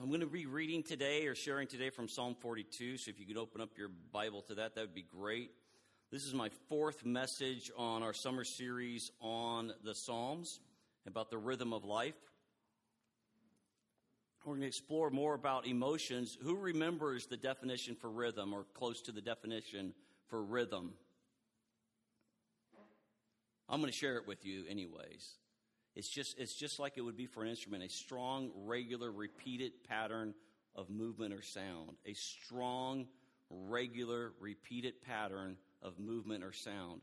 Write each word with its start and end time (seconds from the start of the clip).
I'm 0.00 0.10
going 0.10 0.20
to 0.20 0.26
be 0.26 0.46
reading 0.46 0.84
today 0.84 1.26
or 1.26 1.34
sharing 1.34 1.66
today 1.66 1.90
from 1.90 2.06
Psalm 2.06 2.36
42. 2.38 2.98
So 2.98 3.10
if 3.10 3.18
you 3.18 3.26
could 3.26 3.36
open 3.36 3.60
up 3.60 3.70
your 3.76 3.88
Bible 4.12 4.42
to 4.42 4.54
that, 4.54 4.76
that 4.76 4.80
would 4.80 4.94
be 4.94 5.02
great. 5.02 5.50
This 6.12 6.24
is 6.24 6.32
my 6.32 6.50
fourth 6.68 7.04
message 7.04 7.72
on 7.76 8.04
our 8.04 8.12
summer 8.12 8.44
series 8.44 9.10
on 9.20 9.72
the 9.82 9.96
Psalms 9.96 10.60
about 11.04 11.30
the 11.30 11.38
rhythm 11.38 11.72
of 11.72 11.84
life. 11.84 12.14
We're 14.44 14.52
going 14.52 14.60
to 14.60 14.68
explore 14.68 15.10
more 15.10 15.34
about 15.34 15.66
emotions. 15.66 16.38
Who 16.42 16.54
remembers 16.54 17.26
the 17.26 17.36
definition 17.36 17.96
for 17.96 18.08
rhythm 18.08 18.54
or 18.54 18.66
close 18.74 19.02
to 19.02 19.12
the 19.12 19.20
definition 19.20 19.94
for 20.28 20.40
rhythm? 20.44 20.92
I'm 23.68 23.80
going 23.80 23.90
to 23.90 23.98
share 23.98 24.16
it 24.16 24.28
with 24.28 24.46
you 24.46 24.64
anyways. 24.70 25.38
It's 25.98 26.08
just, 26.08 26.38
it's 26.38 26.54
just 26.54 26.78
like 26.78 26.96
it 26.96 27.00
would 27.00 27.16
be 27.16 27.26
for 27.26 27.42
an 27.42 27.48
instrument 27.48 27.82
a 27.82 27.88
strong, 27.88 28.52
regular, 28.64 29.10
repeated 29.10 29.72
pattern 29.88 30.32
of 30.76 30.88
movement 30.88 31.34
or 31.34 31.42
sound. 31.42 31.96
A 32.06 32.14
strong, 32.14 33.08
regular, 33.50 34.30
repeated 34.38 35.02
pattern 35.02 35.56
of 35.82 35.98
movement 35.98 36.44
or 36.44 36.52
sound. 36.52 37.00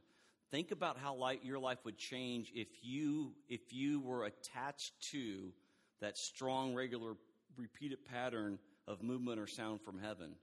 Think 0.50 0.72
about 0.72 0.98
how 0.98 1.14
light, 1.14 1.44
your 1.44 1.60
life 1.60 1.80
would 1.84 1.98
change 1.98 2.54
if 2.56 2.70
you, 2.84 3.34
if 3.50 3.74
you 3.74 4.00
were 4.00 4.24
attached 4.24 4.94
to 5.12 5.52
that 6.00 6.18
strong, 6.18 6.74
regular, 6.74 7.18
repeated 7.58 8.06
pattern 8.06 8.60
of 8.88 9.04
movement 9.04 9.42
or 9.42 9.48
sound 9.48 9.82
from 9.82 10.00
heaven. 10.00 10.36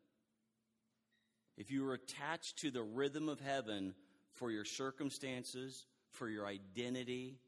If 1.57 1.71
you 1.71 1.85
were 1.85 1.95
attached 1.95 2.59
to 2.59 2.71
the 2.71 2.83
rhythm 2.83 3.31
of 3.31 3.41
heaven 3.41 3.95
for 4.33 4.51
your 4.51 4.67
circumstances, 4.67 5.87
for 6.11 6.29
your 6.29 6.45
identity, 6.45 7.39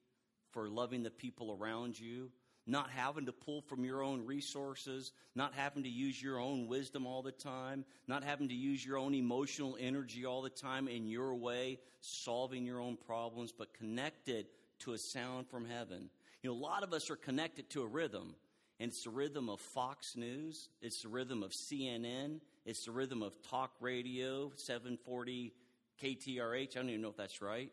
for 0.55 0.69
loving 0.69 1.03
the 1.03 1.11
people 1.11 1.57
around 1.61 1.99
you, 1.99 2.31
not 2.67 2.89
having 2.89 3.27
to 3.27 3.33
pull 3.33 3.61
from 3.61 3.85
your 3.85 4.03
own 4.03 4.25
resources, 4.25 5.13
not 5.35 5.53
having 5.53 5.83
to 5.83 5.89
use 5.89 6.23
your 6.23 6.39
own 6.39 6.67
wisdom 6.67 7.07
all 7.07 7.23
the 7.23 7.33
time, 7.33 7.85
not 8.07 8.25
having 8.25 8.49
to 8.49 8.55
use 8.55 8.87
your 8.87 8.97
own 8.97 9.15
emotional 9.15 9.77
energy 9.79 10.25
all 10.25 10.41
the 10.41 10.49
time 10.49 10.89
in 10.89 11.07
your 11.07 11.35
way, 11.35 11.79
solving 12.01 12.65
your 12.65 12.81
own 12.81 12.97
problems, 12.97 13.53
but 13.53 13.75
connected 13.75 14.47
to 14.79 14.95
a 14.95 14.99
sound 14.99 15.49
from 15.49 15.67
heaven. 15.67 16.09
You 16.43 16.51
know, 16.51 16.57
a 16.57 16.59
lot 16.59 16.83
of 16.83 16.93
us 16.93 17.11
are 17.11 17.17
connected 17.17 17.69
to 17.71 17.83
a 17.83 17.87
rhythm, 17.87 18.35
and 18.81 18.91
it's 18.91 19.05
the 19.05 19.11
rhythm 19.11 19.51
of 19.51 19.61
Fox 19.61 20.17
News, 20.17 20.71
it's 20.81 21.03
the 21.03 21.09
rhythm 21.09 21.43
of 21.43 21.51
CNN, 21.51 22.41
it's 22.65 22.87
the 22.87 22.93
rhythm 22.93 23.23
of 23.23 23.35
talk 23.43 23.73
radio, 23.81 24.53
740 24.57 25.53
KTRH. 26.03 26.77
I 26.77 26.81
don't 26.81 26.89
even 26.89 27.03
know 27.03 27.09
if 27.09 27.17
that's 27.17 27.43
right. 27.43 27.71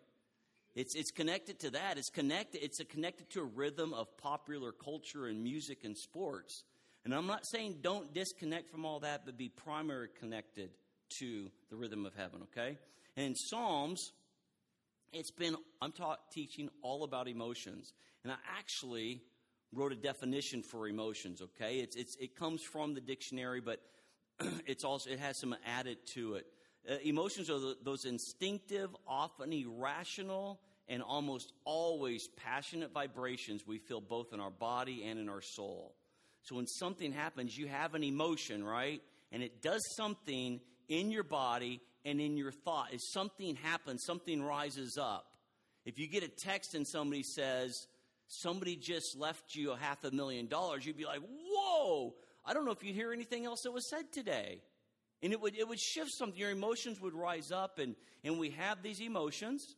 It's, 0.76 0.96
it's 0.96 1.12
connected 1.12 1.60
to 1.60 1.72
that. 1.72 1.98
It's 1.98 2.10
connected, 2.10 2.64
it's 2.64 2.82
connected 2.90 3.30
to 3.32 3.42
a 3.42 3.46
rhythm 3.46 3.94
of 3.94 4.16
popular 4.18 4.72
culture 4.72 5.28
and 5.28 5.44
music 5.44 5.84
and 5.84 5.98
sports. 5.98 6.64
And 7.04 7.14
I'm 7.14 7.28
not 7.28 7.46
saying 7.46 7.80
don't 7.82 8.14
disconnect 8.14 8.70
from 8.70 8.86
all 8.86 9.00
that, 9.02 9.26
but 9.26 9.38
be 9.38 9.50
primary 9.50 10.08
connected 10.20 10.70
to 11.20 11.50
the 11.70 11.76
rhythm 11.76 12.06
of 12.06 12.14
heaven, 12.16 12.42
okay? 12.44 12.78
And 13.18 13.26
in 13.26 13.36
Psalms, 13.36 14.14
it's 15.12 15.32
been, 15.32 15.56
I'm 15.82 15.92
taught, 15.92 16.32
teaching 16.32 16.70
all 16.82 17.04
about 17.04 17.28
emotions. 17.28 17.94
And 18.24 18.32
I 18.32 18.38
actually 18.58 19.22
wrote 19.74 19.92
a 19.92 19.96
definition 19.96 20.62
for 20.62 20.88
emotions, 20.88 21.42
okay? 21.42 21.80
It's, 21.80 21.96
it's, 21.96 22.16
it 22.18 22.36
comes 22.36 22.62
from 22.62 22.94
the 22.94 23.02
dictionary, 23.02 23.62
but 23.62 23.82
it's 24.66 24.84
also, 24.84 25.10
it 25.10 25.20
has 25.20 25.38
some 25.38 25.56
added 25.66 25.98
to 26.14 26.36
it. 26.36 26.46
Uh, 26.90 26.96
emotions 27.04 27.50
are 27.50 27.60
the, 27.60 27.78
those 27.84 28.06
instinctive, 28.06 28.90
often 29.08 29.54
irrational, 29.54 30.60
and 30.88 31.02
almost 31.02 31.54
always 31.64 32.28
passionate 32.44 32.92
vibrations 32.92 33.66
we 33.66 33.78
feel 33.78 34.02
both 34.02 34.34
in 34.34 34.40
our 34.40 34.50
body 34.50 35.04
and 35.06 35.20
in 35.20 35.30
our 35.30 35.42
soul. 35.42 35.96
So 36.44 36.56
when 36.56 36.68
something 36.68 37.12
happens, 37.12 37.58
you 37.58 37.68
have 37.68 37.94
an 37.94 38.04
emotion, 38.04 38.64
right? 38.64 39.02
And 39.32 39.44
it 39.44 39.62
does 39.62 39.82
something 39.96 40.60
in 40.90 41.12
your 41.12 41.24
body 41.24 41.82
and 42.04 42.20
in 42.20 42.36
your 42.36 42.52
thought. 42.52 42.88
If 42.92 43.00
something 43.14 43.56
happens, 43.56 44.04
something 44.06 44.42
rises 44.42 44.98
up. 45.00 45.26
If 45.86 46.00
you 46.00 46.08
get 46.08 46.24
a 46.24 46.28
text 46.28 46.74
and 46.76 46.88
somebody 46.88 47.24
says, 47.24 47.88
somebody 48.28 48.76
just 48.76 49.18
left 49.18 49.56
you 49.56 49.72
a 49.72 49.78
half 49.78 50.04
a 50.04 50.12
million 50.12 50.48
dollars, 50.48 50.86
you'd 50.86 50.98
be 50.98 51.06
like, 51.06 51.22
whoa, 51.50 52.16
I 52.46 52.54
don't 52.54 52.66
know 52.66 52.72
if 52.72 52.84
you'd 52.84 52.96
hear 52.96 53.14
anything 53.14 53.46
else 53.46 53.62
that 53.64 53.72
was 53.72 53.90
said 53.90 54.12
today. 54.12 54.62
And 55.24 55.34
it 55.34 55.40
would, 55.40 55.56
it 55.56 55.68
would 55.68 55.80
shift 55.80 56.12
something. 56.12 56.38
Your 56.38 56.52
emotions 56.52 57.00
would 57.00 57.14
rise 57.14 57.52
up, 57.52 57.78
and, 57.80 57.96
and 58.24 58.40
we 58.40 58.52
have 58.52 58.82
these 58.82 59.00
emotions, 59.00 59.76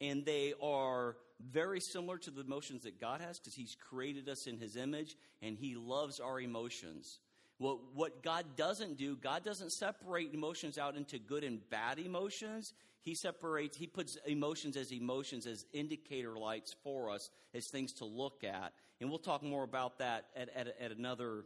and 0.00 0.24
they 0.24 0.54
are 0.62 1.16
very 1.40 1.80
similar 1.80 2.18
to 2.18 2.30
the 2.30 2.42
emotions 2.42 2.84
that 2.84 3.00
God 3.00 3.20
has 3.20 3.38
because 3.38 3.54
He's 3.54 3.74
created 3.74 4.28
us 4.28 4.46
in 4.46 4.58
His 4.58 4.76
image, 4.76 5.16
and 5.42 5.56
He 5.56 5.74
loves 5.74 6.20
our 6.20 6.40
emotions. 6.40 7.18
Well, 7.58 7.80
what 7.94 8.22
God 8.22 8.56
doesn't 8.56 8.98
do, 8.98 9.16
God 9.16 9.44
doesn't 9.44 9.72
separate 9.72 10.34
emotions 10.34 10.78
out 10.78 10.96
into 10.96 11.18
good 11.18 11.44
and 11.44 11.60
bad 11.70 11.98
emotions. 11.98 12.72
He 13.02 13.14
separates, 13.14 13.76
He 13.76 13.86
puts 13.86 14.16
emotions 14.26 14.76
as 14.76 14.92
emotions, 14.92 15.46
as 15.46 15.64
indicator 15.72 16.36
lights 16.36 16.74
for 16.82 17.10
us, 17.10 17.30
as 17.52 17.68
things 17.68 17.92
to 17.94 18.04
look 18.04 18.44
at. 18.44 18.72
And 19.00 19.10
we'll 19.10 19.18
talk 19.18 19.42
more 19.42 19.64
about 19.64 19.98
that 19.98 20.26
at, 20.36 20.48
at, 20.56 20.68
at 20.80 20.92
another, 20.92 21.44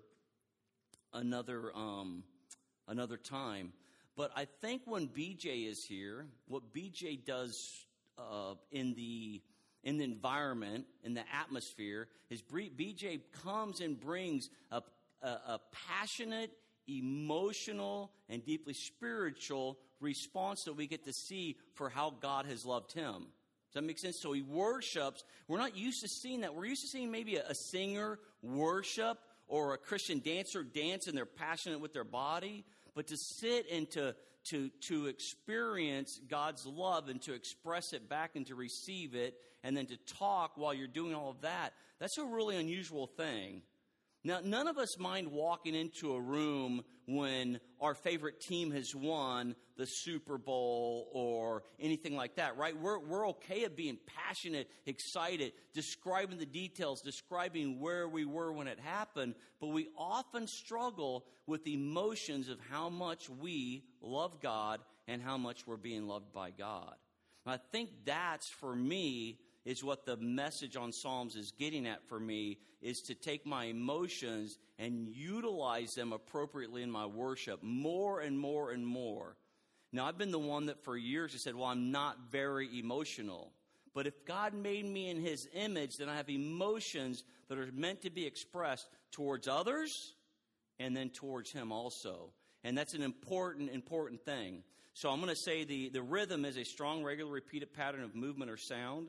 another, 1.13 1.73
um, 1.75 2.23
another 2.89 3.17
time. 3.17 3.73
But 4.17 4.33
I 4.35 4.47
think 4.61 4.83
when 4.85 5.09
BJ 5.09 5.69
is 5.69 5.85
here, 5.85 6.27
what 6.49 6.75
BJ 6.75 7.25
does 7.25 7.87
uh, 8.19 8.55
in 8.73 8.95
the 8.95 9.41
in 9.85 9.97
the 9.97 10.05
environment, 10.05 10.87
in 11.05 11.15
the 11.15 11.23
atmosphere, 11.33 12.09
is 12.31 12.43
BJ 12.43 13.21
comes 13.45 13.81
and 13.81 13.99
brings 13.99 14.51
a, 14.73 14.83
a, 15.23 15.29
a 15.29 15.61
passionate, 15.89 16.51
emotional, 16.89 18.11
and 18.29 18.45
deeply 18.45 18.75
spiritual 18.75 19.79
response 20.01 20.65
that 20.65 20.75
we 20.75 20.89
get 20.89 21.05
to 21.05 21.13
see 21.13 21.57
for 21.75 21.89
how 21.89 22.11
God 22.21 22.47
has 22.47 22.67
loved 22.67 22.93
him. 22.93 23.29
Does 23.69 23.75
that 23.75 23.85
make 23.85 23.99
sense? 23.99 24.21
So 24.21 24.33
he 24.33 24.43
worships. 24.43 25.23
We're 25.47 25.59
not 25.59 25.77
used 25.77 26.03
to 26.03 26.09
seeing 26.09 26.41
that. 26.41 26.55
We're 26.55 26.67
used 26.67 26.83
to 26.83 26.89
seeing 26.89 27.11
maybe 27.11 27.37
a, 27.37 27.47
a 27.49 27.55
singer 27.55 28.19
worship 28.43 29.19
or 29.47 29.75
a 29.75 29.79
Christian 29.79 30.19
dancer 30.19 30.63
dance 30.63 31.07
and 31.07 31.17
they're 31.17 31.27
passionate 31.27 31.81
with 31.81 31.93
their 31.93 32.05
body 32.05 32.65
but 32.99 33.07
to 33.07 33.17
sit 33.17 33.71
and 33.71 33.89
to, 33.89 34.13
to, 34.43 34.71
to 34.81 35.07
experience 35.07 36.21
God's 36.29 36.67
love 36.67 37.09
and 37.09 37.23
to 37.23 37.33
express 37.33 37.93
it 37.93 38.09
back 38.09 38.35
and 38.35 38.45
to 38.49 38.57
receive 38.57 39.15
it 39.15 39.37
and 39.63 39.77
then 39.77 39.87
to 39.87 39.97
talk 39.99 40.57
while 40.57 40.75
you're 40.75 40.89
doing 40.89 41.15
all 41.15 41.31
of 41.31 41.43
that, 41.43 41.75
that's 42.01 42.19
a 42.19 42.25
really 42.25 42.57
unusual 42.57 43.07
thing. 43.07 43.63
Now, 44.25 44.41
none 44.43 44.67
of 44.67 44.79
us 44.79 44.99
mind 44.99 45.29
walking 45.31 45.75
into 45.75 46.13
a 46.13 46.21
room 46.21 46.83
when 47.07 47.61
our 47.81 47.95
favorite 47.95 48.41
team 48.41 48.71
has 48.73 48.95
won 48.95 49.55
the 49.77 49.87
Super 49.87 50.39
Bowl 50.39 51.09
or 51.13 51.63
anything 51.79 52.17
like 52.17 52.35
that, 52.37 52.57
right? 52.57 52.77
We're, 52.77 52.99
we're 52.99 53.29
okay 53.29 53.65
at 53.65 53.77
being 53.77 53.97
passionate, 54.07 54.69
excited, 54.87 55.53
describing 55.73 56.39
the 56.39 56.47
details, 56.47 57.01
describing 57.01 57.81
where 57.81 58.09
we 58.09 58.25
were 58.25 58.53
when 58.53 58.67
it 58.67 58.81
happened, 58.81 59.37
but 59.61 59.69
we 59.69 59.89
often 59.97 60.49
struggle 60.49 61.25
with 61.47 61.67
emotions 61.67 62.49
of 62.49 62.59
how 62.69 62.89
much 62.91 63.31
we 63.31 63.85
love 64.03 64.41
God 64.43 64.81
and 65.07 65.23
how 65.23 65.39
much 65.39 65.67
we're 65.67 65.77
being 65.77 66.09
loved 66.09 66.33
by 66.33 66.51
God. 66.51 66.95
I 67.47 67.57
think 67.73 67.91
that's 68.05 68.49
for 68.49 68.77
me 68.77 69.39
is 69.65 69.85
what 69.85 70.07
the 70.07 70.17
message 70.17 70.77
on 70.77 70.93
Psalms 70.93 71.37
is 71.37 71.53
getting 71.53 71.87
at 71.87 72.07
for 72.09 72.19
me 72.19 72.59
is 72.81 73.01
to 73.03 73.15
take 73.15 73.45
my 73.45 73.65
emotions 73.65 74.59
and 74.79 75.09
utilize 75.09 75.95
them 75.95 76.13
appropriately 76.13 76.83
in 76.83 76.91
my 76.91 77.07
worship 77.07 77.63
more 77.63 78.21
and 78.21 78.39
more 78.39 78.71
and 78.71 78.87
more. 78.87 79.37
Now, 79.93 80.07
I've 80.07 80.19
been 80.19 80.31
the 80.31 80.39
one 80.39 80.67
that 80.67 80.85
for 80.85 80.97
years 80.97 81.33
has 81.33 81.43
said, 81.43 81.55
well, 81.55 81.67
I'm 81.67 81.91
not 81.91 82.31
very 82.31 82.79
emotional. 82.79 83.53
But 83.95 84.07
if 84.07 84.25
God 84.25 84.55
made 84.55 84.85
me 84.85 85.11
in 85.11 85.21
his 85.21 85.49
image, 85.55 85.97
then 85.97 86.09
I 86.09 86.17
have 86.17 86.29
emotions 86.29 87.25
that 87.49 87.59
are 87.59 87.69
meant 87.73 88.03
to 88.03 88.11
be 88.11 88.27
expressed 88.27 88.89
towards 89.11 89.49
others 89.49 90.15
and 90.79 90.97
then 90.97 91.11
towards 91.11 91.51
him 91.51 91.73
also. 91.73 92.31
And 92.65 92.77
that's 92.77 92.95
an 92.95 93.03
important, 93.03 93.71
important 93.71 94.25
thing. 94.25 94.63
So 94.95 95.11
I'm 95.11 95.21
going 95.21 95.35
to 95.35 95.41
say 95.41 95.65
the, 95.65 95.89
the 95.89 96.03
rhythm 96.03 96.45
is 96.45 96.57
a 96.57 96.65
strong, 96.65 97.03
regular, 97.03 97.33
repeated 97.33 97.73
pattern 97.73 98.03
of 98.03 98.15
movement 98.15 98.51
or 98.51 98.57
sound. 98.57 99.09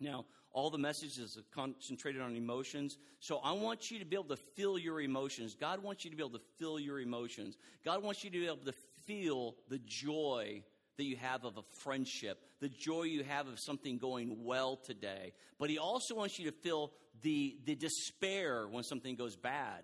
Now, 0.00 0.24
all 0.52 0.70
the 0.70 0.78
messages 0.78 1.36
are 1.36 1.44
concentrated 1.54 2.20
on 2.20 2.34
emotions. 2.34 2.98
So 3.20 3.38
I 3.38 3.52
want 3.52 3.90
you 3.90 3.98
to 4.00 4.04
be 4.04 4.16
able 4.16 4.36
to 4.36 4.42
feel 4.56 4.78
your 4.78 5.00
emotions. 5.00 5.54
God 5.54 5.82
wants 5.82 6.04
you 6.04 6.10
to 6.10 6.16
be 6.16 6.22
able 6.22 6.38
to 6.38 6.44
feel 6.58 6.80
your 6.80 7.00
emotions. 7.00 7.56
God 7.84 8.02
wants 8.02 8.24
you 8.24 8.30
to 8.30 8.38
be 8.38 8.46
able 8.46 8.64
to 8.64 8.74
feel 9.06 9.54
the 9.68 9.78
joy 9.84 10.62
that 10.96 11.04
you 11.04 11.16
have 11.16 11.44
of 11.44 11.56
a 11.56 11.62
friendship, 11.82 12.38
the 12.60 12.68
joy 12.68 13.04
you 13.04 13.22
have 13.24 13.46
of 13.46 13.58
something 13.58 13.98
going 13.98 14.44
well 14.44 14.76
today. 14.76 15.32
But 15.58 15.70
He 15.70 15.78
also 15.78 16.14
wants 16.14 16.38
you 16.38 16.50
to 16.50 16.56
feel 16.56 16.92
the, 17.22 17.56
the 17.64 17.74
despair 17.74 18.66
when 18.68 18.82
something 18.82 19.14
goes 19.14 19.36
bad. 19.36 19.82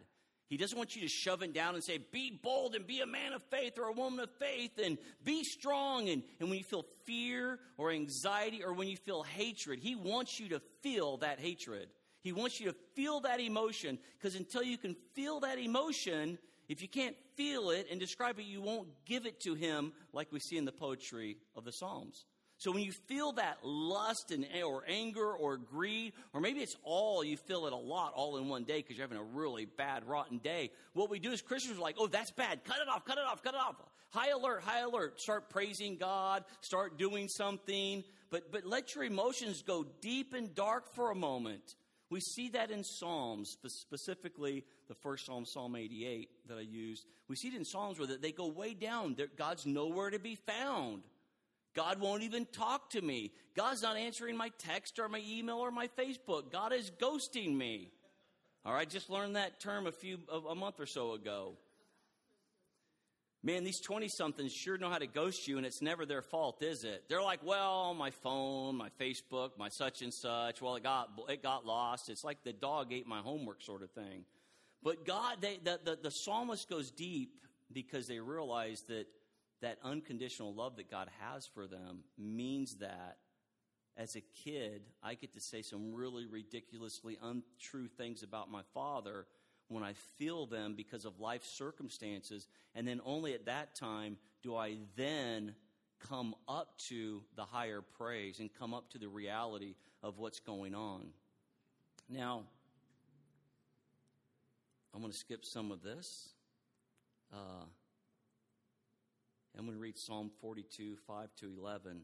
He 0.49 0.57
doesn't 0.57 0.79
want 0.79 0.95
you 0.95 1.03
to 1.03 1.09
shove 1.09 1.43
it 1.43 1.53
down 1.53 1.75
and 1.75 1.83
say, 1.83 1.99
be 1.99 2.39
bold 2.41 2.77
and 2.77 2.87
be 2.87 3.01
a 3.01 3.07
man 3.07 3.33
of 3.33 3.43
faith 3.51 3.79
or 3.79 3.89
a 3.89 3.93
woman 3.93 4.21
of 4.21 4.31
faith 4.39 4.79
and 4.83 4.97
be 5.25 5.43
strong. 5.43 6.09
And, 6.09 6.23
and 6.39 6.49
when 6.49 6.59
you 6.59 6.65
feel 6.65 6.85
fear 7.05 7.59
or 7.77 7.91
anxiety 7.91 8.63
or 8.63 8.73
when 8.73 8.87
you 8.87 8.97
feel 8.97 9.25
hatred, 9.25 9.81
he 9.81 9.97
wants 9.97 10.39
you 10.39 10.51
to 10.51 10.61
feel 10.83 11.17
that 11.19 11.41
hatred. 11.41 11.89
He 12.23 12.33
wants 12.33 12.61
you 12.61 12.67
to 12.67 12.77
feel 12.95 13.21
that 13.21 13.41
emotion 13.41 13.99
because 14.19 14.37
until 14.37 14.63
you 14.63 14.79
can 14.79 14.95
feel 15.15 15.41
that 15.41 15.59
emotion, 15.59 16.39
if 16.69 16.81
you 16.81 16.89
can't 16.89 17.17
feel 17.37 17.71
it 17.71 17.89
and 17.91 17.99
describe 17.99 18.39
it, 18.39 18.47
you 18.47 18.61
won't 18.61 18.89
give 19.05 19.27
it 19.27 19.41
to 19.41 19.55
Him 19.55 19.93
like 20.13 20.33
we 20.33 20.41
see 20.41 20.57
in 20.57 20.65
the 20.65 20.73
poetry 20.73 21.39
of 21.57 21.65
the 21.65 21.73
Psalms. 21.73 22.25
So 22.59 22.73
when 22.73 22.83
you 22.83 22.93
feel 23.07 23.33
that 23.33 23.59
lust 23.63 24.31
and 24.31 24.47
or 24.65 24.83
anger 24.89 25.31
or 25.31 25.59
greed, 25.59 26.15
or 26.33 26.41
maybe 26.41 26.61
it's 26.61 26.77
all 26.83 27.23
you 27.23 27.37
feel 27.37 27.67
it 27.67 27.73
a 27.73 27.77
lot 27.77 28.15
all 28.15 28.39
in 28.39 28.49
one 28.49 28.65
day 28.65 28.79
because 28.79 28.97
you're 28.97 29.07
having 29.07 29.19
a 29.19 29.37
really 29.37 29.67
bad, 29.67 30.09
rotten 30.09 30.39
day. 30.39 30.71
What 30.95 31.11
we 31.11 31.19
do 31.19 31.33
as 31.33 31.43
Christians 31.43 31.79
are 31.79 31.83
like, 31.83 31.97
oh, 31.99 32.07
that's 32.07 32.31
bad. 32.31 32.65
Cut 32.65 32.79
it 32.81 32.89
off, 32.89 33.05
cut 33.05 33.19
it 33.19 33.25
off, 33.25 33.43
cut 33.43 33.55
it 33.55 33.61
off. 33.61 33.77
High 34.11 34.31
alert, 34.31 34.63
high 34.63 34.81
alert. 34.81 35.21
Start 35.21 35.51
praising 35.51 35.97
God, 35.97 36.45
start 36.63 36.97
doing 36.97 37.29
something. 37.29 38.03
But 38.31 38.51
but 38.51 38.65
let 38.65 38.95
your 38.95 39.05
emotions 39.05 39.63
go 39.63 39.85
deep 40.01 40.33
and 40.33 40.55
dark 40.55 40.95
for 40.95 41.11
a 41.11 41.15
moment. 41.15 41.75
We 42.09 42.21
see 42.21 42.51
that 42.51 42.71
in 42.71 42.85
Psalms, 42.85 43.57
specifically 43.67 44.65
the 44.89 44.95
first 44.95 45.27
Psalm, 45.27 45.45
Psalm 45.45 45.75
88 45.75 46.31
that 46.49 46.57
I 46.57 46.61
used. 46.61 47.05
We 47.29 47.35
see 47.35 47.49
it 47.49 47.55
in 47.55 47.65
Psalms 47.65 47.99
where 47.99 48.07
they 48.07 48.31
go 48.31 48.47
way 48.47 48.75
down. 48.75 49.17
God's 49.37 49.67
nowhere 49.67 50.11
to 50.11 50.21
be 50.21 50.37
found. 50.37 51.03
God 51.77 52.01
won't 52.01 52.23
even 52.23 52.47
talk 52.47 52.91
to 52.91 53.03
me. 53.03 53.31
God's 53.55 53.83
not 53.83 53.97
answering 53.97 54.37
my 54.37 54.51
text 54.59 54.99
or 54.99 55.09
my 55.09 55.23
email 55.29 55.59
or 55.59 55.71
my 55.71 55.89
Facebook. 55.89 56.51
God 56.51 56.73
is 56.73 56.91
ghosting 56.91 57.55
me. 57.55 57.93
All 58.65 58.73
right, 58.73 58.89
just 58.89 59.11
learned 59.11 59.37
that 59.37 59.61
term 59.61 59.87
a 59.87 59.93
few 59.93 60.19
a 60.51 60.55
month 60.55 60.81
or 60.81 60.87
so 60.87 61.13
ago. 61.13 61.53
Man, 63.43 63.63
these 63.63 63.81
20 63.81 64.09
somethings 64.09 64.53
sure 64.53 64.77
know 64.77 64.91
how 64.91 64.99
to 64.99 65.07
ghost 65.07 65.47
you, 65.47 65.57
and 65.59 65.65
it's 65.65 65.81
never 65.81 66.05
their 66.05 66.23
fault, 66.23 66.63
is 66.63 66.83
it? 66.83 67.05
They're 67.09 67.23
like, 67.23 67.41
well, 67.45 67.95
my 67.95 68.11
phone, 68.11 68.75
my 68.75 68.89
Facebook, 68.99 69.51
my 69.57 69.69
such 69.69 70.03
and 70.03 70.13
such, 70.13 70.61
well, 70.61 70.75
it 70.75 70.83
got, 70.83 71.11
it 71.29 71.45
got 71.45 71.65
lost. 71.65 72.09
It's 72.09 72.25
like 72.25 72.43
the 72.43 72.53
dog 72.53 72.93
ate 72.93 73.07
my 73.07 73.21
homework 73.21 73.63
sort 73.63 73.83
of 73.83 73.91
thing. 73.93 74.25
But 74.83 75.07
God, 75.07 75.37
they, 75.43 75.61
the, 75.63 75.79
the, 75.85 75.99
the 76.03 76.11
psalmist 76.11 76.69
goes 76.69 76.91
deep 76.91 77.35
because 77.73 78.09
they 78.09 78.19
realize 78.19 78.83
that 78.89 79.07
that 79.61 79.79
unconditional 79.83 80.55
love 80.55 80.77
that 80.77 80.91
God 80.91 81.09
has 81.21 81.47
for 81.47 81.67
them 81.67 82.01
means 82.19 82.77
that 82.77 83.19
as 83.97 84.15
a 84.15 84.21
kid, 84.45 84.83
I 85.03 85.15
get 85.15 85.33
to 85.35 85.41
say 85.41 85.63
some 85.63 85.95
really 85.95 86.27
ridiculously 86.27 87.19
untrue 87.23 87.89
things 87.89 88.23
about 88.23 88.51
my 88.51 88.61
father 88.75 89.27
when 89.69 89.83
I 89.83 89.95
feel 90.19 90.47
them 90.47 90.75
because 90.77 91.05
of 91.05 91.19
life 91.19 91.45
circumstances. 91.45 92.47
And 92.75 92.87
then 92.87 93.01
only 93.05 93.33
at 93.33 93.47
that 93.47 93.75
time 93.75 94.19
do 94.43 94.55
I 94.55 94.77
then 94.97 95.55
come 95.99 96.35
up 96.47 96.77
to 96.89 97.23
the 97.37 97.45
higher 97.45 97.81
praise 97.81 98.39
and 98.39 98.51
come 98.53 98.75
up 98.75 98.91
to 98.91 98.99
the 98.99 99.09
reality 99.09 99.75
of 100.03 100.19
what's 100.19 100.41
going 100.41 100.75
on. 100.75 101.07
Now, 102.09 102.45
I'm 104.95 105.01
going 105.01 105.13
to 105.13 105.19
skip 105.19 105.45
some 105.45 105.73
of 105.73 105.83
this. 105.83 106.29
Uh, 107.33 107.65
Going 109.57 109.73
to 109.73 109.79
read 109.79 109.99
Psalm 109.99 110.31
42, 110.43 110.97
5 111.07 111.29
to 111.41 111.53
11. 111.59 112.03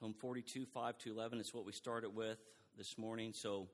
Psalm 0.00 0.14
42, 0.18 0.64
5 0.64 0.98
to 0.98 1.12
11 1.12 1.40
is 1.40 1.52
what 1.52 1.66
we 1.66 1.72
started 1.72 2.16
with 2.16 2.38
this 2.76 2.96
morning. 2.96 3.32
So, 3.34 3.68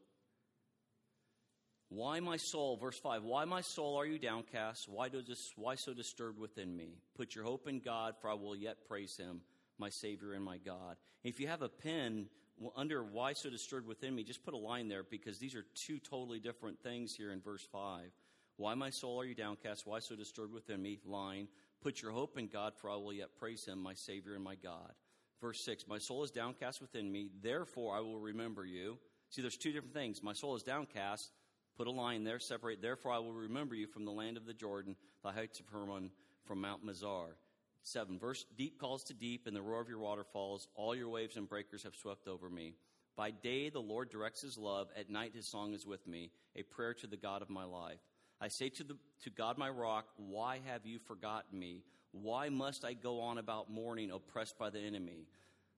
why, 1.89 2.19
my 2.19 2.37
soul, 2.37 2.77
verse 2.77 2.99
5, 2.99 3.23
why, 3.23 3.45
my 3.45 3.61
soul, 3.61 3.97
are 3.97 4.05
you 4.05 4.19
downcast? 4.19 4.89
Why, 4.89 5.09
does 5.09 5.25
this, 5.25 5.53
why 5.55 5.77
so 5.77 5.95
disturbed 5.95 6.39
within 6.39 6.77
me? 6.77 6.99
Put 7.17 7.37
your 7.37 7.45
hope 7.45 7.69
in 7.69 7.79
God, 7.79 8.17
for 8.21 8.29
I 8.29 8.35
will 8.35 8.57
yet 8.57 8.85
praise 8.89 9.17
him, 9.17 9.41
my 9.79 9.89
Savior 9.89 10.33
and 10.33 10.45
my 10.45 10.59
God. 10.59 10.97
If 11.23 11.39
you 11.39 11.47
have 11.47 11.63
a 11.63 11.69
pen, 11.69 12.27
under 12.77 13.05
why 13.05 13.33
so 13.33 13.51
disturbed 13.51 13.87
within 13.87 14.15
me, 14.15 14.25
just 14.25 14.45
put 14.45 14.55
a 14.55 14.59
line 14.59 14.89
there 14.89 15.03
because 15.03 15.39
these 15.39 15.55
are 15.55 15.65
two 15.75 15.99
totally 15.99 16.39
different 16.39 16.81
things 16.83 17.15
here 17.15 17.33
in 17.33 17.41
verse 17.41 17.67
5. 17.71 18.11
Why, 18.57 18.75
my 18.75 18.91
soul, 18.91 19.21
are 19.21 19.25
you 19.25 19.35
downcast? 19.35 19.87
Why 19.87 19.99
so 19.99 20.17
disturbed 20.17 20.53
within 20.53 20.81
me? 20.81 20.99
Line. 21.05 21.49
Put 21.83 22.01
your 22.01 22.13
hope 22.13 22.39
in 22.39 22.49
God, 22.49 22.73
for 22.75 22.91
I 22.91 22.97
will 22.97 23.13
yet 23.13 23.37
praise 23.39 23.67
him, 23.67 23.83
my 23.83 23.93
Savior 23.93 24.35
and 24.35 24.43
my 24.43 24.55
God. 24.55 24.93
Verse 25.41 25.61
6 25.61 25.87
My 25.87 25.99
soul 25.99 26.25
is 26.25 26.31
downcast 26.31 26.81
within 26.81 27.13
me, 27.13 27.29
therefore 27.43 27.95
I 27.95 28.01
will 28.01 28.19
remember 28.19 28.65
you. 28.65 28.99
See, 29.29 29.43
there's 29.43 29.59
two 29.59 29.73
different 29.73 29.95
things. 29.95 30.23
My 30.23 30.33
soul 30.33 30.55
is 30.55 30.63
downcast. 30.63 31.31
Put 31.77 31.89
a 31.89 31.91
line 31.91 32.25
there, 32.25 32.39
separate. 32.39 32.81
Therefore 32.81 33.13
I 33.13 33.19
will 33.19 33.35
remember 33.35 33.75
you 33.75 33.87
from 33.87 34.07
the 34.07 34.13
land 34.13 34.39
of 34.39 34.47
the 34.47 34.55
Jordan, 34.55 34.97
the 35.23 35.33
heights 35.33 35.61
of 35.61 35.69
Hermon, 35.69 36.11
from 36.45 36.63
Mount 36.63 36.87
Mizar. 36.87 37.33
7. 37.87 38.19
Verse 38.19 38.45
Deep 38.57 38.79
calls 38.79 39.05
to 39.05 39.15
deep, 39.15 39.47
and 39.47 39.57
the 39.57 39.63
roar 39.63 39.81
of 39.81 39.89
your 39.89 39.99
waterfalls. 39.99 40.69
All 40.75 40.95
your 40.95 41.09
waves 41.09 41.37
and 41.37 41.49
breakers 41.49 41.83
have 41.85 41.95
swept 41.95 42.29
over 42.29 42.51
me. 42.51 42.75
By 43.17 43.31
day 43.31 43.71
the 43.71 43.81
Lord 43.81 44.11
directs 44.11 44.43
his 44.43 44.59
love. 44.59 44.89
At 44.99 45.11
night 45.11 45.33
his 45.35 45.47
song 45.47 45.73
is 45.73 45.87
with 45.87 46.07
me, 46.07 46.31
a 46.55 46.63
prayer 46.63 46.95
to 46.95 47.07
the 47.07 47.17
God 47.17 47.43
of 47.43 47.51
my 47.51 47.65
life. 47.65 48.01
I 48.41 48.49
say 48.49 48.69
to, 48.69 48.85
the, 48.85 48.97
to 49.23 49.31
God 49.31 49.57
my 49.57 49.71
rock, 49.71 50.07
Why 50.17 50.61
have 50.67 50.85
you 50.85 50.99
forgotten 50.99 51.59
me? 51.59 51.83
Why 52.13 52.49
must 52.49 52.85
I 52.85 52.93
go 52.95 53.21
on 53.21 53.39
about 53.39 53.71
mourning, 53.71 54.11
oppressed 54.11 54.59
by 54.59 54.71
the 54.71 54.81
enemy? 54.81 55.27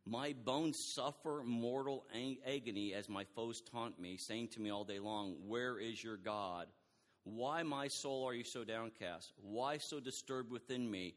My 0.04 0.34
bones 0.44 0.78
suffer 0.78 1.42
mortal 1.44 2.06
agony 2.46 2.94
as 2.94 3.08
my 3.08 3.24
foes 3.24 3.60
taunt 3.60 4.00
me, 4.00 4.16
saying 4.16 4.48
to 4.48 4.60
me 4.60 4.70
all 4.70 4.84
day 4.84 4.98
long, 4.98 5.36
Where 5.46 5.78
is 5.78 6.02
your 6.02 6.16
God? 6.16 6.66
Why, 7.24 7.62
my 7.62 7.88
soul, 7.88 8.26
are 8.26 8.34
you 8.34 8.44
so 8.44 8.64
downcast? 8.64 9.32
Why 9.42 9.76
so 9.76 10.00
disturbed 10.00 10.50
within 10.50 10.90
me? 10.90 11.14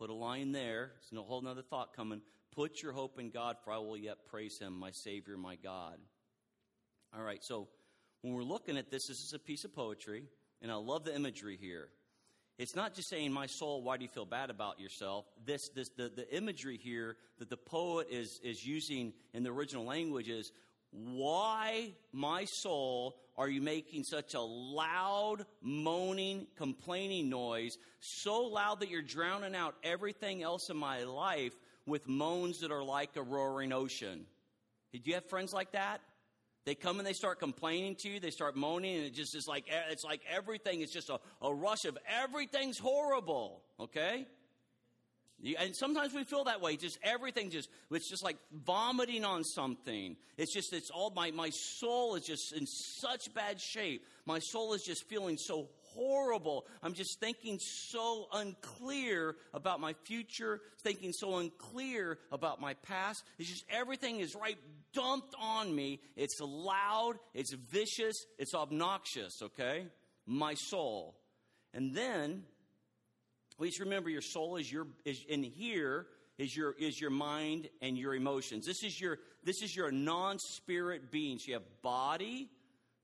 Put 0.00 0.08
a 0.08 0.14
line 0.14 0.52
there. 0.52 0.92
There's 1.10 1.20
a 1.20 1.22
whole 1.22 1.46
other 1.46 1.60
thought 1.60 1.94
coming. 1.94 2.22
Put 2.54 2.82
your 2.82 2.92
hope 2.92 3.20
in 3.20 3.28
God, 3.28 3.56
for 3.62 3.70
I 3.70 3.76
will 3.76 3.98
yet 3.98 4.26
praise 4.30 4.58
him, 4.58 4.72
my 4.72 4.92
Savior, 4.92 5.36
my 5.36 5.56
God. 5.56 5.98
All 7.14 7.22
right, 7.22 7.44
so 7.44 7.68
when 8.22 8.32
we're 8.32 8.42
looking 8.42 8.78
at 8.78 8.90
this, 8.90 9.08
this 9.08 9.22
is 9.22 9.34
a 9.34 9.38
piece 9.38 9.66
of 9.66 9.74
poetry, 9.74 10.24
and 10.62 10.72
I 10.72 10.76
love 10.76 11.04
the 11.04 11.14
imagery 11.14 11.58
here. 11.60 11.88
It's 12.56 12.74
not 12.74 12.94
just 12.94 13.10
saying, 13.10 13.30
My 13.30 13.44
soul, 13.44 13.82
why 13.82 13.98
do 13.98 14.04
you 14.04 14.08
feel 14.08 14.24
bad 14.24 14.48
about 14.48 14.80
yourself? 14.80 15.26
This, 15.44 15.68
this, 15.68 15.90
the, 15.90 16.08
the 16.08 16.34
imagery 16.34 16.78
here 16.82 17.16
that 17.38 17.50
the 17.50 17.58
poet 17.58 18.06
is, 18.10 18.40
is 18.42 18.64
using 18.64 19.12
in 19.34 19.42
the 19.42 19.50
original 19.50 19.84
language 19.84 20.30
is, 20.30 20.50
Why, 20.92 21.92
my 22.12 22.44
soul, 22.44 23.16
are 23.36 23.48
you 23.48 23.62
making 23.62 24.04
such 24.04 24.34
a 24.34 24.40
loud, 24.40 25.46
moaning, 25.62 26.46
complaining 26.56 27.28
noise, 27.28 27.78
so 28.00 28.42
loud 28.42 28.80
that 28.80 28.90
you're 28.90 29.02
drowning 29.02 29.54
out 29.54 29.76
everything 29.84 30.42
else 30.42 30.68
in 30.68 30.76
my 30.76 31.04
life 31.04 31.54
with 31.86 32.08
moans 32.08 32.60
that 32.60 32.72
are 32.72 32.82
like 32.82 33.16
a 33.16 33.22
roaring 33.22 33.72
ocean? 33.72 34.26
Did 34.92 35.06
you 35.06 35.14
have 35.14 35.28
friends 35.28 35.52
like 35.52 35.72
that? 35.72 36.00
They 36.66 36.74
come 36.74 36.98
and 36.98 37.06
they 37.06 37.14
start 37.14 37.38
complaining 37.38 37.94
to 38.00 38.08
you. 38.08 38.20
They 38.20 38.30
start 38.30 38.54
moaning, 38.56 38.96
and 38.96 39.06
it 39.06 39.14
just 39.14 39.34
is 39.34 39.46
like 39.48 39.64
it's 39.90 40.04
like 40.04 40.20
everything 40.30 40.82
is 40.82 40.90
just 40.90 41.08
a, 41.08 41.18
a 41.40 41.54
rush 41.54 41.84
of 41.86 41.96
everything's 42.06 42.78
horrible. 42.78 43.62
Okay, 43.78 44.26
and 45.58 45.74
sometimes 45.74 46.14
we 46.14 46.24
feel 46.24 46.44
that 46.44 46.60
way. 46.60 46.76
Just 46.76 46.98
everything 47.02 47.50
just, 47.50 47.68
it's 47.90 48.08
just 48.08 48.22
like 48.22 48.36
vomiting 48.52 49.24
on 49.24 49.44
something. 49.44 50.16
It's 50.36 50.52
just, 50.52 50.72
it's 50.72 50.90
all, 50.90 51.10
my, 51.10 51.30
my 51.30 51.50
soul 51.50 52.14
is 52.14 52.24
just 52.24 52.52
in 52.52 52.66
such 52.66 53.32
bad 53.34 53.60
shape. 53.60 54.04
My 54.26 54.38
soul 54.38 54.74
is 54.74 54.82
just 54.82 55.08
feeling 55.08 55.36
so 55.38 55.68
horrible. 55.94 56.66
I'm 56.82 56.94
just 56.94 57.20
thinking 57.20 57.58
so 57.58 58.26
unclear 58.32 59.36
about 59.54 59.80
my 59.80 59.94
future, 60.04 60.60
thinking 60.82 61.12
so 61.12 61.38
unclear 61.38 62.18
about 62.30 62.60
my 62.60 62.74
past. 62.74 63.22
It's 63.38 63.48
just 63.48 63.64
everything 63.70 64.20
is 64.20 64.34
right 64.34 64.58
dumped 64.92 65.34
on 65.40 65.74
me. 65.74 66.00
It's 66.16 66.38
loud, 66.40 67.14
it's 67.34 67.54
vicious, 67.54 68.16
it's 68.38 68.54
obnoxious, 68.54 69.40
okay? 69.42 69.86
My 70.26 70.54
soul. 70.54 71.16
And 71.72 71.94
then 71.94 72.44
Please 73.60 73.78
remember 73.78 74.08
your 74.08 74.22
soul 74.22 74.56
is 74.56 74.72
your 74.72 74.86
is 75.04 75.22
in 75.28 75.42
here 75.42 76.06
is 76.38 76.56
your 76.56 76.72
is 76.78 76.98
your 76.98 77.10
mind 77.10 77.68
and 77.82 77.98
your 77.98 78.14
emotions. 78.14 78.64
This 78.64 78.82
is 78.82 78.98
your 78.98 79.18
this 79.44 79.60
is 79.60 79.76
your 79.76 79.92
non-spirit 79.92 81.10
being. 81.10 81.38
So 81.38 81.48
you 81.48 81.52
have 81.52 81.82
body, 81.82 82.48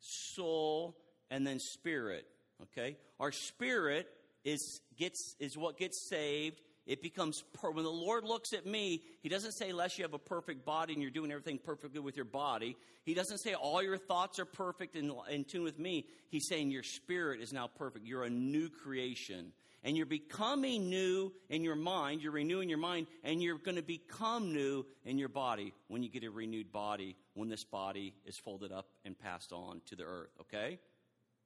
soul, 0.01 0.97
and 1.31 1.47
then 1.47 1.59
spirit. 1.61 2.25
Okay? 2.63 2.97
Our 3.21 3.33
spirit 3.33 4.09
is 4.47 4.81
gets 4.97 5.37
is 5.41 5.59
what 5.59 5.77
gets 5.77 6.09
saved. 6.09 6.63
It 6.87 7.03
becomes 7.03 7.45
per- 7.53 7.73
when 7.73 7.85
the 7.85 7.91
Lord 7.91 8.25
looks 8.25 8.55
at 8.55 8.65
me, 8.65 9.03
He 9.23 9.29
doesn't 9.29 9.53
say 9.53 9.69
unless 9.69 9.99
you 9.99 10.05
have 10.05 10.15
a 10.15 10.19
perfect 10.19 10.65
body 10.65 10.95
and 10.95 11.03
you're 11.03 11.11
doing 11.11 11.33
everything 11.33 11.59
perfectly 11.59 12.01
with 12.01 12.17
your 12.17 12.25
body. 12.25 12.79
He 13.05 13.13
doesn't 13.13 13.41
say 13.41 13.53
all 13.53 13.83
your 13.83 13.99
thoughts 13.99 14.39
are 14.39 14.47
perfect 14.47 14.97
and 14.97 15.13
in 15.31 15.45
tune 15.45 15.65
with 15.65 15.79
me. 15.79 16.07
He's 16.31 16.49
saying 16.49 16.71
your 16.71 16.83
spirit 16.83 17.43
is 17.43 17.53
now 17.53 17.67
perfect. 17.67 18.07
You're 18.07 18.25
a 18.25 18.31
new 18.31 18.71
creation 18.71 19.53
and 19.87 19.97
you're 19.97 20.05
becoming 20.05 20.91
new 20.91 21.33
in 21.49 21.63
your 21.63 21.77
mind, 21.77 22.21
you're 22.21 22.33
renewing 22.33 22.69
your 22.69 22.77
mind, 22.77 23.07
and 23.23 23.41
you're 23.41 23.57
going 23.57 23.77
to 23.77 23.83
become 23.83 24.53
new 24.53 24.85
in 25.05 25.17
your 25.17 25.29
body 25.29 25.73
when 25.87 26.03
you 26.03 26.09
get 26.09 26.25
a 26.25 26.31
renewed 26.31 26.73
body, 26.73 27.15
when 27.35 27.49
this 27.49 27.63
body 27.63 28.13
is 28.25 28.37
folded 28.37 28.73
up 28.73 28.89
and 29.05 29.17
passed 29.17 29.53
on 29.53 29.81
to 29.87 29.95
the 29.95 30.03
earth, 30.03 30.33
okay? 30.41 30.81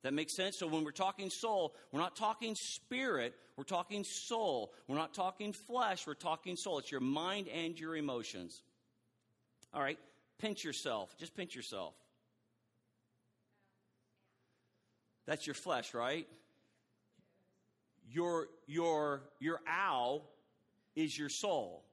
That 0.03 0.15
makes 0.15 0.35
sense? 0.35 0.57
So 0.57 0.67
when 0.67 0.85
we're 0.85 0.91
talking 0.91 1.29
soul, 1.29 1.75
we're 1.93 2.01
not 2.01 2.17
talking 2.17 2.55
spirit, 2.55 3.35
we're 3.59 3.65
talking 3.65 4.05
soul. 4.05 4.73
We're 4.89 4.97
not 4.97 5.13
talking 5.13 5.53
flesh, 5.53 6.07
we're 6.07 6.15
talking 6.15 6.57
soul. 6.57 6.79
It's 6.79 6.91
your 6.91 7.03
mind 7.03 7.47
and 7.49 7.79
your 7.79 7.95
emotions. 7.95 8.63
All 9.75 9.83
right, 9.83 9.99
pinch 10.39 10.65
yourself. 10.65 11.15
Just 11.19 11.37
pinch 11.37 11.55
yourself. 11.55 11.93
That's 15.27 15.47
your 15.47 15.53
flesh, 15.53 15.93
right? 15.93 16.27
Your 18.13 18.49
your 18.67 19.23
your 19.39 19.61
owl 19.69 20.29
is 20.97 21.17
your 21.17 21.29
soul. 21.29 21.85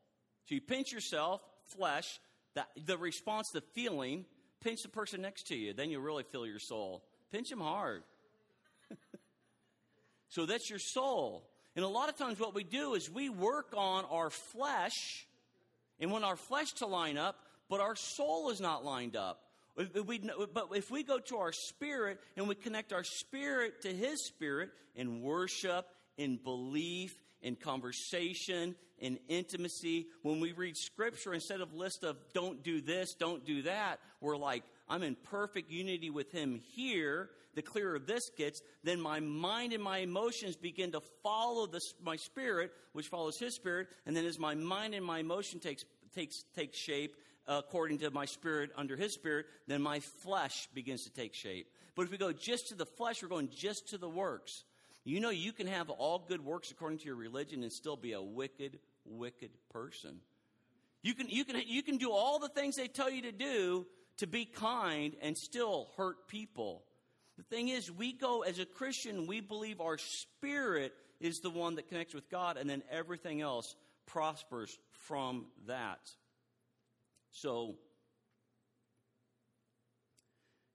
So 0.46 0.56
you 0.56 0.62
pinch 0.62 0.92
yourself, 0.92 1.42
flesh, 1.66 2.20
the, 2.56 2.66
the 2.86 2.98
response, 2.98 3.50
the 3.54 3.62
feeling, 3.62 4.26
pinch 4.62 4.82
the 4.82 4.90
person 4.90 5.22
next 5.22 5.48
to 5.48 5.56
you, 5.56 5.74
then 5.74 5.90
you'll 5.90 6.02
really 6.02 6.24
feel 6.24 6.46
your 6.46 6.60
soul. 6.60 7.04
Pinch 7.32 7.50
them 7.50 7.60
hard. 7.60 8.04
so 10.30 10.46
that's 10.46 10.70
your 10.70 10.80
soul. 10.80 11.48
And 11.76 11.86
a 11.86 11.88
lot 11.88 12.10
of 12.10 12.18
times, 12.18 12.40
what 12.40 12.56
we 12.56 12.64
do 12.64 12.96
is 12.96 13.10
we 13.10 13.30
work 13.30 13.74
on 13.76 14.06
our 14.06 14.30
flesh, 14.30 15.28
and 16.00 16.12
when 16.12 16.24
our 16.24 16.36
flesh 16.36 16.72
to 16.78 16.88
line 16.88 17.18
up, 17.18 17.36
but 17.70 17.82
our 17.82 17.96
soul 17.96 18.50
is 18.50 18.60
not 18.60 18.84
lined 18.84 19.16
up. 19.16 19.44
We, 20.08 20.20
but 20.54 20.70
if 20.74 20.90
we 20.90 21.04
go 21.04 21.20
to 21.20 21.38
our 21.38 21.52
spirit 21.52 22.20
and 22.36 22.48
we 22.48 22.56
connect 22.56 22.94
our 22.94 23.04
spirit 23.04 23.84
to 23.84 23.94
His 23.94 24.26
spirit 24.26 24.72
in 24.96 25.22
worship, 25.22 25.86
in 26.18 26.38
belief, 26.38 27.16
in 27.42 27.56
conversation, 27.56 28.76
in 29.00 29.20
intimacy, 29.28 30.08
when 30.24 30.40
we 30.40 30.52
read 30.52 30.76
Scripture, 30.76 31.34
instead 31.34 31.62
of 31.62 31.74
list 31.74 32.04
of 32.04 32.18
don't 32.34 32.64
do 32.64 32.82
this, 32.82 33.14
don't 33.14 33.46
do 33.46 33.62
that, 33.64 34.00
we're 34.22 34.38
like, 34.38 34.64
I'm 34.90 35.04
in 35.04 35.16
perfect 35.16 35.72
unity 35.72 36.10
with 36.10 36.32
Him 36.32 36.60
here, 36.74 37.30
the 37.54 37.62
clearer 37.62 38.00
this 38.00 38.32
gets, 38.38 38.62
then 38.84 39.00
my 39.00 39.20
mind 39.20 39.74
and 39.74 39.84
my 39.84 40.00
emotions 40.00 40.56
begin 40.56 40.92
to 40.94 41.02
follow 41.24 41.68
this, 41.68 41.94
my 42.04 42.16
spirit, 42.16 42.72
which 42.94 43.08
follows 43.08 43.38
His 43.38 43.54
spirit. 43.56 43.88
And 44.06 44.16
then 44.16 44.26
as 44.26 44.40
my 44.40 44.56
mind 44.56 44.94
and 44.94 45.06
my 45.06 45.20
emotion 45.20 45.60
takes, 45.60 45.86
takes, 46.16 46.44
takes 46.56 46.78
shape, 46.78 47.16
according 47.48 48.00
to 48.00 48.12
my 48.12 48.26
spirit 48.26 48.72
under 48.76 48.96
His 48.96 49.14
spirit, 49.14 49.46
then 49.68 49.82
my 49.82 50.00
flesh 50.00 50.68
begins 50.74 51.04
to 51.04 51.10
take 51.10 51.34
shape. 51.34 51.72
But 51.96 52.04
if 52.04 52.12
we 52.12 52.18
go 52.18 52.32
just 52.32 52.70
to 52.70 52.76
the 52.76 52.86
flesh, 52.86 53.24
we're 53.24 53.30
going 53.30 53.50
just 53.50 53.90
to 53.90 53.98
the 53.98 54.10
works. 54.10 54.64
You 55.08 55.22
know, 55.22 55.30
you 55.30 55.54
can 55.54 55.68
have 55.68 55.90
all 55.90 56.20
good 56.28 56.44
works 56.44 56.70
according 56.70 56.98
to 57.00 57.06
your 57.06 57.16
religion 57.16 57.64
and 57.64 57.72
still 57.72 57.96
be 57.96 58.12
a 58.12 58.22
wicked, 58.22 58.78
wicked 59.06 59.52
person. 59.70 60.20
You 61.02 61.14
can, 61.14 61.30
you 61.30 61.46
can, 61.46 61.62
you 61.66 61.82
can 61.82 61.96
do 61.96 62.12
all 62.12 62.40
the 62.40 62.50
things 62.50 62.76
they 62.76 62.90
tell 62.90 63.10
you 63.10 63.22
to 63.22 63.32
do, 63.32 63.88
to 64.18 64.28
be 64.28 64.44
kind 64.44 65.16
and 65.22 65.38
still 65.38 65.88
hurt 65.96 66.28
people. 66.28 66.84
The 67.38 67.44
thing 67.44 67.70
is, 67.70 67.90
we 67.90 68.12
go, 68.12 68.42
as 68.42 68.60
a 68.60 68.66
Christian, 68.66 69.28
we 69.28 69.40
believe 69.40 69.80
our 69.80 69.98
spirit 69.98 70.94
is 71.22 71.40
the 71.40 71.52
one 71.52 71.76
that 71.76 71.88
connects 71.88 72.14
with 72.14 72.30
God, 72.30 72.58
and 72.58 72.70
then 72.70 72.84
everything 72.92 73.40
else 73.40 73.78
prospers 74.08 74.78
from 74.92 75.46
that. 75.68 76.02
So, 77.32 77.76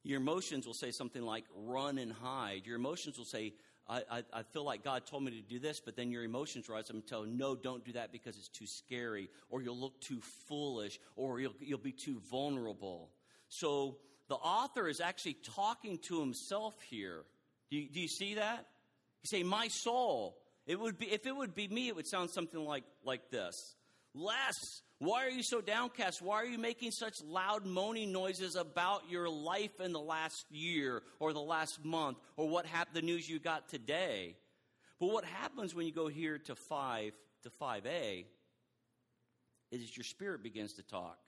your 0.05 0.21
emotions 0.21 0.67
will 0.67 0.73
say 0.73 0.91
something 0.91 1.23
like 1.23 1.45
run 1.55 1.99
and 1.99 2.13
hide. 2.13 2.63
Your 2.65 2.77
emotions 2.77 3.19
will 3.19 3.27
say, 3.27 3.53
I, 3.89 4.03
I, 4.11 4.23
I, 4.33 4.43
feel 4.43 4.65
like 4.65 4.85
God 4.85 5.07
told 5.07 5.25
me 5.25 5.33
to 5.33 5.41
do 5.41 5.59
this, 5.59 5.81
but 5.81 5.97
then 5.97 6.11
your 6.11 6.23
emotions 6.23 6.69
rise 6.69 6.89
up 6.89 6.95
and 6.95 7.07
tell, 7.07 7.25
no, 7.25 7.57
don't 7.57 7.85
do 7.85 7.93
that 7.93 8.13
because 8.13 8.37
it's 8.37 8.49
too 8.49 8.67
scary, 8.67 9.29
or 9.51 9.61
you'll 9.61 9.79
look 9.79 10.01
too 10.01 10.21
foolish, 10.49 11.01
or 11.17 11.41
you'll, 11.41 11.55
you'll 11.61 11.79
be 11.79 11.93
too 11.93 12.21
vulnerable. 12.31 13.11
So 13.49 13.99
the 14.29 14.37
author 14.37 14.89
is 14.89 15.01
actually 15.01 15.37
talking 15.55 15.99
to 15.99 16.21
himself 16.21 16.81
here. 16.83 17.25
Do 17.71 17.77
you, 17.77 17.89
do 17.89 18.01
you 18.01 18.09
see 18.09 18.35
that? 18.35 18.67
You 19.23 19.29
say, 19.29 19.43
My 19.43 19.69
soul. 19.69 20.39
It 20.65 20.79
would 20.79 20.97
be, 20.97 21.07
if 21.07 21.27
it 21.27 21.35
would 21.35 21.57
be 21.57 21.67
me, 21.67 21.89
it 21.89 21.97
would 21.97 22.07
sound 22.07 22.31
something 22.31 22.65
like, 22.65 22.85
like 23.05 23.31
this 23.31 23.75
Les, 24.15 24.83
why 24.99 25.25
are 25.25 25.31
you 25.31 25.43
so 25.43 25.61
downcast? 25.61 26.21
Why 26.23 26.37
are 26.37 26.47
you 26.47 26.59
making 26.59 26.91
such 26.91 27.23
loud 27.23 27.67
moaning 27.67 28.13
noises 28.13 28.57
about 28.57 29.11
your 29.11 29.29
life 29.29 29.81
in 29.81 29.93
the 29.93 30.01
last 30.01 30.45
year 30.51 31.03
or 31.19 31.33
the 31.33 31.41
last 31.41 31.85
month 31.85 32.19
or 32.37 32.49
what 32.49 32.67
happened, 32.67 32.97
the 32.97 33.03
news 33.03 33.29
you 33.29 33.39
got 33.39 33.69
today? 33.69 34.37
But 35.01 35.11
what 35.11 35.25
happens 35.25 35.75
when 35.75 35.87
you 35.87 35.93
go 35.93 36.09
here 36.09 36.39
to 36.39 36.55
5 36.55 37.13
to 37.43 37.51
5a 37.51 38.27
is 39.73 39.97
your 39.97 40.05
spirit 40.05 40.43
begins 40.43 40.75
to 40.75 40.83
talk. 40.83 41.19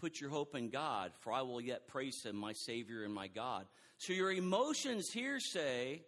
Put 0.00 0.20
your 0.20 0.30
hope 0.30 0.56
in 0.56 0.70
God, 0.70 1.12
for 1.20 1.32
I 1.32 1.42
will 1.42 1.60
yet 1.60 1.86
praise 1.86 2.24
him, 2.24 2.36
my 2.36 2.52
Savior 2.52 3.04
and 3.04 3.14
my 3.14 3.28
God. 3.28 3.66
So 3.98 4.12
your 4.12 4.32
emotions 4.32 5.10
here 5.12 5.38
say, 5.38 6.02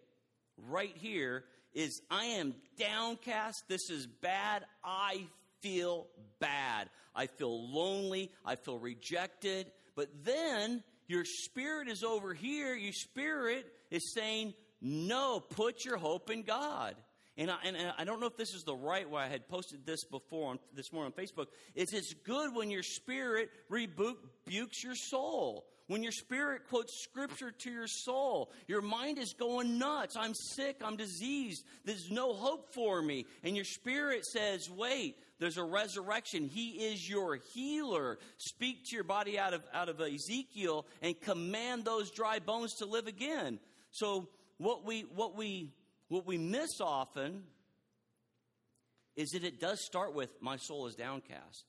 right 0.57 0.95
here, 0.95 1.45
is 1.77 2.01
I 2.09 2.25
am 2.25 2.55
downcast. 2.79 3.63
This 3.67 3.91
is 3.91 4.07
bad. 4.07 4.65
I 4.83 5.27
feel 5.61 6.07
bad. 6.39 6.89
I 7.15 7.27
feel 7.27 7.71
lonely. 7.71 8.31
I 8.43 8.55
feel 8.55 8.79
rejected. 8.79 9.67
But 9.95 10.09
then 10.23 10.83
your 11.07 11.23
spirit 11.23 11.87
is 11.87 12.03
over 12.03 12.33
here. 12.33 12.73
Your 12.73 12.93
spirit 12.93 13.71
is 13.91 14.13
saying, 14.15 14.55
no, 14.81 15.39
put 15.39 15.85
your 15.85 15.97
hope 15.97 16.31
in 16.31 16.41
God. 16.41 16.95
And 17.37 17.51
I, 17.51 17.57
and 17.63 17.77
I 17.95 18.03
don't 18.03 18.19
know 18.19 18.25
if 18.25 18.37
this 18.37 18.55
is 18.55 18.63
the 18.63 18.75
right 18.75 19.07
way. 19.07 19.21
I 19.21 19.27
had 19.27 19.47
posted 19.47 19.85
this 19.85 20.03
before 20.05 20.49
on, 20.49 20.59
this 20.73 20.91
morning 20.91 21.13
on 21.15 21.23
Facebook. 21.23 21.45
Is 21.75 21.93
it's 21.93 22.15
good 22.25 22.55
when 22.55 22.71
your 22.71 22.81
spirit 22.81 23.49
rebukes 23.69 24.83
your 24.83 24.95
soul. 24.95 25.67
When 25.87 26.03
your 26.03 26.11
spirit 26.11 26.63
quotes 26.69 27.01
scripture 27.03 27.51
to 27.51 27.71
your 27.71 27.87
soul, 27.87 28.51
your 28.67 28.81
mind 28.81 29.17
is 29.17 29.33
going 29.33 29.79
nuts. 29.79 30.15
I'm 30.17 30.33
sick. 30.33 30.81
I'm 30.83 30.97
diseased. 30.97 31.63
There's 31.85 32.11
no 32.11 32.33
hope 32.33 32.73
for 32.73 33.01
me. 33.01 33.25
And 33.43 33.55
your 33.55 33.65
spirit 33.65 34.25
says, 34.25 34.69
wait, 34.69 35.15
there's 35.39 35.57
a 35.57 35.63
resurrection. 35.63 36.49
He 36.49 36.71
is 36.71 37.09
your 37.09 37.39
healer. 37.53 38.19
Speak 38.37 38.85
to 38.85 38.95
your 38.95 39.05
body 39.05 39.39
out 39.39 39.53
of, 39.53 39.63
out 39.73 39.87
of 39.87 40.01
Ezekiel 40.01 40.85
and 41.01 41.19
command 41.21 41.85
those 41.85 42.11
dry 42.11 42.39
bones 42.39 42.73
to 42.75 42.85
live 42.85 43.07
again. 43.07 43.59
So 43.91 44.27
what 44.57 44.85
we, 44.85 45.01
what 45.15 45.37
we 45.37 45.71
what 46.09 46.25
we 46.25 46.37
miss 46.37 46.79
often 46.79 47.43
is 49.15 49.29
that 49.31 49.43
it 49.43 49.59
does 49.59 49.83
start 49.83 50.13
with 50.13 50.29
my 50.41 50.57
soul 50.57 50.87
is 50.87 50.95
downcast. 50.95 51.65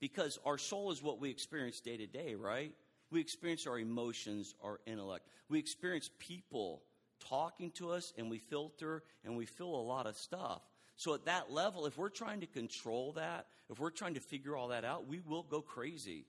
Because 0.00 0.38
our 0.44 0.58
soul 0.58 0.92
is 0.92 1.02
what 1.02 1.20
we 1.20 1.30
experience 1.30 1.80
day 1.80 1.96
to 1.96 2.06
day, 2.06 2.34
right? 2.34 2.72
We 3.16 3.22
experience 3.22 3.66
our 3.66 3.78
emotions, 3.78 4.54
our 4.62 4.78
intellect. 4.84 5.26
We 5.48 5.58
experience 5.58 6.10
people 6.18 6.82
talking 7.18 7.70
to 7.76 7.92
us 7.92 8.12
and 8.18 8.28
we 8.28 8.36
filter 8.36 9.04
and 9.24 9.38
we 9.38 9.46
feel 9.46 9.74
a 9.74 9.80
lot 9.80 10.06
of 10.06 10.18
stuff. 10.18 10.60
So 10.96 11.14
at 11.14 11.24
that 11.24 11.50
level, 11.50 11.86
if 11.86 11.96
we're 11.96 12.10
trying 12.10 12.40
to 12.40 12.46
control 12.46 13.12
that, 13.12 13.46
if 13.70 13.78
we're 13.78 13.88
trying 13.88 14.12
to 14.14 14.20
figure 14.20 14.54
all 14.54 14.68
that 14.68 14.84
out, 14.84 15.08
we 15.08 15.20
will 15.20 15.44
go 15.44 15.62
crazy. 15.62 16.26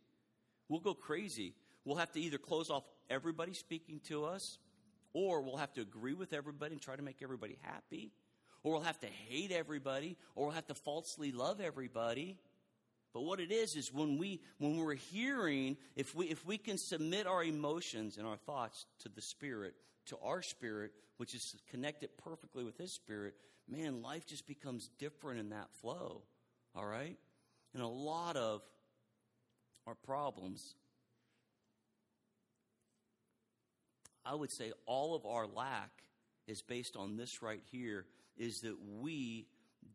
We'll 0.69 0.79
go 0.79 0.93
crazy. 0.93 1.55
We'll 1.83 1.97
have 1.97 2.13
to 2.13 2.21
either 2.21 2.37
close 2.37 2.69
off 2.69 2.85
everybody 3.09 3.53
speaking 3.53 3.99
to 4.07 4.23
us 4.23 4.57
or 5.11 5.41
we'll 5.41 5.57
have 5.57 5.73
to 5.73 5.81
agree 5.81 6.13
with 6.13 6.31
everybody 6.31 6.71
and 6.71 6.81
try 6.81 6.95
to 6.95 7.03
make 7.03 7.21
everybody 7.21 7.57
happy. 7.63 8.13
Or 8.63 8.71
we'll 8.71 8.81
have 8.83 9.01
to 9.01 9.07
hate 9.07 9.51
everybody. 9.51 10.15
Or 10.35 10.45
we'll 10.45 10.55
have 10.55 10.67
to 10.67 10.73
falsely 10.73 11.33
love 11.33 11.59
everybody. 11.59 12.37
But 13.17 13.23
what 13.23 13.39
it 13.39 13.51
is 13.51 13.75
is 13.75 13.91
when 13.91 14.19
we 14.19 14.41
when 14.59 14.77
we're 14.77 14.93
hearing, 14.93 15.75
if 15.95 16.13
we 16.13 16.27
if 16.27 16.45
we 16.45 16.59
can 16.59 16.77
submit 16.77 17.25
our 17.25 17.43
emotions 17.43 18.17
and 18.17 18.27
our 18.27 18.37
thoughts 18.37 18.85
to 18.99 19.09
the 19.09 19.23
Spirit, 19.23 19.73
to 20.05 20.19
our 20.21 20.43
spirit, 20.43 20.91
which 21.17 21.33
is 21.33 21.55
connected 21.67 22.15
perfectly 22.19 22.63
with 22.63 22.77
His 22.77 22.93
Spirit, 22.93 23.33
man, 23.67 24.03
life 24.03 24.27
just 24.27 24.45
becomes 24.45 24.91
different 24.99 25.39
in 25.39 25.49
that 25.49 25.67
flow. 25.81 26.21
All 26.75 26.85
right? 26.85 27.17
And 27.73 27.81
a 27.81 27.87
lot 27.87 28.37
of 28.37 28.61
our 29.87 29.95
problems 29.95 30.75
I 34.23 34.35
would 34.35 34.51
say 34.51 34.73
all 34.85 35.15
of 35.15 35.25
our 35.25 35.47
lack 35.47 35.89
is 36.45 36.61
based 36.61 36.95
on 36.95 37.17
this 37.17 37.41
right 37.41 37.63
here 37.71 38.05
is 38.37 38.61
that 38.61 38.77
we 39.01 39.47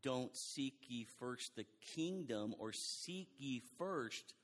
don't 0.03 0.37
seek 0.37 0.75
ye 0.89 1.07
first 1.19 1.57
the 1.57 1.67
kingdom 1.95 2.55
or 2.59 2.73
seek 2.73 3.29
ye 3.39 3.63
first 3.79 4.35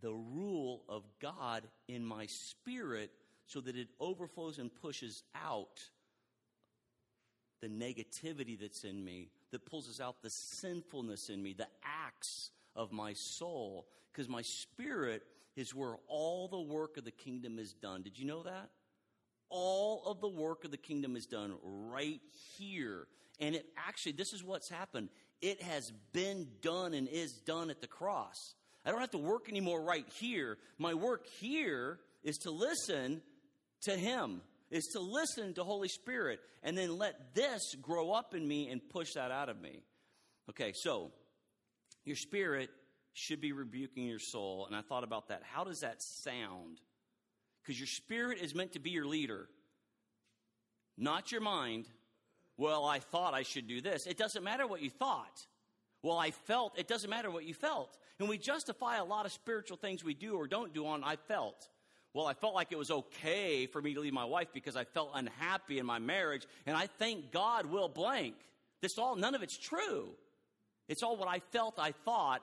the 0.00 0.12
rule 0.12 0.82
of 0.88 1.04
God 1.20 1.64
in 1.88 2.04
my 2.04 2.26
spirit 2.26 3.10
so 3.46 3.60
that 3.60 3.76
it 3.76 3.88
overflows 3.98 4.58
and 4.58 4.74
pushes 4.74 5.22
out 5.34 5.80
the 7.60 7.68
negativity 7.68 8.58
that's 8.58 8.84
in 8.84 9.04
me, 9.04 9.28
that 9.50 9.66
pulls 9.66 9.88
us 9.88 10.00
out 10.00 10.22
the 10.22 10.30
sinfulness 10.30 11.28
in 11.28 11.42
me, 11.42 11.52
the 11.52 11.66
acts 11.84 12.50
of 12.74 12.92
my 12.92 13.12
soul. 13.12 13.86
Because 14.10 14.28
my 14.28 14.42
spirit 14.42 15.22
is 15.56 15.74
where 15.74 15.96
all 16.08 16.48
the 16.48 16.60
work 16.60 16.96
of 16.96 17.04
the 17.04 17.10
kingdom 17.10 17.58
is 17.58 17.74
done. 17.74 18.02
Did 18.02 18.18
you 18.18 18.24
know 18.24 18.42
that? 18.44 18.70
all 19.50 20.04
of 20.06 20.20
the 20.20 20.28
work 20.28 20.64
of 20.64 20.70
the 20.70 20.76
kingdom 20.76 21.16
is 21.16 21.26
done 21.26 21.54
right 21.62 22.20
here. 22.56 23.06
And 23.40 23.54
it 23.54 23.66
actually, 23.76 24.12
this 24.12 24.32
is 24.32 24.44
what's 24.44 24.70
happened. 24.70 25.08
It 25.40 25.62
has 25.62 25.90
been 26.12 26.46
done 26.60 26.92
and 26.94 27.08
is 27.08 27.32
done 27.32 27.70
at 27.70 27.80
the 27.80 27.86
cross. 27.86 28.54
I 28.84 28.90
don't 28.90 29.00
have 29.00 29.10
to 29.12 29.18
work 29.18 29.48
anymore 29.48 29.82
right 29.82 30.06
here. 30.18 30.58
My 30.78 30.94
work 30.94 31.26
here 31.40 31.98
is 32.22 32.36
to 32.38 32.50
listen 32.50 33.22
to 33.82 33.96
Him, 33.96 34.42
is 34.70 34.86
to 34.92 35.00
listen 35.00 35.54
to 35.54 35.64
Holy 35.64 35.88
Spirit 35.88 36.40
and 36.62 36.76
then 36.76 36.98
let 36.98 37.34
this 37.34 37.74
grow 37.80 38.12
up 38.12 38.34
in 38.34 38.46
me 38.46 38.68
and 38.68 38.86
push 38.90 39.14
that 39.14 39.30
out 39.30 39.48
of 39.48 39.60
me. 39.60 39.80
Okay, 40.50 40.72
so 40.74 41.10
your 42.04 42.16
spirit 42.16 42.70
should 43.12 43.40
be 43.40 43.52
rebuking 43.52 44.06
your 44.06 44.18
soul. 44.18 44.66
And 44.66 44.76
I 44.76 44.82
thought 44.82 45.04
about 45.04 45.28
that. 45.28 45.42
How 45.44 45.64
does 45.64 45.80
that 45.80 46.02
sound? 46.02 46.80
Because 47.62 47.78
your 47.78 47.86
spirit 47.86 48.38
is 48.40 48.54
meant 48.54 48.72
to 48.72 48.78
be 48.78 48.90
your 48.90 49.06
leader, 49.06 49.48
not 50.96 51.32
your 51.32 51.40
mind. 51.40 51.86
Well, 52.60 52.84
I 52.84 52.98
thought 52.98 53.32
I 53.32 53.42
should 53.42 53.66
do 53.66 53.80
this. 53.80 54.06
It 54.06 54.18
doesn't 54.18 54.44
matter 54.44 54.66
what 54.66 54.82
you 54.82 54.90
thought. 54.90 55.46
Well, 56.02 56.18
I 56.18 56.30
felt. 56.30 56.78
It 56.78 56.88
doesn't 56.88 57.08
matter 57.08 57.30
what 57.30 57.46
you 57.46 57.54
felt. 57.54 57.96
And 58.18 58.28
we 58.28 58.36
justify 58.36 58.98
a 58.98 59.04
lot 59.04 59.24
of 59.24 59.32
spiritual 59.32 59.78
things 59.78 60.04
we 60.04 60.12
do 60.12 60.34
or 60.34 60.46
don't 60.46 60.74
do 60.74 60.86
on 60.86 61.02
I 61.02 61.16
felt. 61.16 61.70
Well, 62.12 62.26
I 62.26 62.34
felt 62.34 62.54
like 62.54 62.70
it 62.70 62.76
was 62.76 62.90
okay 62.90 63.64
for 63.64 63.80
me 63.80 63.94
to 63.94 64.00
leave 64.00 64.12
my 64.12 64.26
wife 64.26 64.48
because 64.52 64.76
I 64.76 64.84
felt 64.84 65.12
unhappy 65.14 65.78
in 65.78 65.86
my 65.86 66.00
marriage, 66.00 66.46
and 66.66 66.76
I 66.76 66.86
thank 66.98 67.32
God 67.32 67.64
will 67.64 67.88
blank. 67.88 68.34
This 68.82 68.98
all, 68.98 69.16
none 69.16 69.34
of 69.34 69.42
it's 69.42 69.56
true. 69.56 70.10
It's 70.86 71.02
all 71.02 71.16
what 71.16 71.28
I 71.28 71.38
felt, 71.52 71.78
I 71.78 71.92
thought, 72.04 72.42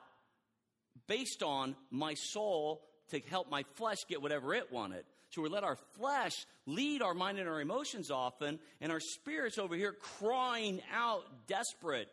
based 1.06 1.44
on 1.44 1.76
my 1.92 2.14
soul 2.14 2.82
to 3.10 3.20
help 3.20 3.52
my 3.52 3.62
flesh 3.74 3.98
get 4.08 4.20
whatever 4.20 4.52
it 4.52 4.72
wanted. 4.72 5.04
So 5.30 5.42
we 5.42 5.48
let 5.48 5.64
our 5.64 5.76
flesh 5.96 6.32
lead 6.66 7.02
our 7.02 7.14
mind 7.14 7.38
and 7.38 7.48
our 7.48 7.60
emotions 7.60 8.10
often, 8.10 8.58
and 8.80 8.90
our 8.90 9.00
spirits 9.00 9.58
over 9.58 9.74
here 9.74 9.94
crying 10.18 10.80
out, 10.94 11.22
desperate, 11.46 12.08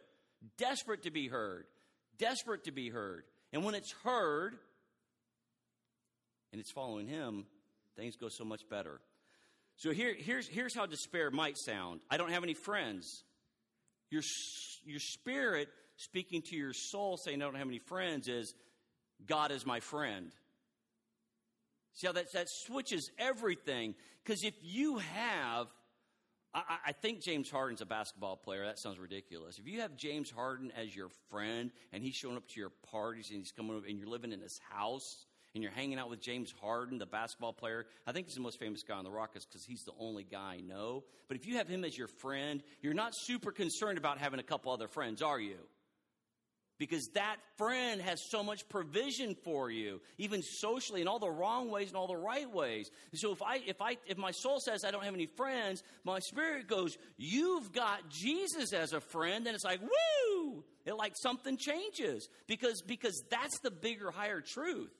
desperate 0.58 1.04
to 1.04 1.12
be 1.12 1.28
heard, 1.28 1.66
desperate 2.18 2.66
to 2.66 2.72
be 2.72 2.90
heard. 2.90 3.24
And 3.54 3.64
when 3.64 3.76
it's 3.76 3.94
heard 4.04 4.56
and 6.52 6.60
it's 6.60 6.72
following 6.72 7.08
Him, 7.08 7.46
things 7.96 8.16
go 8.18 8.28
so 8.30 8.44
much 8.44 8.62
better. 8.70 9.00
So 9.78 9.92
here, 9.92 10.16
here's, 10.18 10.48
here's 10.48 10.76
how 10.76 10.86
despair 10.86 11.32
might 11.32 11.58
sound 11.58 12.02
I 12.10 12.18
don't 12.18 12.32
have 12.32 12.44
any 12.44 12.54
friends. 12.54 13.24
Your, 14.10 14.22
your 14.86 15.00
spirit 15.00 15.68
speaking 15.98 16.42
to 16.50 16.56
your 16.56 16.74
soul 16.74 17.18
saying, 17.18 17.42
I 17.42 17.46
don't 17.46 17.56
have 17.56 17.68
any 17.68 17.80
friends, 17.80 18.28
is 18.28 18.54
God 19.26 19.52
is 19.52 19.66
my 19.66 19.80
friend. 19.80 20.32
See 21.96 22.08
how 22.08 22.14
that, 22.14 22.32
that 22.34 22.50
switches 22.50 23.10
everything? 23.18 23.96
Because 24.24 24.44
if 24.44 24.54
you 24.62 24.98
have, 24.98 25.68
I, 26.54 26.78
I, 26.88 26.92
think 26.92 27.22
James 27.22 27.50
Harden's 27.50 27.80
a 27.80 27.86
basketball 27.86 28.36
player. 28.36 28.66
That 28.66 28.80
sounds 28.80 29.00
ridiculous. 29.00 29.60
If 29.60 29.68
you 29.68 29.80
have 29.80 29.96
James 29.96 30.30
Harden 30.30 30.74
as 30.78 30.94
your 30.94 31.08
friend 31.32 31.72
and 31.94 32.04
he's 32.04 32.16
showing 32.16 32.36
up 32.36 32.48
to 32.50 32.60
your 32.60 32.72
parties 32.92 33.30
and 33.30 33.40
he's 33.40 33.54
coming 33.54 33.76
over 33.78 33.86
and 33.88 33.98
you're 33.98 34.10
living 34.10 34.34
in 34.34 34.42
his 34.42 34.60
house 34.70 35.26
and 35.54 35.64
you're 35.64 35.72
hanging 35.72 35.98
out 35.98 36.10
with 36.10 36.20
James 36.20 36.54
Harden, 36.62 36.98
the 36.98 37.06
basketball 37.06 37.54
player, 37.54 37.86
I 38.06 38.12
think 38.12 38.28
he's 38.28 38.36
the 38.36 38.42
most 38.42 38.60
famous 38.60 38.84
guy 38.84 38.96
on 38.96 39.06
the 39.06 39.12
Rockets 39.12 39.46
because 39.46 39.64
he's 39.64 39.84
the 39.84 39.94
only 39.98 40.26
guy 40.26 40.58
I 40.58 40.62
know. 40.62 41.06
But 41.30 41.38
if 41.38 41.48
you 41.48 41.56
have 41.58 41.70
him 41.70 41.86
as 41.86 41.98
your 41.98 42.10
friend, 42.10 42.62
you're 42.82 42.94
not 42.94 43.14
super 43.16 43.54
concerned 43.54 43.98
about 43.98 44.18
having 44.18 44.42
a 44.42 44.44
couple 44.44 44.74
other 44.74 44.90
friends, 44.90 45.22
are 45.22 45.40
you? 45.40 45.60
Because 46.78 47.08
that 47.14 47.38
friend 47.58 48.02
has 48.02 48.22
so 48.30 48.44
much 48.44 48.68
provision 48.70 49.36
for 49.44 49.70
you 49.70 50.02
even 50.18 50.42
socially 50.42 51.02
in 51.02 51.08
all 51.08 51.20
the 51.20 51.30
wrong 51.30 51.70
ways 51.70 51.88
and 51.90 51.98
all 51.98 52.08
the 52.08 52.16
right 52.16 52.52
ways. 52.52 52.90
So 53.14 53.32
if 53.32 53.42
i 53.42 53.62
if 53.66 53.82
i 53.82 53.98
if 54.06 54.18
my 54.18 54.32
soul 54.32 54.60
says 54.60 54.84
i 54.84 54.92
don't 54.92 55.04
have 55.04 55.14
any 55.14 55.28
friends 55.28 55.84
my 56.04 56.20
spirit 56.20 56.68
goes 56.68 56.98
you've 57.18 57.72
got 57.72 58.10
jesus 58.10 58.74
as 58.74 58.94
a 58.94 59.02
friend 59.02 59.48
and 59.48 59.56
it's 59.56 59.66
like 59.66 59.82
woo! 59.82 60.64
It 60.86 60.94
like 60.94 61.14
something 61.16 61.58
changes 61.58 62.30
because 62.48 62.82
because 62.82 63.24
that's 63.30 63.60
the 63.60 63.72
bigger 63.72 64.12
higher 64.12 64.42
truth 64.42 64.92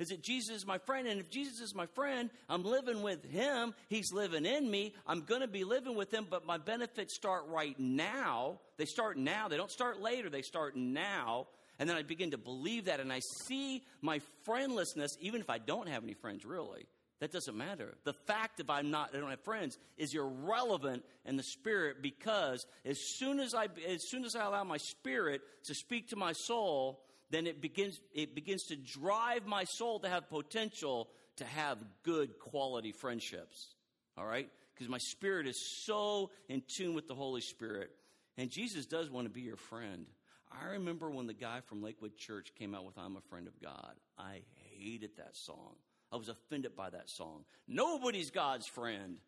is 0.00 0.08
that 0.08 0.22
Jesus 0.22 0.56
is 0.56 0.66
my 0.66 0.78
friend. 0.78 1.06
And 1.06 1.20
if 1.20 1.30
Jesus 1.30 1.60
is 1.60 1.74
my 1.74 1.86
friend, 1.86 2.30
I'm 2.48 2.64
living 2.64 3.02
with 3.02 3.24
him. 3.24 3.74
He's 3.88 4.12
living 4.12 4.46
in 4.46 4.70
me. 4.70 4.94
I'm 5.06 5.22
going 5.22 5.42
to 5.42 5.48
be 5.48 5.64
living 5.64 5.94
with 5.94 6.12
him, 6.12 6.26
but 6.28 6.46
my 6.46 6.58
benefits 6.58 7.14
start 7.14 7.44
right 7.48 7.78
now. 7.78 8.60
They 8.78 8.86
start 8.86 9.16
now. 9.18 9.48
They 9.48 9.56
don't 9.56 9.70
start 9.70 10.00
later. 10.00 10.30
They 10.30 10.42
start 10.42 10.76
now. 10.76 11.48
And 11.78 11.88
then 11.88 11.96
I 11.96 12.02
begin 12.02 12.32
to 12.32 12.38
believe 12.38 12.86
that 12.86 13.00
and 13.00 13.12
I 13.12 13.20
see 13.46 13.82
my 14.02 14.20
friendlessness, 14.44 15.16
even 15.20 15.40
if 15.40 15.48
I 15.48 15.58
don't 15.58 15.88
have 15.88 16.02
any 16.02 16.14
friends, 16.14 16.44
really. 16.44 16.86
That 17.20 17.32
doesn't 17.32 17.56
matter. 17.56 17.94
The 18.04 18.14
fact 18.14 18.56
that 18.56 18.70
I'm 18.70 18.90
not, 18.90 19.14
I 19.14 19.20
don't 19.20 19.28
have 19.28 19.44
friends 19.44 19.76
is 19.98 20.14
irrelevant 20.14 21.04
in 21.26 21.36
the 21.36 21.42
spirit 21.42 22.02
because 22.02 22.66
as 22.84 22.98
soon 22.98 23.40
as 23.40 23.54
I, 23.54 23.68
as 23.86 24.08
soon 24.08 24.24
as 24.24 24.34
I 24.34 24.44
allow 24.44 24.64
my 24.64 24.78
spirit 24.78 25.42
to 25.64 25.74
speak 25.74 26.08
to 26.10 26.16
my 26.16 26.32
soul, 26.32 27.02
then 27.30 27.46
it 27.46 27.60
begins, 27.60 28.00
it 28.12 28.34
begins 28.34 28.64
to 28.64 28.76
drive 28.76 29.46
my 29.46 29.64
soul 29.64 30.00
to 30.00 30.08
have 30.08 30.28
potential 30.28 31.08
to 31.36 31.44
have 31.44 31.78
good 32.02 32.38
quality 32.38 32.92
friendships. 32.92 33.74
All 34.18 34.26
right? 34.26 34.48
Because 34.74 34.88
my 34.88 34.98
spirit 34.98 35.46
is 35.46 35.84
so 35.84 36.30
in 36.48 36.62
tune 36.66 36.94
with 36.94 37.08
the 37.08 37.14
Holy 37.14 37.40
Spirit. 37.40 37.90
And 38.36 38.50
Jesus 38.50 38.86
does 38.86 39.10
want 39.10 39.26
to 39.26 39.30
be 39.30 39.42
your 39.42 39.56
friend. 39.56 40.06
I 40.50 40.72
remember 40.72 41.10
when 41.10 41.26
the 41.26 41.34
guy 41.34 41.60
from 41.60 41.82
Lakewood 41.82 42.16
Church 42.16 42.52
came 42.58 42.74
out 42.74 42.84
with 42.84 42.98
I'm 42.98 43.16
a 43.16 43.20
Friend 43.20 43.46
of 43.46 43.60
God. 43.60 43.94
I 44.18 44.40
hated 44.76 45.10
that 45.16 45.36
song. 45.36 45.76
I 46.12 46.16
was 46.16 46.28
offended 46.28 46.74
by 46.74 46.90
that 46.90 47.08
song. 47.08 47.44
Nobody's 47.68 48.30
God's 48.30 48.66
friend. 48.66 49.18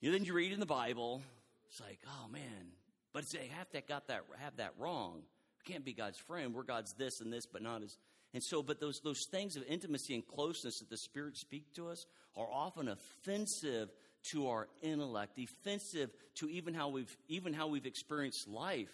You 0.00 0.10
know, 0.10 0.18
then 0.18 0.26
you 0.26 0.34
read 0.34 0.52
in 0.52 0.60
the 0.60 0.66
Bible, 0.66 1.22
it's 1.68 1.80
like, 1.80 2.00
oh 2.06 2.28
man, 2.28 2.72
but 3.12 3.24
they 3.30 3.48
have 3.56 3.70
to 3.70 3.80
got 3.80 4.08
that 4.08 4.24
have 4.38 4.56
that 4.56 4.74
wrong. 4.78 5.22
Can't 5.64 5.84
be 5.84 5.92
God's 5.92 6.18
friend. 6.18 6.54
We're 6.54 6.64
God's 6.64 6.92
this 6.94 7.20
and 7.20 7.32
this, 7.32 7.46
but 7.46 7.62
not 7.62 7.82
as. 7.82 7.96
And 8.34 8.42
so, 8.42 8.62
but 8.62 8.80
those, 8.80 9.00
those 9.04 9.26
things 9.30 9.56
of 9.56 9.62
intimacy 9.68 10.14
and 10.14 10.26
closeness 10.26 10.78
that 10.78 10.88
the 10.88 10.96
Spirit 10.96 11.36
speak 11.36 11.74
to 11.74 11.88
us 11.88 12.06
are 12.36 12.48
often 12.50 12.88
offensive 12.88 13.90
to 14.30 14.48
our 14.48 14.68
intellect, 14.80 15.38
offensive 15.38 16.10
to 16.36 16.48
even 16.48 16.74
how 16.74 16.88
we've, 16.88 17.14
even 17.28 17.52
how 17.52 17.66
we've 17.66 17.86
experienced 17.86 18.48
life. 18.48 18.92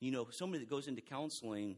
You 0.00 0.10
know, 0.10 0.28
somebody 0.30 0.64
that 0.64 0.70
goes 0.70 0.88
into 0.88 1.00
counseling 1.00 1.76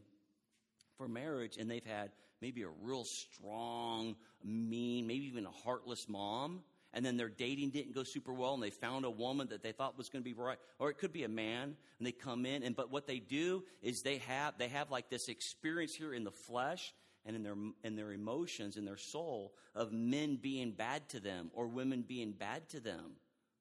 for 0.97 1.07
marriage 1.07 1.57
and 1.57 1.69
they've 1.69 1.85
had 1.85 2.11
maybe 2.41 2.63
a 2.63 2.69
real 2.81 3.05
strong, 3.05 4.15
mean, 4.43 5.07
maybe 5.07 5.25
even 5.25 5.45
a 5.45 5.51
heartless 5.51 6.07
mom 6.09 6.61
and 6.93 7.05
then 7.05 7.17
their 7.17 7.29
dating 7.29 7.69
didn't 7.71 7.93
go 7.93 8.03
super 8.03 8.33
well 8.33 8.53
and 8.53 8.61
they 8.61 8.69
found 8.69 9.05
a 9.05 9.09
woman 9.09 9.47
that 9.49 9.63
they 9.63 9.71
thought 9.71 9.97
was 9.97 10.09
going 10.09 10.23
to 10.23 10.29
be 10.29 10.33
right 10.33 10.57
or 10.79 10.89
it 10.89 10.97
could 10.97 11.13
be 11.13 11.23
a 11.23 11.29
man 11.29 11.75
and 11.97 12.07
they 12.07 12.11
come 12.11 12.45
in 12.45 12.63
and 12.63 12.75
but 12.75 12.91
what 12.91 13.07
they 13.07 13.19
do 13.19 13.63
is 13.81 14.01
they 14.01 14.17
have 14.17 14.57
they 14.57 14.67
have 14.67 14.91
like 14.91 15.09
this 15.09 15.27
experience 15.27 15.93
here 15.93 16.13
in 16.13 16.23
the 16.23 16.31
flesh 16.31 16.93
and 17.25 17.35
in 17.35 17.43
their 17.43 17.55
in 17.83 17.95
their 17.95 18.11
emotions 18.11 18.77
in 18.77 18.85
their 18.85 18.97
soul 18.97 19.53
of 19.75 19.91
men 19.91 20.35
being 20.35 20.71
bad 20.71 21.07
to 21.09 21.19
them 21.19 21.49
or 21.53 21.67
women 21.67 22.03
being 22.07 22.31
bad 22.31 22.67
to 22.69 22.79
them 22.79 23.13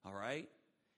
all 0.04 0.14
right? 0.14 0.48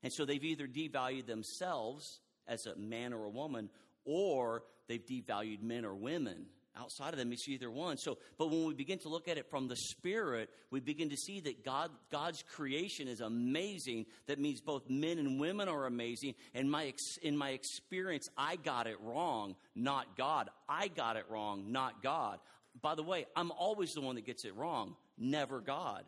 And 0.03 0.13
so 0.13 0.25
they've 0.25 0.45
either 0.45 0.67
devalued 0.67 1.27
themselves 1.27 2.21
as 2.47 2.67
a 2.67 2.77
man 2.77 3.13
or 3.13 3.25
a 3.25 3.31
woman 3.31 3.71
or 4.05 4.65
they've 4.89 5.05
devalued 5.05 5.63
men 5.63 5.85
or 5.85 5.95
women 5.95 6.47
outside 6.77 7.13
of 7.13 7.19
them 7.19 7.33
it's 7.33 7.49
either 7.49 7.71
one. 7.71 7.97
So 7.97 8.19
but 8.39 8.51
when 8.51 8.65
we 8.65 8.75
begin 8.75 8.99
to 9.01 9.09
look 9.09 9.29
at 9.29 9.39
it 9.39 9.49
from 9.51 9.69
the 9.69 9.77
spirit 9.77 10.51
we 10.71 10.81
begin 10.81 11.11
to 11.11 11.17
see 11.17 11.41
that 11.41 11.65
god 11.65 11.91
god's 12.11 12.43
creation 12.43 13.09
is 13.09 13.21
amazing. 13.21 14.07
That 14.27 14.39
means 14.39 14.61
both 14.61 14.89
men 14.89 15.19
and 15.19 15.41
women 15.41 15.69
are 15.69 15.87
amazing. 15.87 16.35
And 16.55 16.71
my 16.71 16.87
ex, 16.87 17.19
in 17.23 17.37
my 17.37 17.51
experience 17.51 18.29
i 18.37 18.57
got 18.57 18.87
it 18.87 19.01
wrong 19.01 19.57
not 19.75 20.17
god. 20.17 20.51
I 20.69 20.89
got 20.89 21.17
it 21.17 21.25
wrong 21.29 21.73
not 21.73 22.03
god. 22.03 22.39
By 22.81 22.95
the 22.95 23.03
way 23.03 23.27
i'm 23.37 23.51
always 23.53 23.95
the 23.95 24.01
one 24.01 24.17
that 24.17 24.27
gets 24.27 24.45
it 24.45 24.55
wrong 24.57 24.97
never 25.19 25.61
god. 25.61 26.05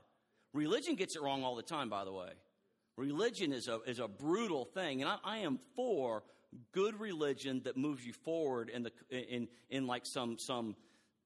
Religion 0.53 0.95
gets 0.95 1.17
it 1.17 1.23
wrong 1.23 1.45
all 1.45 1.57
the 1.57 1.63
time 1.63 1.89
by 1.89 2.05
the 2.05 2.13
way. 2.13 2.31
Religion 2.97 3.53
is 3.53 3.69
a 3.69 3.81
is 3.87 3.99
a 3.99 4.09
brutal 4.09 4.65
thing 4.65 5.03
and 5.03 5.11
i, 5.11 5.19
I 5.23 5.39
am 5.39 5.59
for 5.75 6.23
good 6.73 6.99
religion 7.01 7.63
that 7.65 7.77
moves 7.77 8.07
you 8.07 8.13
forward 8.13 8.71
in 8.71 8.83
the 8.83 8.93
in 9.11 9.49
in 9.71 9.87
like 9.87 10.07
some 10.07 10.39
some 10.39 10.77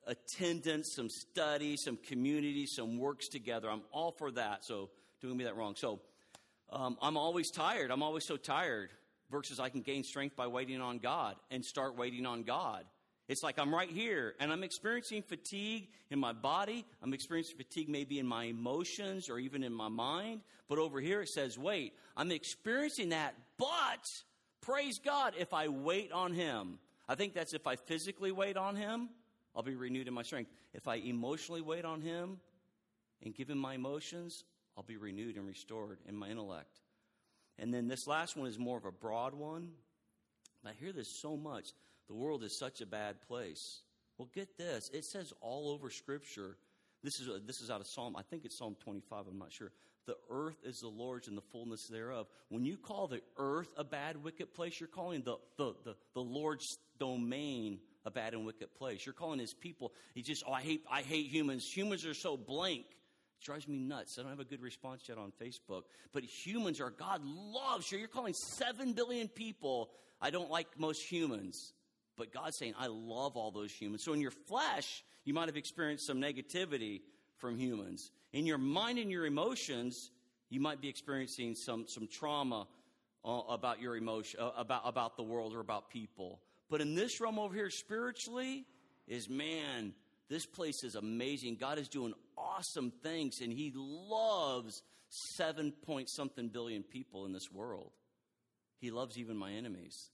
attendance, 0.07 0.93
some 0.93 1.09
study, 1.09 1.77
some 1.77 1.97
community, 1.97 2.67
some 2.67 2.99
works 2.99 3.29
together. 3.29 3.71
I'm 3.71 3.83
all 3.93 4.13
for 4.13 4.31
that. 4.33 4.65
So 4.65 4.91
doing 5.21 5.37
me 5.37 5.45
that 5.45 5.57
wrong. 5.57 5.75
So 5.77 6.01
um, 6.71 6.97
I'm 7.03 7.17
always 7.17 7.51
tired. 7.51 7.91
I'm 7.91 8.03
always 8.03 8.25
so 8.25 8.37
tired. 8.37 8.91
Versus 9.31 9.61
I 9.61 9.69
can 9.69 9.83
gain 9.83 10.03
strength 10.03 10.35
by 10.35 10.49
waiting 10.49 10.81
on 10.81 10.99
God 10.99 11.37
and 11.53 11.65
start 11.65 11.97
waiting 11.97 12.27
on 12.27 12.43
God. 12.43 12.85
It's 13.29 13.45
like 13.45 13.61
I'm 13.61 13.73
right 13.73 13.89
here 13.89 14.35
and 14.41 14.51
I'm 14.51 14.65
experiencing 14.65 15.23
fatigue 15.23 15.87
in 16.11 16.19
my 16.19 16.33
body. 16.33 16.85
I'm 17.01 17.15
experiencing 17.15 17.57
fatigue 17.57 17.89
maybe 17.89 18.19
in 18.19 18.27
my 18.27 18.47
emotions 18.47 19.31
or 19.31 19.39
even 19.39 19.63
in 19.63 19.73
my 19.73 19.87
mind. 19.87 20.41
But 20.69 20.79
over 20.79 21.01
here 21.01 21.23
it 21.23 21.29
says, 21.29 21.57
wait, 21.57 21.95
I'm 22.17 22.33
experiencing 22.33 23.11
that, 23.11 23.37
but 23.57 24.11
Praise 24.61 24.99
God 24.99 25.35
if 25.39 25.53
I 25.53 25.69
wait 25.69 26.13
on 26.13 26.33
Him. 26.33 26.79
I 27.09 27.15
think 27.15 27.35
that's 27.35 27.55
if 27.55 27.67
I 27.67 27.77
physically 27.77 28.33
wait 28.33 28.57
on 28.57 28.77
Him, 28.77 29.09
I'll 29.55 29.63
be 29.63 29.75
renewed 29.75 30.09
in 30.09 30.15
my 30.15 30.23
strength. 30.23 30.51
If 30.75 30.87
I 30.87 30.97
emotionally 30.97 31.61
wait 31.61 31.85
on 31.85 32.01
Him 32.01 32.39
and 33.23 33.35
give 33.35 33.51
Him 33.51 33.59
my 33.59 33.75
emotions, 33.75 34.45
I'll 34.77 34.85
be 34.85 34.97
renewed 34.97 35.37
and 35.37 35.47
restored 35.47 35.99
in 36.09 36.17
my 36.17 36.29
intellect. 36.29 36.81
And 37.59 37.75
then 37.75 37.89
this 37.89 38.07
last 38.07 38.37
one 38.37 38.49
is 38.49 38.59
more 38.59 38.79
of 38.79 38.85
a 38.85 38.93
broad 38.93 39.35
one. 39.35 39.71
I 40.65 40.73
hear 40.79 40.93
this 40.93 41.09
so 41.09 41.37
much. 41.37 41.71
The 42.09 42.15
world 42.15 42.45
is 42.45 42.59
such 42.59 42.81
a 42.81 42.87
bad 42.87 43.21
place. 43.23 43.83
Well, 44.19 44.29
get 44.35 44.59
this 44.59 44.91
it 44.93 45.05
says 45.05 45.33
all 45.41 45.71
over 45.71 45.89
Scripture 45.91 46.57
This 47.03 47.21
is, 47.21 47.29
this 47.47 47.61
is 47.61 47.71
out 47.71 47.81
of 47.81 47.87
Psalm, 47.87 48.15
I 48.17 48.23
think 48.23 48.45
it's 48.45 48.59
Psalm 48.59 48.77
25, 48.85 49.27
I'm 49.31 49.39
not 49.39 49.53
sure. 49.53 49.73
The 50.07 50.17
earth 50.31 50.57
is 50.65 50.81
the 50.81 50.89
Lord's 50.89 51.29
and 51.29 51.37
the 51.37 51.43
fullness 51.53 51.87
thereof. 51.89 52.27
When 52.49 52.65
you 52.65 52.77
call 52.77 53.07
the 53.07 53.21
earth 53.37 53.69
a 53.77 53.85
bad, 53.85 54.23
wicked 54.23 54.55
place, 54.55 54.81
you're 54.81 54.89
calling 54.89 55.23
the, 55.23 55.37
the, 55.57 55.75
the, 55.85 55.97
the 56.15 56.21
Lord's 56.21 56.67
domain 56.99 57.81
a 58.05 58.11
bad 58.11 58.33
and 58.33 58.47
wicked 58.47 58.75
place. 58.75 59.05
You're 59.05 59.13
calling 59.13 59.39
his 59.39 59.55
people, 59.55 59.93
he 60.15 60.23
just, 60.23 60.43
oh, 60.47 60.53
I 60.53 60.63
hate, 60.63 60.85
I 60.91 61.03
hate 61.03 61.27
humans. 61.27 61.71
Humans 61.75 62.07
are 62.07 62.15
so 62.15 62.37
blank. 62.37 62.87
It 62.89 63.45
drives 63.45 63.69
me 63.69 63.77
nuts. 63.77 64.17
I 64.19 64.23
don't 64.23 64.31
have 64.31 64.41
a 64.41 64.45
good 64.45 64.63
response 64.63 65.03
yet 65.09 65.19
on 65.19 65.33
Facebook. 65.41 65.83
But 66.13 66.25
humans 66.25 66.81
are, 66.81 66.91
God 66.91 67.23
loves. 67.25 67.87
Sure, 67.87 67.99
you're 67.99 68.09
calling 68.09 68.35
7 68.35 68.93
billion 68.93 69.29
people, 69.29 69.91
I 70.21 70.31
don't 70.31 70.51
like 70.51 70.67
most 70.79 71.03
humans. 71.11 71.73
But 72.17 72.33
God's 72.33 72.59
saying, 72.59 72.75
I 72.79 72.89
love 72.89 73.37
all 73.37 73.51
those 73.51 73.73
humans. 73.73 74.03
So 74.05 74.13
in 74.13 74.21
your 74.21 74.33
flesh, 74.49 75.05
you 75.25 75.33
might 75.33 75.49
have 75.49 75.57
experienced 75.57 76.07
some 76.07 76.21
negativity 76.21 77.01
from 77.39 77.57
humans. 77.57 78.11
In 78.33 78.47
your 78.47 78.59
mind 78.59 78.99
and 78.99 79.11
your 79.11 79.27
emotions, 79.27 80.11
you 80.49 80.61
might 80.61 80.81
be 80.81 80.89
experiencing 80.89 81.55
some, 81.55 81.87
some 81.89 82.07
trauma 82.07 82.67
uh, 83.25 83.41
about 83.49 83.81
your 83.81 83.97
emotion, 83.97 84.41
uh, 84.41 84.51
about, 84.57 84.83
about 84.85 85.17
the 85.17 85.23
world 85.23 85.55
or 85.55 85.61
about 85.61 85.91
people. 85.91 86.41
But 86.69 86.81
in 86.81 86.95
this 86.95 87.21
realm 87.21 87.39
over 87.39 87.55
here, 87.55 87.71
spiritually, 87.71 88.65
is 89.09 89.29
man, 89.29 89.93
this 90.29 90.47
place 90.47 90.85
is 90.85 90.95
amazing. 90.95 91.57
God 91.57 91.79
is 91.79 91.89
doing 91.89 92.15
awesome 92.39 92.93
things, 93.03 93.41
and 93.41 93.53
He 93.53 93.73
loves 93.75 94.83
seven 95.37 95.73
point 95.73 96.09
something 96.09 96.49
billion 96.49 96.85
people 96.85 97.27
in 97.27 97.33
this 97.33 97.51
world. 97.51 97.91
He 98.79 98.91
loves 98.93 99.19
even 99.19 99.37
my 99.37 99.51
enemies. 99.53 100.11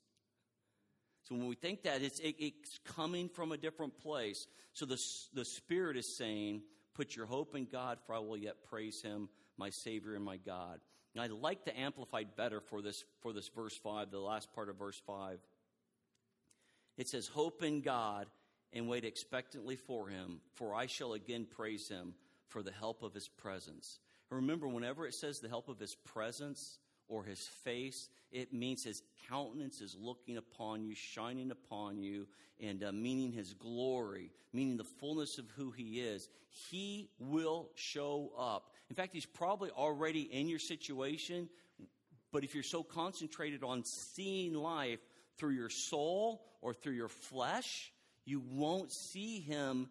So 1.24 1.34
when 1.34 1.48
we 1.48 1.56
think 1.56 1.82
that, 1.82 2.02
it's, 2.02 2.18
it, 2.20 2.36
it's 2.38 2.78
coming 2.84 3.28
from 3.28 3.52
a 3.52 3.56
different 3.56 3.98
place. 3.98 4.46
So 4.72 4.86
the, 4.86 4.98
the 5.34 5.44
Spirit 5.44 5.96
is 5.96 6.16
saying, 6.16 6.62
Put 6.96 7.14
your 7.14 7.26
hope 7.26 7.54
in 7.54 7.66
God, 7.66 7.98
for 8.06 8.14
I 8.14 8.20
will 8.20 8.38
yet 8.38 8.64
praise 8.70 9.02
Him, 9.02 9.28
my 9.58 9.68
Savior 9.68 10.14
and 10.14 10.24
my 10.24 10.38
God. 10.38 10.80
And 11.14 11.22
I 11.22 11.26
like 11.26 11.64
the 11.64 11.78
Amplified 11.78 12.36
better 12.36 12.60
for 12.60 12.80
this, 12.80 13.04
for 13.20 13.34
this 13.34 13.48
verse 13.48 13.76
5, 13.76 14.10
the 14.10 14.18
last 14.18 14.52
part 14.54 14.70
of 14.70 14.78
verse 14.78 15.00
5. 15.06 15.38
It 16.96 17.08
says, 17.08 17.28
Hope 17.28 17.62
in 17.62 17.82
God 17.82 18.28
and 18.72 18.88
wait 18.88 19.04
expectantly 19.04 19.76
for 19.76 20.08
Him, 20.08 20.40
for 20.54 20.74
I 20.74 20.86
shall 20.86 21.12
again 21.12 21.46
praise 21.48 21.88
Him 21.88 22.14
for 22.48 22.62
the 22.62 22.72
help 22.72 23.02
of 23.02 23.12
His 23.12 23.28
presence. 23.28 23.98
And 24.30 24.40
remember, 24.40 24.66
whenever 24.66 25.06
it 25.06 25.14
says 25.14 25.40
the 25.40 25.48
help 25.48 25.68
of 25.68 25.78
His 25.78 25.94
presence, 25.94 26.78
or 27.08 27.24
his 27.24 27.40
face. 27.64 28.08
It 28.32 28.52
means 28.52 28.84
his 28.84 29.02
countenance 29.28 29.80
is 29.80 29.96
looking 29.98 30.36
upon 30.36 30.84
you, 30.84 30.94
shining 30.94 31.50
upon 31.50 32.02
you, 32.02 32.26
and 32.60 32.82
uh, 32.82 32.92
meaning 32.92 33.32
his 33.32 33.54
glory, 33.54 34.30
meaning 34.52 34.76
the 34.76 34.84
fullness 34.84 35.38
of 35.38 35.46
who 35.56 35.70
he 35.70 36.00
is. 36.00 36.28
He 36.70 37.10
will 37.18 37.70
show 37.74 38.32
up. 38.38 38.70
In 38.88 38.96
fact, 38.96 39.12
he's 39.12 39.26
probably 39.26 39.70
already 39.70 40.22
in 40.22 40.48
your 40.48 40.58
situation, 40.58 41.48
but 42.32 42.44
if 42.44 42.54
you're 42.54 42.62
so 42.62 42.82
concentrated 42.82 43.62
on 43.62 43.84
seeing 43.84 44.54
life 44.54 45.00
through 45.38 45.52
your 45.52 45.70
soul 45.70 46.44
or 46.60 46.74
through 46.74 46.94
your 46.94 47.08
flesh, 47.08 47.92
you 48.24 48.42
won't 48.52 48.90
see 48.90 49.40
him 49.40 49.88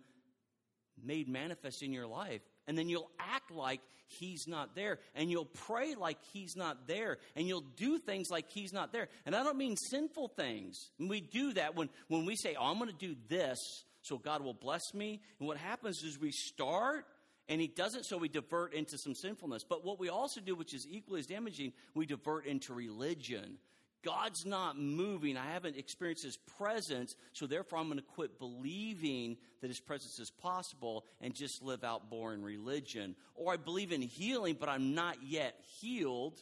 made 1.03 1.27
manifest 1.27 1.83
in 1.83 1.93
your 1.93 2.07
life. 2.07 2.41
And 2.67 2.77
then 2.77 2.89
you'll 2.89 3.11
act 3.19 3.51
like 3.51 3.81
he's 4.07 4.47
not 4.47 4.75
there. 4.75 4.99
And 5.15 5.29
you'll 5.29 5.45
pray 5.45 5.95
like 5.95 6.17
he's 6.33 6.55
not 6.55 6.87
there. 6.87 7.17
And 7.35 7.47
you'll 7.47 7.65
do 7.77 7.99
things 7.99 8.29
like 8.29 8.49
he's 8.49 8.73
not 8.73 8.91
there. 8.91 9.09
And 9.25 9.35
I 9.35 9.43
don't 9.43 9.57
mean 9.57 9.75
sinful 9.77 10.29
things. 10.29 10.89
We 10.99 11.21
do 11.21 11.53
that 11.53 11.75
when, 11.75 11.89
when 12.07 12.25
we 12.25 12.35
say, 12.35 12.55
oh, 12.59 12.65
I'm 12.65 12.77
going 12.77 12.91
to 12.91 12.95
do 12.95 13.15
this 13.27 13.85
so 14.05 14.19
God 14.19 14.43
will 14.43 14.53
bless 14.53 14.93
me. 14.93 15.19
And 15.39 15.47
what 15.47 15.57
happens 15.57 16.03
is 16.03 16.19
we 16.19 16.31
start 16.31 17.05
and 17.49 17.59
he 17.59 17.67
doesn't, 17.67 18.05
so 18.05 18.17
we 18.17 18.29
divert 18.29 18.73
into 18.73 18.97
some 18.97 19.15
sinfulness. 19.15 19.63
But 19.67 19.83
what 19.83 19.99
we 19.99 20.09
also 20.09 20.41
do, 20.41 20.55
which 20.55 20.73
is 20.73 20.87
equally 20.89 21.19
as 21.19 21.27
damaging, 21.27 21.73
we 21.93 22.05
divert 22.05 22.45
into 22.45 22.73
religion. 22.73 23.57
God's 24.05 24.45
not 24.45 24.77
moving. 24.77 25.35
I 25.35 25.51
haven't 25.51 25.77
experienced 25.77 26.23
His 26.23 26.37
presence, 26.37 27.15
so 27.33 27.47
therefore 27.47 27.79
I'm 27.79 27.87
going 27.87 27.97
to 27.97 28.05
quit 28.05 28.37
believing 28.37 29.37
that 29.61 29.67
His 29.67 29.79
presence 29.79 30.19
is 30.19 30.29
possible 30.29 31.05
and 31.19 31.33
just 31.33 31.63
live 31.63 31.83
out 31.83 32.09
boring 32.09 32.43
religion. 32.43 33.15
Or 33.33 33.51
I 33.51 33.57
believe 33.57 33.91
in 33.91 34.03
healing, 34.03 34.57
but 34.59 34.69
I'm 34.69 34.93
not 34.93 35.17
yet 35.25 35.55
healed. 35.79 36.39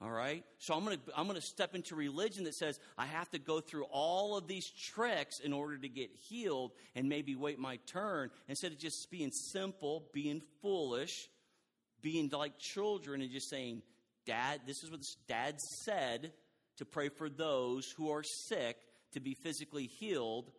All 0.00 0.10
right? 0.10 0.44
So 0.58 0.74
I'm 0.74 0.84
going 0.84 0.96
to 0.96 1.18
I'm 1.18 1.26
going 1.26 1.40
to 1.40 1.44
step 1.44 1.74
into 1.74 1.96
religion 1.96 2.44
that 2.44 2.54
says 2.54 2.78
I 2.96 3.06
have 3.06 3.28
to 3.30 3.40
go 3.40 3.60
through 3.60 3.84
all 3.90 4.36
of 4.36 4.46
these 4.46 4.70
tricks 4.70 5.40
in 5.40 5.52
order 5.52 5.76
to 5.76 5.88
get 5.88 6.10
healed 6.12 6.70
and 6.94 7.08
maybe 7.08 7.34
wait 7.34 7.58
my 7.58 7.80
turn 7.86 8.30
instead 8.46 8.70
of 8.70 8.78
just 8.78 9.10
being 9.10 9.32
simple, 9.32 10.04
being 10.12 10.40
foolish, 10.62 11.28
being 12.00 12.28
like 12.28 12.58
children 12.58 13.22
and 13.22 13.32
just 13.32 13.50
saying, 13.50 13.82
Dad, 14.28 14.60
this 14.66 14.84
is 14.84 14.90
what 14.90 15.00
dad 15.26 15.58
said 15.84 16.32
to 16.76 16.84
pray 16.84 17.08
for 17.08 17.30
those 17.30 17.90
who 17.96 18.10
are 18.10 18.22
sick 18.22 18.76
to 19.14 19.20
be 19.20 19.34
physically 19.42 19.86
healed 19.86 20.52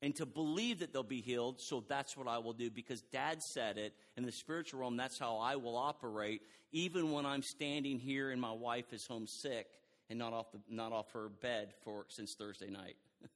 and 0.00 0.14
to 0.14 0.24
believe 0.24 0.78
that 0.78 0.92
they'll 0.92 1.02
be 1.02 1.22
healed. 1.22 1.56
So 1.58 1.84
that's 1.88 2.16
what 2.16 2.28
I 2.28 2.38
will 2.38 2.52
do 2.52 2.70
because 2.70 3.02
dad 3.12 3.42
said 3.42 3.78
it. 3.78 3.94
In 4.16 4.24
the 4.24 4.30
spiritual 4.30 4.78
realm, 4.78 4.96
that's 4.96 5.18
how 5.18 5.38
I 5.38 5.56
will 5.56 5.76
operate, 5.76 6.42
even 6.70 7.10
when 7.10 7.26
I'm 7.26 7.42
standing 7.42 7.98
here 7.98 8.30
and 8.30 8.40
my 8.40 8.52
wife 8.52 8.92
is 8.92 9.04
home 9.06 9.26
sick 9.26 9.66
and 10.08 10.16
not 10.16 10.32
off, 10.32 10.52
the, 10.52 10.60
not 10.68 10.92
off 10.92 11.10
her 11.12 11.28
bed 11.28 11.74
for 11.82 12.06
since 12.10 12.36
Thursday 12.38 12.70
night. 12.70 12.94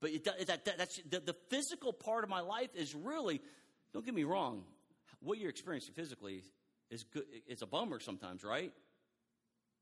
but 0.00 0.10
it, 0.10 0.24
that, 0.24 0.64
that, 0.64 0.78
that's 0.78 1.00
the, 1.10 1.18
the 1.18 1.36
physical 1.50 1.92
part 1.92 2.22
of 2.22 2.30
my 2.30 2.40
life 2.40 2.70
is 2.76 2.94
really, 2.94 3.40
don't 3.92 4.04
get 4.04 4.14
me 4.14 4.22
wrong, 4.22 4.62
what 5.18 5.38
you're 5.38 5.50
experiencing 5.50 5.94
physically 5.94 6.44
is 6.90 7.04
good. 7.04 7.24
It's 7.46 7.62
a 7.62 7.66
bummer 7.66 8.00
sometimes, 8.00 8.44
right? 8.44 8.72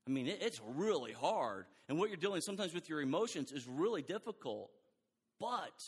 I 0.07 0.11
mean, 0.11 0.27
it, 0.27 0.39
it's 0.41 0.61
really 0.75 1.13
hard. 1.13 1.65
And 1.87 1.97
what 1.97 2.09
you're 2.09 2.17
dealing 2.17 2.41
sometimes 2.41 2.73
with 2.73 2.89
your 2.89 3.01
emotions 3.01 3.51
is 3.51 3.67
really 3.67 4.01
difficult. 4.01 4.71
But 5.39 5.81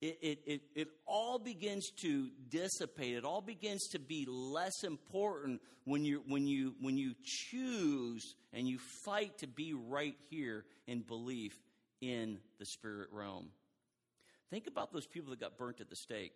it, 0.00 0.18
it, 0.20 0.38
it, 0.46 0.60
it, 0.74 0.88
all 1.06 1.38
begins 1.38 1.90
to 2.02 2.28
dissipate. 2.48 3.16
It 3.16 3.24
all 3.24 3.40
begins 3.40 3.88
to 3.88 3.98
be 3.98 4.26
less 4.28 4.84
important 4.84 5.60
when 5.84 6.04
you, 6.04 6.22
when, 6.26 6.46
you, 6.46 6.74
when 6.80 6.98
you 6.98 7.14
choose 7.22 8.34
and 8.52 8.68
you 8.68 8.78
fight 9.04 9.38
to 9.38 9.46
be 9.46 9.72
right 9.72 10.16
here 10.30 10.64
in 10.86 11.00
belief 11.00 11.54
in 12.00 12.38
the 12.58 12.66
spirit 12.66 13.08
realm. 13.12 13.48
Think 14.50 14.66
about 14.66 14.92
those 14.92 15.06
people 15.06 15.30
that 15.30 15.40
got 15.40 15.56
burnt 15.56 15.80
at 15.80 15.88
the 15.88 15.96
stake. 15.96 16.32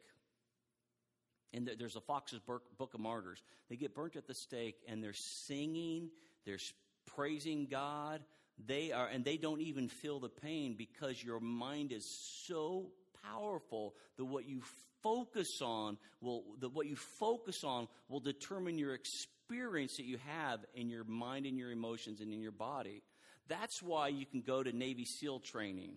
And 1.55 1.71
there's 1.79 1.97
a 1.97 2.01
Foxe's 2.01 2.41
Book 2.41 2.95
of 2.95 3.01
Martyrs. 3.01 3.43
They 3.71 3.77
get 3.77 3.95
burnt 3.95 4.17
at 4.17 4.27
the 4.27 4.35
stake 4.35 4.77
and 4.87 5.03
they're 5.03 5.15
singing, 5.15 6.11
they're 6.45 6.59
praising 7.07 7.67
God. 7.71 8.23
They 8.67 8.91
are, 8.91 9.07
and 9.07 9.25
they 9.25 9.37
don't 9.37 9.61
even 9.61 9.89
feel 9.89 10.19
the 10.19 10.29
pain 10.29 10.75
because 10.77 11.23
your 11.23 11.39
mind 11.39 11.93
is 11.93 12.05
so 12.47 12.91
powerful 13.23 13.95
that 14.17 14.25
what 14.25 14.49
you 14.49 14.63
focus 15.03 15.63
on 15.63 15.97
will, 16.21 16.43
that 16.61 16.75
what 16.75 16.87
you 16.87 16.97
focus 16.97 17.63
on 17.63 17.87
will 18.09 18.19
determine 18.19 18.77
your 18.77 18.95
experience 18.95 19.97
that 19.97 20.07
you 20.07 20.19
have 20.27 20.61
in 20.75 20.91
your 20.91 21.05
mind 21.05 21.47
and 21.47 21.57
your 21.57 21.71
emotions 21.71 22.21
and 22.21 22.33
in 22.33 22.43
your 22.43 22.53
body. 22.53 23.03
That's 23.47 23.81
why 23.81 24.09
you 24.09 24.27
can 24.27 24.41
go 24.43 24.63
to 24.63 24.77
Navy 24.77 25.05
SEAL 25.05 25.41
training 25.41 25.93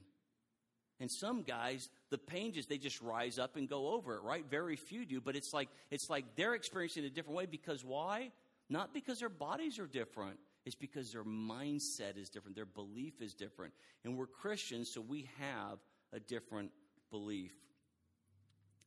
and 1.01 1.11
some 1.11 1.41
guys, 1.41 1.89
the 2.11 2.51
just 2.51 2.69
they 2.69 2.77
just 2.77 3.01
rise 3.01 3.39
up 3.39 3.55
and 3.55 3.67
go 3.67 3.87
over 3.93 4.15
it, 4.15 4.21
right? 4.21 4.45
Very 4.47 4.75
few 4.75 5.05
do, 5.05 5.21
but 5.21 5.35
it's 5.35 5.53
like 5.53 5.69
it's 5.89 6.09
like 6.09 6.35
they're 6.35 6.53
experiencing 6.53 7.03
it 7.03 7.07
a 7.07 7.09
different 7.09 7.37
way 7.37 7.45
because 7.45 7.83
why? 7.83 8.31
Not 8.69 8.93
because 8.93 9.19
their 9.19 9.29
bodies 9.29 9.79
are 9.79 9.87
different. 9.87 10.37
It's 10.65 10.75
because 10.75 11.11
their 11.11 11.23
mindset 11.23 12.17
is 12.17 12.29
different, 12.29 12.55
their 12.55 12.65
belief 12.65 13.21
is 13.21 13.33
different. 13.33 13.73
And 14.03 14.15
we're 14.15 14.27
Christians, 14.27 14.91
so 14.93 15.01
we 15.01 15.27
have 15.39 15.79
a 16.13 16.19
different 16.19 16.71
belief. 17.09 17.53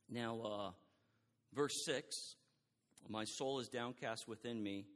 Now, 0.09 0.41
uh, 0.45 0.71
verse 1.55 1.85
6 1.85 2.37
My 3.09 3.25
soul 3.25 3.59
is 3.59 3.69
downcast 3.69 4.29
within 4.29 4.63
me, 4.63 4.87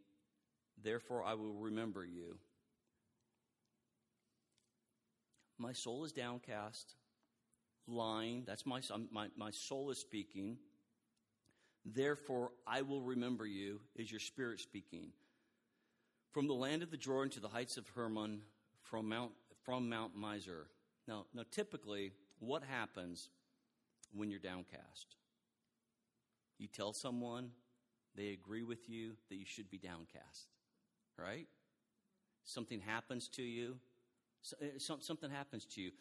therefore 0.83 1.25
I 1.25 1.35
will 1.35 1.55
remember 1.55 2.05
you. 2.05 2.37
My 5.59 5.73
soul 5.73 6.05
is 6.05 6.13
downcast, 6.13 6.95
lying. 7.89 8.45
That's 8.47 8.67
my, 8.67 8.81
my, 9.11 9.29
my 9.37 9.51
soul 9.51 9.91
is 9.91 9.99
speaking. 9.99 10.59
Therefore, 11.85 12.51
I 12.67 12.83
will 12.83 13.03
remember 13.03 13.47
you, 13.47 13.81
is 13.97 14.11
your 14.11 14.21
spirit 14.21 14.61
speaking. 14.61 15.09
From 16.33 16.47
the 16.47 16.55
land 16.55 16.83
of 16.83 16.91
the 16.91 16.97
Jordan 16.97 17.31
to 17.33 17.41
the 17.41 17.49
heights 17.49 17.77
of 17.77 17.89
Hermon, 17.89 18.43
from 18.83 19.09
Mount, 19.09 19.33
from 19.65 19.89
Mount 19.89 20.17
Mizar. 20.17 20.67
Now, 21.07 21.25
now, 21.35 21.45
typically, 21.51 22.13
what 22.39 22.63
happens 22.63 23.31
when 24.13 24.31
you're 24.31 24.39
downcast? 24.39 25.17
You 26.59 26.67
tell 26.67 26.93
someone, 26.93 27.51
they 28.15 28.29
agree 28.31 28.65
with 28.65 28.89
you 28.89 29.13
that 29.29 29.37
you 29.37 29.47
should 29.47 29.71
be 29.71 29.79
downcast, 29.79 30.49
right? 31.17 31.47
Something 32.45 32.81
happens 32.81 33.29
to 33.29 33.43
you, 33.43 33.77
eh, 34.61 34.67
something 34.79 35.31
happens 35.31 35.65
to 35.67 35.81
you 35.81 35.93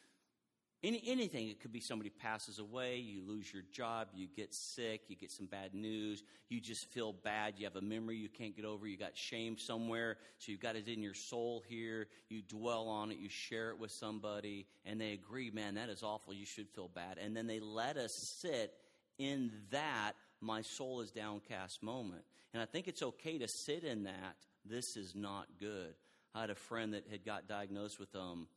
Any, 0.83 1.01
anything. 1.07 1.47
It 1.47 1.59
could 1.59 1.73
be 1.73 1.79
somebody 1.79 2.11
passes 2.11 2.59
away, 2.59 2.97
you 2.97 3.21
lose 3.27 3.51
your 3.51 3.63
job, 3.71 4.09
you 4.13 4.27
get 4.27 4.53
sick, 4.53 5.01
you 5.07 5.15
get 5.15 5.31
some 5.31 5.47
bad 5.47 5.73
news, 5.73 6.21
you 6.49 6.61
just 6.61 6.85
feel 6.85 7.13
bad, 7.13 7.55
you 7.57 7.65
have 7.65 7.75
a 7.77 7.81
memory 7.81 8.15
you 8.15 8.29
can't 8.29 8.55
get 8.55 8.63
over, 8.63 8.85
you 8.85 8.95
got 8.95 9.17
shame 9.17 9.57
somewhere, 9.57 10.17
so 10.37 10.51
you've 10.51 10.61
got 10.61 10.75
it 10.75 10.87
in 10.87 11.01
your 11.01 11.15
soul 11.15 11.63
here, 11.67 12.07
you 12.29 12.43
dwell 12.43 12.87
on 12.87 13.11
it, 13.11 13.17
you 13.17 13.27
share 13.27 13.71
it 13.71 13.79
with 13.79 13.89
somebody, 13.89 14.67
and 14.85 15.01
they 15.01 15.13
agree, 15.13 15.49
man, 15.49 15.73
that 15.75 15.89
is 15.89 16.03
awful, 16.03 16.31
you 16.31 16.45
should 16.45 16.69
feel 16.69 16.89
bad. 16.89 17.17
And 17.17 17.35
then 17.35 17.47
they 17.47 17.59
let 17.59 17.97
us 17.97 18.13
sit 18.13 18.73
in 19.17 19.51
that 19.71 20.13
my 20.41 20.61
soul 20.61 21.01
is 21.01 21.09
downcast 21.09 21.81
moment. 21.81 22.21
And 22.53 22.61
I 22.61 22.65
think 22.65 22.87
it's 22.87 23.01
okay 23.01 23.39
to 23.39 23.47
sit 23.47 23.83
in 23.83 24.03
that. 24.03 24.35
This 24.63 24.95
is 24.95 25.15
not 25.15 25.47
good. 25.59 25.95
I 26.35 26.41
had 26.41 26.49
a 26.51 26.55
friend 26.55 26.93
that 26.93 27.07
had 27.09 27.25
got 27.25 27.47
diagnosed 27.47 27.99
with 27.99 28.15
um, 28.15 28.47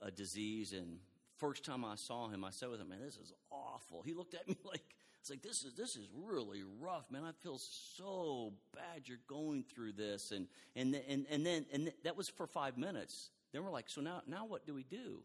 a 0.00 0.10
disease, 0.10 0.72
and 0.72 0.98
first 1.42 1.64
time 1.64 1.84
I 1.84 1.96
saw 1.96 2.28
him, 2.28 2.44
I 2.44 2.50
said 2.50 2.68
with 2.68 2.80
him, 2.80 2.88
"Man, 2.88 3.00
this 3.04 3.16
is 3.16 3.32
awful." 3.50 4.02
He 4.02 4.14
looked 4.14 4.34
at 4.34 4.46
me 4.48 4.56
like 4.64 4.94
it's 5.20 5.28
like 5.28 5.42
this 5.42 5.64
is 5.64 5.74
this 5.74 5.96
is 5.96 6.06
really 6.24 6.62
rough, 6.80 7.10
man. 7.10 7.24
I 7.24 7.32
feel 7.32 7.58
so 7.58 8.52
bad 8.72 9.08
you're 9.08 9.18
going 9.26 9.64
through 9.64 9.92
this, 9.92 10.30
and 10.30 10.46
and 10.76 10.94
and 11.08 11.26
and 11.28 11.44
then 11.44 11.66
and 11.72 11.92
that 12.04 12.16
was 12.16 12.28
for 12.28 12.46
five 12.46 12.78
minutes. 12.78 13.30
Then 13.52 13.64
we're 13.64 13.72
like, 13.72 13.90
so 13.90 14.00
now 14.00 14.22
now 14.26 14.46
what 14.46 14.66
do 14.66 14.72
we 14.72 14.84
do? 14.84 15.24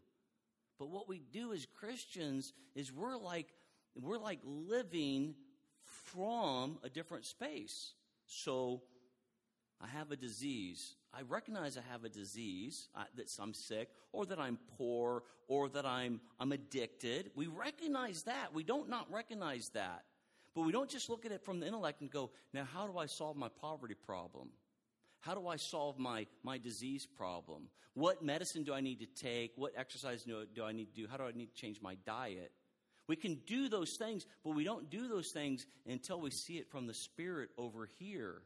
But 0.78 0.90
what 0.90 1.08
we 1.08 1.20
do 1.32 1.52
as 1.52 1.66
Christians 1.66 2.52
is 2.74 2.92
we're 2.92 3.16
like 3.16 3.54
we're 3.94 4.18
like 4.18 4.40
living 4.44 5.36
from 5.82 6.78
a 6.82 6.88
different 6.88 7.26
space. 7.26 7.92
So 8.26 8.82
I 9.80 9.86
have 9.86 10.10
a 10.10 10.16
disease. 10.16 10.96
I 11.14 11.22
recognize 11.22 11.78
I 11.78 11.82
have 11.90 12.04
a 12.04 12.08
disease, 12.08 12.88
uh, 12.94 13.04
that 13.16 13.30
I'm 13.40 13.54
sick, 13.54 13.88
or 14.12 14.26
that 14.26 14.38
I'm 14.38 14.58
poor, 14.76 15.22
or 15.46 15.68
that 15.70 15.86
I'm, 15.86 16.20
I'm 16.38 16.52
addicted. 16.52 17.30
We 17.34 17.46
recognize 17.46 18.24
that. 18.24 18.52
We 18.52 18.64
don't 18.64 18.88
not 18.88 19.10
recognize 19.12 19.68
that. 19.70 20.04
But 20.54 20.62
we 20.62 20.72
don't 20.72 20.90
just 20.90 21.08
look 21.08 21.24
at 21.24 21.32
it 21.32 21.44
from 21.44 21.60
the 21.60 21.66
intellect 21.66 22.00
and 22.00 22.10
go, 22.10 22.30
now, 22.52 22.64
how 22.64 22.86
do 22.86 22.98
I 22.98 23.06
solve 23.06 23.36
my 23.36 23.48
poverty 23.48 23.94
problem? 23.94 24.48
How 25.20 25.34
do 25.34 25.46
I 25.46 25.56
solve 25.56 25.98
my, 25.98 26.26
my 26.42 26.58
disease 26.58 27.06
problem? 27.06 27.68
What 27.94 28.22
medicine 28.22 28.64
do 28.64 28.72
I 28.72 28.80
need 28.80 29.00
to 29.00 29.06
take? 29.06 29.52
What 29.56 29.72
exercise 29.76 30.24
do 30.24 30.64
I 30.64 30.72
need 30.72 30.94
to 30.94 31.02
do? 31.02 31.06
How 31.10 31.16
do 31.16 31.24
I 31.24 31.32
need 31.32 31.54
to 31.54 31.60
change 31.60 31.80
my 31.80 31.96
diet? 32.06 32.52
We 33.08 33.16
can 33.16 33.36
do 33.46 33.68
those 33.68 33.92
things, 33.92 34.26
but 34.44 34.54
we 34.54 34.64
don't 34.64 34.90
do 34.90 35.08
those 35.08 35.30
things 35.30 35.66
until 35.86 36.20
we 36.20 36.30
see 36.30 36.58
it 36.58 36.70
from 36.70 36.86
the 36.86 36.94
Spirit 36.94 37.48
over 37.56 37.88
here. 37.98 38.42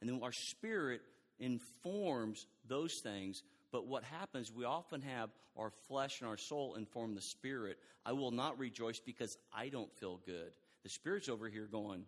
And 0.00 0.10
then 0.10 0.20
our 0.22 0.32
spirit 0.32 1.00
informs 1.38 2.46
those 2.66 2.94
things. 2.94 3.42
But 3.72 3.86
what 3.86 4.04
happens, 4.04 4.52
we 4.52 4.64
often 4.64 5.02
have 5.02 5.30
our 5.56 5.70
flesh 5.88 6.20
and 6.20 6.28
our 6.28 6.36
soul 6.36 6.74
inform 6.74 7.14
the 7.14 7.20
spirit. 7.20 7.78
I 8.04 8.12
will 8.12 8.30
not 8.30 8.58
rejoice 8.58 9.00
because 9.00 9.36
I 9.54 9.68
don't 9.68 9.92
feel 9.98 10.20
good. 10.24 10.52
The 10.82 10.88
spirit's 10.88 11.28
over 11.28 11.48
here 11.48 11.66
going, 11.70 12.04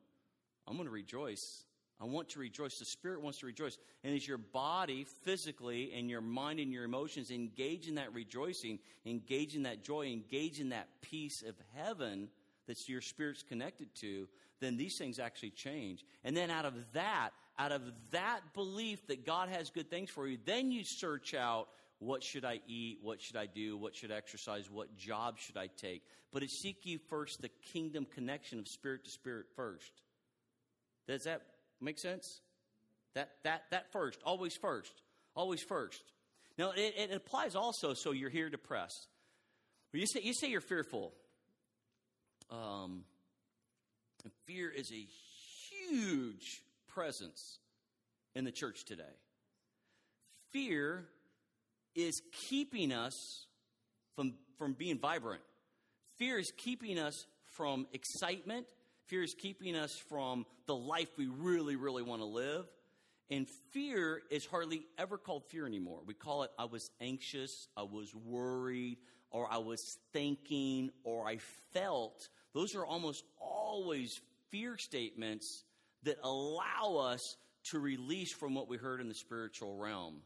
I'm 0.67 0.75
going 0.75 0.87
to 0.87 0.93
rejoice. 0.93 1.65
I 2.01 2.05
want 2.05 2.29
to 2.31 2.39
rejoice. 2.39 2.79
The 2.79 2.85
spirit 2.85 3.23
wants 3.23 3.39
to 3.41 3.47
rejoice. 3.47 3.77
And 4.05 4.15
as 4.15 4.27
your 4.27 4.39
body 4.39 5.05
physically 5.25 5.93
and 5.97 6.09
your 6.09 6.21
mind 6.21 6.61
and 6.61 6.73
your 6.73 6.85
emotions 6.85 7.31
engage 7.31 7.89
in 7.89 7.97
that 7.97 8.15
rejoicing, 8.15 8.79
engage 9.05 9.57
in 9.57 9.65
that 9.65 9.83
joy, 9.83 10.07
engage 10.07 10.61
in 10.61 10.69
that 10.69 10.89
peace 11.01 11.43
of 11.43 11.57
heaven 11.75 12.29
that 12.69 12.89
your 12.89 13.01
spirit's 13.01 13.43
connected 13.43 13.93
to, 13.97 14.29
then 14.61 14.77
these 14.77 14.97
things 14.97 15.19
actually 15.19 15.51
change. 15.51 16.05
And 16.23 16.37
then 16.37 16.51
out 16.51 16.67
of 16.67 16.75
that, 16.93 17.31
out 17.59 17.73
of 17.73 17.83
that 18.13 18.41
belief 18.55 19.07
that 19.09 19.27
God 19.27 19.49
has 19.49 19.71
good 19.71 19.91
things 19.91 20.11
for 20.11 20.27
you, 20.27 20.39
then 20.45 20.71
you 20.71 20.83
search 20.85 21.35
out 21.35 21.69
what 21.99 22.23
should 22.23 22.45
I 22.45 22.61
eat? 22.69 22.99
What 23.03 23.21
should 23.21 23.37
I 23.37 23.47
do? 23.47 23.77
What 23.77 23.97
should 23.97 24.13
I 24.13 24.17
exercise? 24.17 24.71
What 24.71 24.97
job 24.97 25.37
should 25.39 25.57
I 25.57 25.69
take? 25.77 26.03
But 26.33 26.45
it 26.45 26.51
seek 26.51 26.87
you 26.87 26.99
first 27.11 27.43
the 27.43 27.51
kingdom 27.73 28.07
connection 28.15 28.61
of 28.61 28.69
spirit 28.69 29.05
to 29.05 29.11
spirit 29.11 29.47
first. 29.57 29.91
Does 31.09 31.25
that 31.25 31.43
make 31.81 31.99
sense? 31.99 32.41
That 33.15 33.31
that 33.43 33.65
that 33.71 33.91
first, 33.91 34.21
always 34.25 34.55
first, 34.55 34.93
always 35.35 35.63
first. 35.63 36.03
Now 36.57 36.71
it, 36.71 36.95
it 36.97 37.13
applies 37.13 37.57
also. 37.57 37.95
So 37.95 38.13
you're 38.13 38.31
here 38.31 38.49
depressed. 38.49 39.09
You 39.93 40.07
say 40.07 40.21
you 40.23 40.35
say 40.35 40.49
you're 40.51 40.61
fearful. 40.61 41.15
Um, 42.51 43.05
fear 44.45 44.71
is 44.71 44.91
a 44.93 45.07
huge 45.91 46.63
presence 46.89 47.59
in 48.35 48.45
the 48.45 48.53
church 48.53 48.85
today. 48.85 49.03
Fear 50.53 51.07
is 51.95 52.21
keeping 52.49 52.93
us 52.93 53.47
from, 54.15 54.35
from 54.57 54.73
being 54.73 54.99
vibrant. 54.99 55.43
Fear 56.17 56.39
is 56.39 56.53
keeping 56.57 56.99
us 56.99 57.27
from 57.55 57.87
excitement. 57.93 58.67
Fear 59.07 59.23
is 59.23 59.35
keeping 59.35 59.77
us 59.77 59.97
from 60.09 60.47
the 60.67 60.75
life 60.75 61.09
we 61.17 61.27
really, 61.27 61.77
really 61.77 62.03
want 62.03 62.21
to 62.21 62.27
live. 62.27 62.67
And 63.31 63.47
fear 63.73 64.23
is 64.31 64.47
hardly 64.47 64.87
ever 64.97 65.19
called 65.19 65.45
fear 65.49 65.67
anymore. 65.67 66.01
We 66.07 66.15
call 66.15 66.45
it 66.45 66.51
I 66.59 66.65
was 66.65 66.91
anxious, 67.01 67.69
I 67.77 67.83
was 67.83 68.15
worried, 68.15 68.99
or 69.31 69.47
I 69.51 69.59
was 69.59 69.81
thinking, 70.13 70.91
or 71.05 71.27
I 71.27 71.39
felt. 71.73 72.29
Those 72.55 72.75
are 72.75 72.87
almost 72.87 73.25
always 73.39 74.21
fear 74.51 74.79
statements 74.79 75.65
that 76.05 76.19
allow 76.23 76.97
us 76.97 77.37
to 77.71 77.79
release 77.79 78.33
from 78.33 78.55
what 78.55 78.69
we 78.69 78.77
heard 78.77 79.01
in 79.01 79.09
the 79.09 79.15
spiritual 79.15 79.77
realm. 79.77 80.23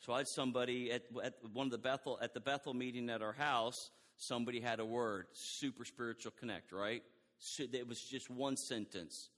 So 0.00 0.12
I 0.12 0.18
had 0.18 0.28
somebody 0.28 0.92
at, 0.92 1.02
at 1.22 1.34
one 1.52 1.66
of 1.66 1.72
the 1.72 1.78
Bethel 1.78 2.18
at 2.22 2.34
the 2.34 2.40
Bethel 2.40 2.74
meeting 2.74 3.10
at 3.10 3.22
our 3.22 3.32
house. 3.32 3.90
Somebody 4.16 4.60
had 4.60 4.80
a 4.80 4.84
word, 4.84 5.26
super 5.32 5.84
spiritual 5.84 6.32
connect, 6.38 6.72
right? 6.72 7.02
So 7.38 7.64
it 7.72 7.86
was 7.86 8.00
just 8.00 8.30
one 8.30 8.56
sentence. 8.56 9.30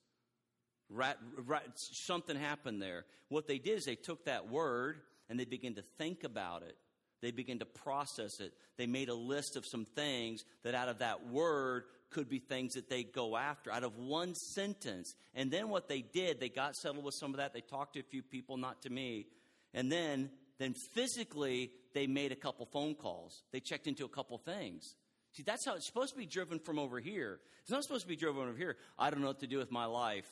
Right, 0.89 1.15
right, 1.47 1.63
something 1.77 2.37
happened 2.37 2.83
there. 2.83 3.05
What 3.29 3.47
they 3.47 3.59
did 3.59 3.79
is 3.79 3.85
they 3.85 3.95
took 3.95 4.25
that 4.25 4.51
word 4.51 4.97
and 5.29 5.39
they 5.39 5.45
began 5.45 5.75
to 5.75 5.83
think 5.83 6.25
about 6.25 6.63
it. 6.63 6.77
They 7.23 7.31
began 7.31 7.59
to 7.61 7.67
process 7.67 8.41
it. 8.41 8.53
They 8.77 8.87
made 8.87 9.09
a 9.09 9.15
list 9.15 9.55
of 9.55 9.67
some 9.67 9.85
things 9.85 10.45
that 10.65 10.75
out 10.75 10.89
of 10.89 10.99
that 10.99 11.29
word 11.29 11.85
could 12.11 12.29
be 12.29 12.39
things 12.39 12.75
that 12.75 12.89
they 12.89 13.05
go 13.05 13.37
after 13.37 13.71
out 13.71 13.85
of 13.85 13.97
one 13.97 14.35
sentence. 14.35 15.15
And 15.35 15.51
then 15.51 15.69
what 15.69 15.89
they 15.89 16.03
did, 16.03 16.41
they 16.41 16.49
got 16.49 16.77
settled 16.77 17.05
with 17.05 17.15
some 17.15 17.31
of 17.33 17.39
that. 17.39 17.53
They 17.53 17.61
talked 17.61 17.95
to 17.95 18.01
a 18.01 18.05
few 18.05 18.23
people, 18.23 18.57
not 18.57 18.83
to 18.83 18.91
me. 18.91 19.27
And 19.73 19.91
then, 19.91 20.31
then 20.59 20.75
physically, 20.95 21.71
they 21.95 22.07
made 22.07 22.33
a 22.33 22.37
couple 22.37 22.67
phone 22.67 22.95
calls. 22.95 23.43
They 23.53 23.61
checked 23.61 23.87
into 23.87 24.05
a 24.05 24.09
couple 24.09 24.39
things. 24.39 24.95
See, 25.33 25.45
that's 25.45 25.65
how 25.65 25.75
it's 25.75 25.87
supposed 25.87 26.13
to 26.13 26.19
be 26.19 26.27
driven 26.27 26.59
from 26.59 26.79
over 26.79 26.99
here. 26.99 27.39
It's 27.63 27.71
not 27.71 27.85
supposed 27.85 28.03
to 28.03 28.09
be 28.09 28.17
driven 28.17 28.43
over 28.43 28.57
here. 28.57 28.77
I 28.99 29.11
don't 29.11 29.21
know 29.21 29.29
what 29.29 29.41
to 29.41 29.47
do 29.47 29.59
with 29.59 29.71
my 29.71 29.85
life. 29.85 30.29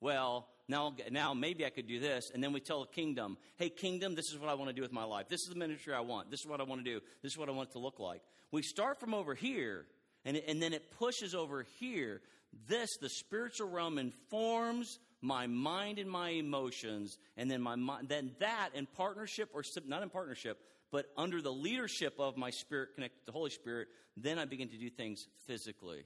Well, 0.00 0.48
now, 0.68 0.94
now 1.10 1.32
maybe 1.32 1.64
I 1.64 1.70
could 1.70 1.86
do 1.86 1.98
this. 1.98 2.30
And 2.34 2.42
then 2.44 2.52
we 2.52 2.60
tell 2.60 2.80
the 2.80 2.92
kingdom, 2.92 3.38
hey, 3.56 3.70
kingdom, 3.70 4.14
this 4.14 4.30
is 4.30 4.38
what 4.38 4.50
I 4.50 4.54
want 4.54 4.68
to 4.68 4.74
do 4.74 4.82
with 4.82 4.92
my 4.92 5.04
life. 5.04 5.28
This 5.28 5.40
is 5.42 5.48
the 5.48 5.58
ministry 5.58 5.94
I 5.94 6.00
want. 6.00 6.30
This 6.30 6.40
is 6.40 6.46
what 6.46 6.60
I 6.60 6.64
want 6.64 6.84
to 6.84 6.90
do. 6.90 7.00
This 7.22 7.32
is 7.32 7.38
what 7.38 7.48
I 7.48 7.52
want 7.52 7.70
it 7.70 7.72
to 7.72 7.78
look 7.78 7.98
like. 7.98 8.20
We 8.50 8.62
start 8.62 9.00
from 9.00 9.14
over 9.14 9.34
here 9.34 9.86
and, 10.26 10.36
and 10.46 10.60
then 10.60 10.74
it 10.74 10.90
pushes 10.98 11.34
over 11.34 11.64
here. 11.78 12.20
This, 12.68 12.98
the 12.98 13.08
spiritual 13.08 13.70
realm, 13.70 13.98
informs 13.98 14.98
my 15.22 15.46
mind 15.46 15.98
and 15.98 16.10
my 16.10 16.30
emotions, 16.30 17.16
and 17.36 17.50
then 17.50 17.62
my 17.62 17.76
mind, 17.76 18.08
then 18.08 18.32
that 18.40 18.70
in 18.74 18.86
partnership 18.86 19.48
or 19.54 19.62
not 19.86 20.02
in 20.02 20.10
partnership, 20.10 20.58
but 20.92 21.06
under 21.16 21.40
the 21.40 21.52
leadership 21.52 22.14
of 22.18 22.36
my 22.36 22.50
spirit 22.50 22.94
connected 22.94 23.20
to 23.20 23.26
the 23.26 23.32
Holy 23.32 23.50
Spirit, 23.50 23.88
then 24.16 24.38
I 24.38 24.44
begin 24.44 24.68
to 24.68 24.76
do 24.76 24.90
things 24.90 25.26
physically. 25.46 26.04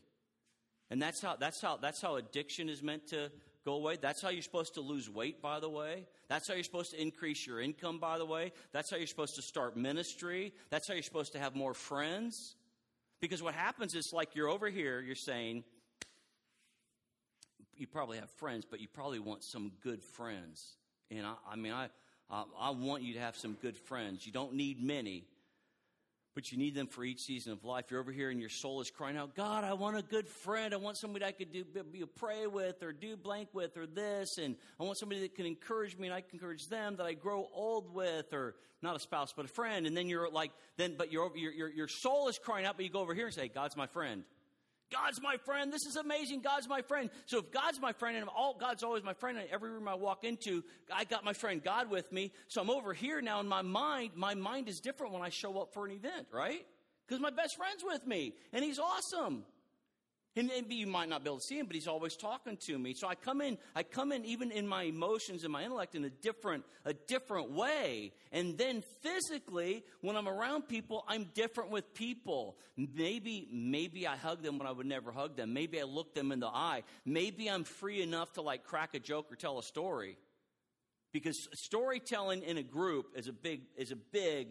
And 0.90 1.00
that's 1.00 1.20
how 1.20 1.36
that's 1.36 1.60
how 1.60 1.76
that's 1.76 2.00
how 2.00 2.16
addiction 2.16 2.68
is 2.68 2.82
meant 2.82 3.08
to 3.08 3.30
go 3.64 3.74
away. 3.74 3.96
That's 4.00 4.20
how 4.20 4.30
you're 4.30 4.42
supposed 4.42 4.74
to 4.74 4.80
lose 4.80 5.08
weight, 5.08 5.40
by 5.40 5.60
the 5.60 5.68
way. 5.68 6.06
That's 6.28 6.48
how 6.48 6.54
you're 6.54 6.64
supposed 6.64 6.92
to 6.92 7.00
increase 7.00 7.46
your 7.46 7.60
income, 7.60 7.98
by 7.98 8.18
the 8.18 8.26
way. 8.26 8.52
That's 8.72 8.90
how 8.90 8.96
you're 8.96 9.06
supposed 9.06 9.36
to 9.36 9.42
start 9.42 9.76
ministry. 9.76 10.52
That's 10.70 10.88
how 10.88 10.94
you're 10.94 11.02
supposed 11.02 11.32
to 11.32 11.38
have 11.38 11.54
more 11.54 11.74
friends. 11.74 12.56
Because 13.20 13.42
what 13.42 13.54
happens 13.54 13.94
is 13.94 14.12
like 14.12 14.34
you're 14.34 14.48
over 14.48 14.68
here, 14.68 15.00
you're 15.00 15.14
saying, 15.14 15.64
you 17.76 17.86
probably 17.86 18.18
have 18.18 18.30
friends, 18.30 18.66
but 18.68 18.80
you 18.80 18.88
probably 18.88 19.18
want 19.18 19.42
some 19.42 19.72
good 19.82 20.02
friends. 20.02 20.74
And 21.10 21.26
I, 21.26 21.34
I 21.50 21.56
mean, 21.56 21.72
I, 21.72 21.88
I, 22.30 22.44
I 22.58 22.70
want 22.70 23.02
you 23.02 23.14
to 23.14 23.20
have 23.20 23.36
some 23.36 23.56
good 23.62 23.76
friends. 23.76 24.26
You 24.26 24.32
don't 24.32 24.54
need 24.54 24.82
many, 24.82 25.24
but 26.34 26.52
you 26.52 26.58
need 26.58 26.74
them 26.74 26.86
for 26.86 27.04
each 27.04 27.20
season 27.20 27.52
of 27.52 27.64
life. 27.64 27.86
You're 27.90 28.00
over 28.00 28.12
here 28.12 28.30
and 28.30 28.40
your 28.40 28.48
soul 28.48 28.80
is 28.80 28.90
crying 28.90 29.16
out, 29.16 29.34
God, 29.34 29.64
I 29.64 29.72
want 29.72 29.96
a 29.96 30.02
good 30.02 30.28
friend. 30.28 30.72
I 30.72 30.76
want 30.76 30.96
somebody 30.96 31.24
I 31.24 31.32
could 31.32 31.52
do, 31.52 31.64
be, 31.64 32.04
pray 32.16 32.46
with 32.46 32.82
or 32.82 32.92
do 32.92 33.16
blank 33.16 33.48
with 33.52 33.76
or 33.76 33.86
this. 33.86 34.38
And 34.38 34.56
I 34.78 34.84
want 34.84 34.98
somebody 34.98 35.20
that 35.22 35.34
can 35.34 35.46
encourage 35.46 35.96
me 35.98 36.06
and 36.06 36.14
I 36.14 36.20
can 36.20 36.30
encourage 36.34 36.68
them 36.68 36.96
that 36.96 37.06
I 37.06 37.14
grow 37.14 37.48
old 37.52 37.92
with 37.92 38.32
or 38.32 38.54
not 38.82 38.96
a 38.96 39.00
spouse, 39.00 39.32
but 39.34 39.44
a 39.44 39.48
friend. 39.48 39.86
And 39.86 39.96
then 39.96 40.08
you're 40.08 40.30
like, 40.30 40.52
then, 40.76 40.94
but 40.96 41.12
your, 41.12 41.36
your, 41.36 41.68
your 41.68 41.88
soul 41.88 42.28
is 42.28 42.38
crying 42.38 42.64
out, 42.64 42.76
but 42.76 42.84
you 42.84 42.90
go 42.90 43.00
over 43.00 43.14
here 43.14 43.26
and 43.26 43.34
say, 43.34 43.48
God's 43.48 43.76
my 43.76 43.86
friend. 43.86 44.24
God's 44.92 45.20
my 45.22 45.36
friend. 45.44 45.72
This 45.72 45.86
is 45.86 45.96
amazing. 45.96 46.40
God's 46.40 46.68
my 46.68 46.82
friend. 46.82 47.10
So 47.26 47.38
if 47.38 47.50
God's 47.50 47.80
my 47.80 47.92
friend 47.92 48.16
and 48.16 48.28
all, 48.28 48.56
God's 48.58 48.82
always 48.82 49.02
my 49.02 49.14
friend, 49.14 49.38
and 49.38 49.48
every 49.50 49.70
room 49.70 49.88
I 49.88 49.94
walk 49.94 50.24
into, 50.24 50.64
I 50.92 51.04
got 51.04 51.24
my 51.24 51.32
friend 51.32 51.62
God 51.62 51.90
with 51.90 52.10
me. 52.12 52.32
So 52.48 52.60
I'm 52.60 52.70
over 52.70 52.92
here 52.92 53.20
now 53.20 53.40
in 53.40 53.48
my 53.48 53.62
mind. 53.62 54.12
My 54.14 54.34
mind 54.34 54.68
is 54.68 54.80
different 54.80 55.12
when 55.12 55.22
I 55.22 55.28
show 55.28 55.60
up 55.60 55.72
for 55.72 55.86
an 55.86 55.92
event, 55.92 56.26
right? 56.32 56.66
because 57.10 57.20
my 57.20 57.30
best 57.30 57.56
friend's 57.56 57.82
with 57.82 58.06
me 58.06 58.34
and 58.52 58.64
he's 58.64 58.78
awesome. 58.78 59.42
And 60.36 60.46
maybe 60.46 60.76
you 60.76 60.86
might 60.86 61.08
not 61.08 61.24
be 61.24 61.28
able 61.28 61.40
to 61.40 61.44
see 61.44 61.58
him, 61.58 61.66
but 61.66 61.74
he's 61.74 61.88
always 61.88 62.14
talking 62.14 62.56
to 62.66 62.78
me. 62.78 62.94
So 62.94 63.08
I 63.08 63.16
come 63.16 63.40
in, 63.40 63.58
I 63.74 63.82
come 63.82 64.12
in 64.12 64.24
even 64.24 64.52
in 64.52 64.66
my 64.66 64.84
emotions 64.84 65.42
and 65.42 65.52
my 65.52 65.64
intellect 65.64 65.96
in 65.96 66.04
a 66.04 66.10
different, 66.10 66.64
a 66.84 66.92
different 66.94 67.50
way. 67.50 68.12
And 68.30 68.56
then 68.56 68.84
physically, 69.02 69.82
when 70.02 70.14
I'm 70.14 70.28
around 70.28 70.68
people, 70.68 71.04
I'm 71.08 71.24
different 71.34 71.70
with 71.70 71.94
people. 71.94 72.56
Maybe, 72.76 73.48
maybe 73.52 74.06
I 74.06 74.14
hug 74.14 74.42
them 74.42 74.58
when 74.58 74.68
I 74.68 74.70
would 74.70 74.86
never 74.86 75.10
hug 75.10 75.36
them. 75.36 75.52
Maybe 75.52 75.80
I 75.80 75.84
look 75.84 76.14
them 76.14 76.30
in 76.30 76.38
the 76.38 76.46
eye. 76.46 76.84
Maybe 77.04 77.48
I'm 77.48 77.64
free 77.64 78.00
enough 78.00 78.32
to 78.34 78.42
like 78.42 78.62
crack 78.62 78.94
a 78.94 79.00
joke 79.00 79.32
or 79.32 79.36
tell 79.36 79.58
a 79.58 79.64
story. 79.64 80.16
Because 81.12 81.48
storytelling 81.54 82.42
in 82.42 82.56
a 82.56 82.62
group 82.62 83.06
is 83.16 83.26
a 83.26 83.32
big, 83.32 83.62
is 83.76 83.90
a 83.90 83.96
big, 83.96 84.50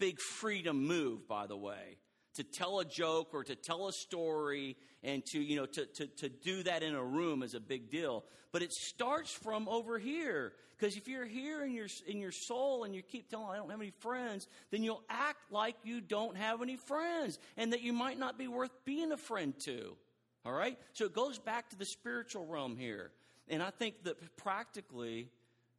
big 0.00 0.18
freedom 0.20 0.86
move, 0.86 1.28
by 1.28 1.46
the 1.46 1.56
way 1.56 1.98
to 2.34 2.44
tell 2.44 2.80
a 2.80 2.84
joke 2.84 3.28
or 3.32 3.44
to 3.44 3.54
tell 3.54 3.88
a 3.88 3.92
story 3.92 4.76
and 5.02 5.24
to, 5.26 5.40
you 5.40 5.56
know, 5.56 5.66
to, 5.66 5.86
to, 5.86 6.06
to 6.06 6.28
do 6.28 6.62
that 6.64 6.82
in 6.82 6.94
a 6.94 7.02
room 7.02 7.42
is 7.42 7.54
a 7.54 7.60
big 7.60 7.90
deal. 7.90 8.24
But 8.52 8.62
it 8.62 8.72
starts 8.72 9.30
from 9.30 9.68
over 9.68 9.98
here. 9.98 10.52
Because 10.76 10.96
if 10.96 11.06
you're 11.06 11.26
here 11.26 11.64
in 11.64 11.72
your, 11.72 11.86
in 12.06 12.20
your 12.20 12.32
soul 12.32 12.84
and 12.84 12.94
you 12.94 13.02
keep 13.02 13.30
telling, 13.30 13.48
I 13.48 13.56
don't 13.56 13.70
have 13.70 13.80
any 13.80 13.92
friends, 14.00 14.48
then 14.70 14.82
you'll 14.82 15.04
act 15.08 15.50
like 15.50 15.76
you 15.84 16.00
don't 16.00 16.36
have 16.36 16.62
any 16.62 16.76
friends 16.76 17.38
and 17.56 17.72
that 17.72 17.82
you 17.82 17.92
might 17.92 18.18
not 18.18 18.38
be 18.38 18.48
worth 18.48 18.72
being 18.84 19.12
a 19.12 19.16
friend 19.16 19.54
to. 19.60 19.96
All 20.44 20.52
right? 20.52 20.78
So 20.92 21.04
it 21.04 21.14
goes 21.14 21.38
back 21.38 21.70
to 21.70 21.76
the 21.76 21.84
spiritual 21.84 22.46
realm 22.46 22.76
here. 22.76 23.12
And 23.48 23.62
I 23.62 23.70
think 23.70 24.02
that 24.04 24.36
practically, 24.36 25.28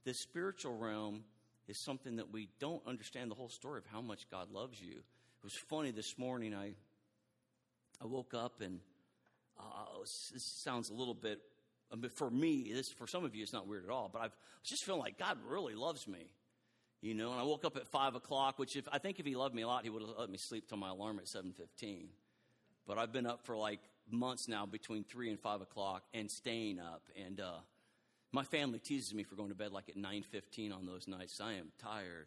the 0.06 0.14
spiritual 0.14 0.78
realm 0.78 1.24
is 1.68 1.78
something 1.84 2.18
that 2.18 2.32
we 2.32 2.48
don't 2.60 2.82
understand 2.88 3.30
the 3.30 3.36
whole 3.36 3.50
story 3.50 3.80
of 3.80 3.86
how 3.88 4.02
much 4.02 4.30
God 4.30 4.52
loves 4.52 4.80
you 4.80 5.02
was 5.46 5.54
funny 5.70 5.92
this 5.92 6.18
morning. 6.18 6.56
I 6.56 6.72
I 8.02 8.08
woke 8.08 8.34
up 8.34 8.62
and 8.62 8.80
uh, 9.60 10.00
this 10.02 10.44
sounds 10.44 10.90
a 10.90 10.94
little 10.94 11.14
bit. 11.14 11.40
I 11.94 11.96
mean, 11.96 12.10
for 12.10 12.32
me, 12.32 12.72
this 12.74 12.90
for 12.90 13.06
some 13.06 13.24
of 13.24 13.36
you, 13.36 13.44
it's 13.44 13.54
not 13.54 13.68
weird 13.68 13.84
at 13.84 13.92
all. 13.92 14.10
But 14.12 14.24
I've, 14.24 14.32
I 14.32 14.60
was 14.62 14.70
just 14.70 14.84
feeling 14.84 15.02
like 15.02 15.20
God 15.20 15.38
really 15.48 15.76
loves 15.76 16.08
me, 16.08 16.32
you 17.00 17.14
know. 17.14 17.32
And 17.32 17.40
I 17.40 17.44
woke 17.44 17.64
up 17.64 17.78
at 17.78 17.86
five 17.86 18.16
o'clock, 18.16 18.58
which 18.58 18.76
if 18.76 18.88
I 18.92 18.98
think 18.98 19.20
if 19.20 19.26
He 19.28 19.36
loved 19.36 19.54
me 19.54 19.62
a 19.62 19.68
lot, 19.68 19.84
He 19.84 19.92
would 19.92 20.02
have 20.02 20.16
let 20.18 20.32
me 20.32 20.40
sleep 20.40 20.68
till 20.68 20.80
my 20.80 20.90
alarm 20.90 21.20
at 21.20 21.28
seven 21.28 21.54
fifteen. 21.54 22.08
But 22.88 22.98
I've 22.98 23.14
been 23.14 23.28
up 23.28 23.46
for 23.46 23.56
like 23.56 23.82
months 24.10 24.48
now, 24.48 24.66
between 24.66 25.04
three 25.04 25.30
and 25.30 25.40
five 25.40 25.62
o'clock, 25.62 26.02
and 26.12 26.30
staying 26.30 26.80
up. 26.80 27.04
And 27.24 27.40
uh, 27.40 27.60
my 28.32 28.46
family 28.46 28.80
teases 28.80 29.14
me 29.14 29.22
for 29.22 29.36
going 29.36 29.50
to 29.50 29.56
bed 29.56 29.72
like 29.72 29.90
at 29.90 29.96
nine 29.96 30.24
fifteen 30.24 30.72
on 30.72 30.88
those 30.88 31.08
nights. 31.08 31.40
I 31.40 31.54
am 31.54 31.68
tired. 31.80 32.26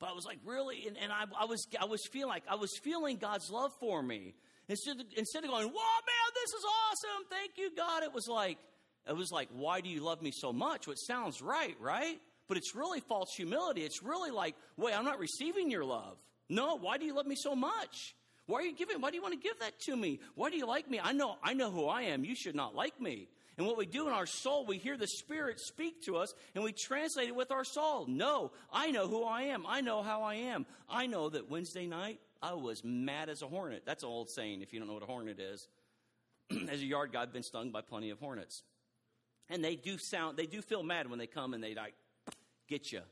But 0.00 0.10
I 0.10 0.12
was 0.12 0.24
like, 0.24 0.38
really? 0.44 0.86
And, 0.86 0.96
and 0.96 1.12
I, 1.12 1.24
I, 1.40 1.44
was, 1.44 1.66
I 1.80 1.84
was 1.84 2.00
feeling 2.12 2.28
like 2.28 2.44
I 2.48 2.56
was 2.56 2.76
feeling 2.82 3.16
God's 3.16 3.50
love 3.50 3.72
for 3.80 4.02
me. 4.02 4.34
Instead 4.68 5.00
of, 5.00 5.06
instead 5.16 5.44
of 5.44 5.50
going, 5.50 5.66
whoa, 5.66 5.72
man, 5.72 6.32
this 6.34 6.50
is 6.50 6.64
awesome. 6.64 7.26
Thank 7.30 7.52
you, 7.58 7.70
God. 7.76 8.02
It 8.02 8.12
was 8.12 8.28
like, 8.28 8.58
it 9.08 9.14
was 9.14 9.30
like, 9.30 9.48
why 9.52 9.80
do 9.80 9.88
you 9.88 10.02
love 10.02 10.22
me 10.22 10.32
so 10.32 10.52
much? 10.52 10.86
Which 10.86 10.98
sounds 11.06 11.42
right, 11.42 11.76
right? 11.80 12.18
But 12.48 12.56
it's 12.56 12.74
really 12.74 13.00
false 13.00 13.34
humility. 13.36 13.82
It's 13.82 14.02
really 14.02 14.30
like, 14.30 14.54
wait, 14.76 14.96
I'm 14.96 15.04
not 15.04 15.18
receiving 15.18 15.70
your 15.70 15.84
love. 15.84 16.16
No, 16.48 16.76
why 16.76 16.98
do 16.98 17.04
you 17.04 17.14
love 17.14 17.26
me 17.26 17.36
so 17.36 17.54
much? 17.54 18.14
Why 18.46 18.58
are 18.60 18.62
you 18.62 18.74
giving? 18.74 19.00
Why 19.00 19.10
do 19.10 19.16
you 19.16 19.22
want 19.22 19.34
to 19.34 19.40
give 19.40 19.58
that 19.60 19.78
to 19.86 19.96
me? 19.96 20.20
Why 20.34 20.50
do 20.50 20.56
you 20.56 20.66
like 20.66 20.90
me? 20.90 21.00
I 21.02 21.12
know, 21.12 21.36
I 21.42 21.54
know 21.54 21.70
who 21.70 21.86
I 21.86 22.02
am. 22.02 22.24
You 22.24 22.34
should 22.34 22.54
not 22.54 22.74
like 22.74 23.00
me. 23.00 23.28
And 23.56 23.66
what 23.66 23.76
we 23.76 23.86
do 23.86 24.08
in 24.08 24.12
our 24.12 24.26
soul, 24.26 24.66
we 24.66 24.78
hear 24.78 24.96
the 24.96 25.06
Spirit 25.06 25.60
speak 25.60 26.02
to 26.04 26.16
us 26.16 26.34
and 26.54 26.64
we 26.64 26.72
translate 26.72 27.28
it 27.28 27.36
with 27.36 27.52
our 27.52 27.64
soul. 27.64 28.06
No, 28.08 28.52
I 28.72 28.90
know 28.90 29.06
who 29.06 29.24
I 29.24 29.42
am. 29.42 29.64
I 29.66 29.80
know 29.80 30.02
how 30.02 30.22
I 30.22 30.34
am. 30.34 30.66
I 30.88 31.06
know 31.06 31.28
that 31.28 31.50
Wednesday 31.50 31.86
night 31.86 32.20
I 32.42 32.54
was 32.54 32.82
mad 32.82 33.28
as 33.28 33.42
a 33.42 33.46
hornet. 33.46 33.84
That's 33.86 34.02
an 34.02 34.08
old 34.08 34.28
saying 34.30 34.62
if 34.62 34.72
you 34.72 34.80
don't 34.80 34.88
know 34.88 34.94
what 34.94 35.02
a 35.02 35.06
hornet 35.06 35.38
is. 35.38 35.68
as 36.68 36.80
a 36.80 36.84
yard 36.84 37.12
guy, 37.12 37.22
I've 37.22 37.32
been 37.32 37.42
stung 37.42 37.70
by 37.70 37.80
plenty 37.80 38.10
of 38.10 38.18
hornets. 38.18 38.62
And 39.48 39.62
they 39.62 39.76
do 39.76 39.98
sound, 39.98 40.36
they 40.36 40.46
do 40.46 40.60
feel 40.60 40.82
mad 40.82 41.08
when 41.08 41.18
they 41.18 41.26
come 41.26 41.54
and 41.54 41.62
they 41.62 41.74
like 41.74 41.94
get 42.68 42.90
you. 42.90 43.02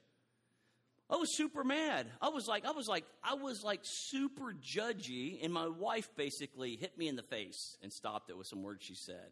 I 1.09 1.17
was 1.17 1.37
super 1.37 1.63
mad. 1.63 2.07
I 2.23 2.31
was 2.31 2.49
like, 2.49 2.65
I 2.65 2.71
was 2.71 2.89
like, 2.89 3.05
I 3.23 3.35
was 3.35 3.63
like 3.63 3.81
super 3.83 4.55
judgy, 4.63 5.45
and 5.45 5.53
my 5.53 5.69
wife 5.69 6.09
basically 6.17 6.77
hit 6.77 6.97
me 6.97 7.07
in 7.07 7.17
the 7.17 7.23
face 7.23 7.77
and 7.83 7.93
stopped 7.93 8.31
it 8.31 8.39
with 8.39 8.47
some 8.47 8.63
words 8.63 8.83
she 8.83 8.95
said. 8.95 9.31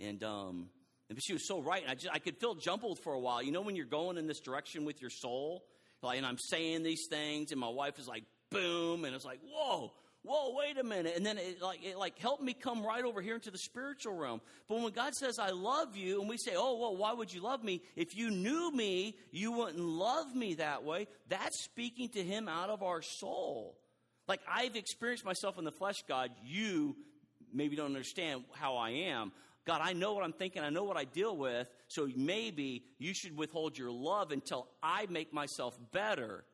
And, 0.00 0.22
um, 0.22 0.68
and 1.08 1.22
she 1.22 1.32
was 1.32 1.46
so 1.46 1.60
right. 1.60 1.82
And 1.82 1.90
I, 1.90 1.94
just, 1.94 2.12
I 2.12 2.18
could 2.18 2.36
feel 2.36 2.54
jumbled 2.54 2.98
for 3.00 3.12
a 3.12 3.20
while. 3.20 3.42
You 3.42 3.52
know, 3.52 3.62
when 3.62 3.76
you're 3.76 3.86
going 3.86 4.18
in 4.18 4.26
this 4.26 4.40
direction 4.40 4.84
with 4.84 5.00
your 5.00 5.10
soul, 5.10 5.64
like, 6.02 6.18
and 6.18 6.26
I'm 6.26 6.38
saying 6.38 6.82
these 6.82 7.06
things, 7.08 7.50
and 7.50 7.60
my 7.60 7.68
wife 7.68 7.98
is 7.98 8.06
like, 8.06 8.24
boom, 8.50 9.04
and 9.04 9.14
it's 9.14 9.24
like, 9.24 9.40
whoa, 9.50 9.92
whoa, 10.22 10.54
wait 10.56 10.78
a 10.78 10.84
minute. 10.84 11.14
And 11.16 11.24
then 11.24 11.38
it 11.38 11.60
like, 11.60 11.84
it 11.84 11.98
like 11.98 12.18
helped 12.18 12.42
me 12.42 12.52
come 12.54 12.84
right 12.84 13.04
over 13.04 13.20
here 13.20 13.34
into 13.34 13.50
the 13.50 13.58
spiritual 13.58 14.14
realm. 14.14 14.40
But 14.68 14.80
when 14.80 14.92
God 14.92 15.14
says, 15.14 15.38
I 15.38 15.50
love 15.50 15.96
you, 15.96 16.20
and 16.20 16.28
we 16.28 16.36
say, 16.36 16.52
oh, 16.56 16.78
well, 16.78 16.96
why 16.96 17.12
would 17.12 17.32
you 17.32 17.40
love 17.40 17.64
me? 17.64 17.82
If 17.96 18.16
you 18.16 18.30
knew 18.30 18.70
me, 18.72 19.16
you 19.32 19.52
wouldn't 19.52 19.80
love 19.80 20.34
me 20.34 20.54
that 20.54 20.84
way. 20.84 21.08
That's 21.28 21.62
speaking 21.64 22.10
to 22.10 22.22
Him 22.22 22.48
out 22.48 22.70
of 22.70 22.82
our 22.82 23.02
soul. 23.02 23.76
Like 24.28 24.40
I've 24.48 24.76
experienced 24.76 25.24
myself 25.24 25.58
in 25.58 25.64
the 25.64 25.72
flesh, 25.72 26.04
God, 26.06 26.30
you 26.44 26.94
maybe 27.52 27.76
don't 27.76 27.86
understand 27.86 28.44
how 28.52 28.76
I 28.76 28.90
am. 28.90 29.32
God, 29.68 29.82
I 29.84 29.92
know 29.92 30.14
what 30.14 30.24
I'm 30.24 30.32
thinking. 30.32 30.62
I 30.62 30.70
know 30.70 30.84
what 30.84 30.96
I 30.96 31.04
deal 31.04 31.36
with. 31.36 31.70
So 31.88 32.08
maybe 32.16 32.84
you 32.98 33.12
should 33.12 33.36
withhold 33.36 33.76
your 33.76 33.90
love 33.90 34.32
until 34.32 34.66
I 34.82 35.04
make 35.10 35.30
myself 35.30 35.78
better. 35.92 36.46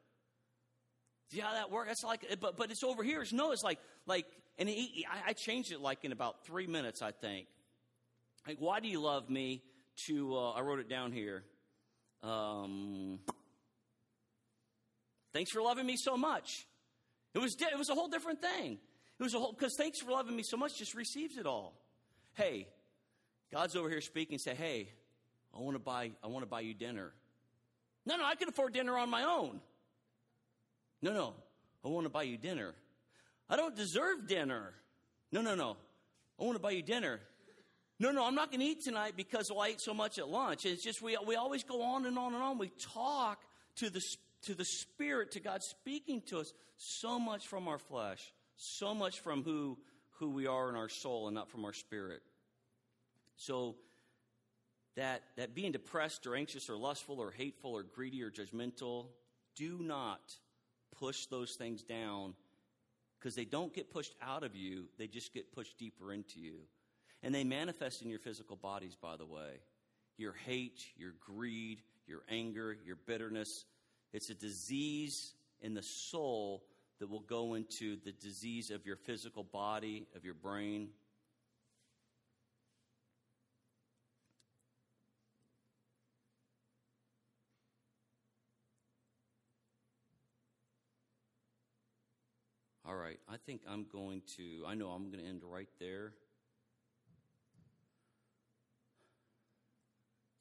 See 1.31 1.39
how 1.39 1.53
that 1.53 1.71
works? 1.71 1.91
That's 1.91 2.03
like, 2.03 2.27
but, 2.41 2.57
but 2.57 2.73
it's 2.73 2.83
over 2.83 3.05
here. 3.05 3.23
It's 3.23 3.33
no, 3.33 3.53
it's 3.53 3.63
like, 3.63 3.79
like, 4.05 4.27
and 4.59 4.69
he, 4.69 5.07
I, 5.09 5.31
I 5.31 5.33
changed 5.33 5.71
it 5.71 5.81
like 5.81 6.05
in 6.05 6.11
about 6.11 6.45
three 6.45 6.67
minutes, 6.67 7.03
I 7.03 7.13
think. 7.13 7.47
Like, 8.49 8.57
why 8.59 8.81
do 8.81 8.89
you 8.89 9.01
love 9.01 9.31
me? 9.31 9.63
To, 10.09 10.37
uh, 10.37 10.51
I 10.51 10.63
wrote 10.63 10.81
it 10.81 10.89
down 10.89 11.13
here. 11.13 11.45
Um, 12.25 13.21
thanks 15.33 15.53
for 15.53 15.63
loving 15.63 15.87
me 15.87 15.97
so 15.97 16.17
much. 16.17 16.67
It 17.33 17.39
was, 17.39 17.55
it 17.61 17.79
was 17.79 17.91
a 17.91 17.95
whole 17.95 18.09
different 18.09 18.41
thing. 18.41 18.79
It 19.21 19.23
was 19.23 19.35
a 19.35 19.39
whole, 19.39 19.53
because 19.53 19.77
thanks 19.79 20.01
for 20.01 20.11
loving 20.11 20.35
me 20.35 20.43
so 20.43 20.57
much 20.57 20.77
just 20.77 20.95
receives 20.95 21.37
it 21.37 21.47
all. 21.47 21.81
Hey, 22.33 22.67
God's 23.55 23.77
over 23.77 23.89
here 23.89 24.01
speaking, 24.01 24.39
say, 24.39 24.53
hey, 24.53 24.89
I 25.57 25.61
want 25.61 25.77
to 25.77 25.79
buy, 25.79 26.11
I 26.25 26.27
want 26.27 26.43
to 26.43 26.49
buy 26.49 26.63
you 26.63 26.75
dinner. 26.75 27.13
No, 28.05 28.17
no, 28.17 28.25
I 28.25 28.35
can 28.35 28.49
afford 28.49 28.73
dinner 28.73 28.99
on 28.99 29.09
my 29.09 29.23
own. 29.23 29.61
No, 31.01 31.13
no, 31.13 31.35
I 31.85 31.89
want 31.89 32.05
to 32.05 32.11
buy 32.11 32.25
you 32.25 32.37
dinner. 32.37 32.75
I 33.49 33.55
don't 33.55 33.77
deserve 33.77 34.27
dinner. 34.27 34.73
No, 35.31 35.41
no, 35.41 35.55
no. 35.55 35.77
I 36.41 36.43
want 36.43 36.57
to 36.57 36.61
buy 36.61 36.73
you 36.73 36.83
dinner. 36.83 37.21
No, 38.01 38.11
no, 38.11 38.27
I'm 38.27 38.35
not 38.35 38.51
going 38.51 38.59
to 38.59 38.67
eat 38.67 38.83
tonight 38.83 39.13
because 39.17 39.53
well, 39.53 39.61
I 39.61 39.69
ate 39.69 39.81
so 39.81 39.95
much 39.95 40.19
at 40.19 40.29
lunch. 40.29 40.67
It's 40.67 40.83
just 40.83 41.01
we, 41.01 41.17
we 41.25 41.37
always 41.37 41.63
go 41.63 41.81
on 41.81 42.07
and 42.07 42.19
on 42.19 42.35
and 42.35 42.43
on. 42.43 42.59
We 42.59 42.73
talk 42.93 43.41
to 43.77 43.89
the, 43.89 44.03
to 44.47 44.55
the 44.57 44.65
Spirit, 44.65 45.31
to 45.33 45.41
God 45.41 45.63
speaking 45.63 46.23
to 46.23 46.41
us 46.41 46.53
so 46.77 47.21
much 47.21 47.47
from 47.47 47.69
our 47.69 47.79
flesh, 47.79 48.33
so 48.57 48.97
much 48.97 49.21
from 49.21 49.45
who, 49.45 49.79
who 50.19 50.31
we 50.31 50.49
are 50.49 50.69
in 50.71 50.75
our 50.75 50.89
soul 50.89 51.29
and 51.29 51.37
not 51.37 51.53
from 51.53 51.65
our 51.65 51.73
spirit. 51.73 52.21
So 53.37 53.77
that, 54.97 55.23
that 55.37 55.55
being 55.55 55.73
depressed 55.73 56.27
or 56.27 56.37
anxious 56.37 56.71
or 56.71 56.77
lustful 56.77 57.21
or 57.21 57.31
hateful 57.31 57.73
or 57.73 57.83
greedy 57.83 58.23
or 58.23 58.31
judgmental, 58.31 59.07
do 59.57 59.79
not 59.81 60.35
push 60.99 61.27
those 61.27 61.55
things 61.55 61.83
down 61.83 62.35
because 63.19 63.35
they 63.35 63.45
don't 63.45 63.73
get 63.73 63.91
pushed 63.91 64.15
out 64.23 64.43
of 64.43 64.55
you, 64.55 64.85
they 64.99 65.07
just 65.07 65.33
get 65.33 65.51
pushed 65.53 65.79
deeper 65.79 66.13
into 66.13 66.39
you. 66.39 66.59
And 67.23 67.35
they 67.35 67.43
manifest 67.43 68.03
in 68.03 68.11
your 68.11 68.19
physical 68.19 68.55
bodies, 68.55 68.97
by 69.01 69.17
the 69.17 69.25
way. 69.25 69.63
Your 70.19 70.35
hate, 70.35 70.85
your 70.97 71.15
greed, 71.25 71.81
your 72.07 72.21
anger, 72.29 72.77
your 72.85 72.97
bitterness. 72.97 73.65
It's 74.13 74.29
a 74.29 74.35
disease 74.35 75.33
in 75.63 75.73
the 75.73 75.83
soul 75.83 76.65
that 77.01 77.09
will 77.09 77.21
go 77.21 77.55
into 77.55 77.97
the 78.05 78.13
disease 78.13 78.71
of 78.71 78.85
your 78.85 78.97
physical 78.97 79.43
body, 79.43 80.07
of 80.15 80.23
your 80.25 80.35
brain, 80.35 80.91
All 92.95 93.01
right, 93.01 93.19
I 93.29 93.39
think 93.45 93.63
I'm 93.69 93.87
going 93.91 94.23
to, 94.37 94.65
I 94.69 94.75
know 94.75 94.91
I'm 94.91 95.11
going 95.11 95.25
to 95.25 95.29
end 95.29 95.43
right 95.43 95.69
there. 95.81 96.13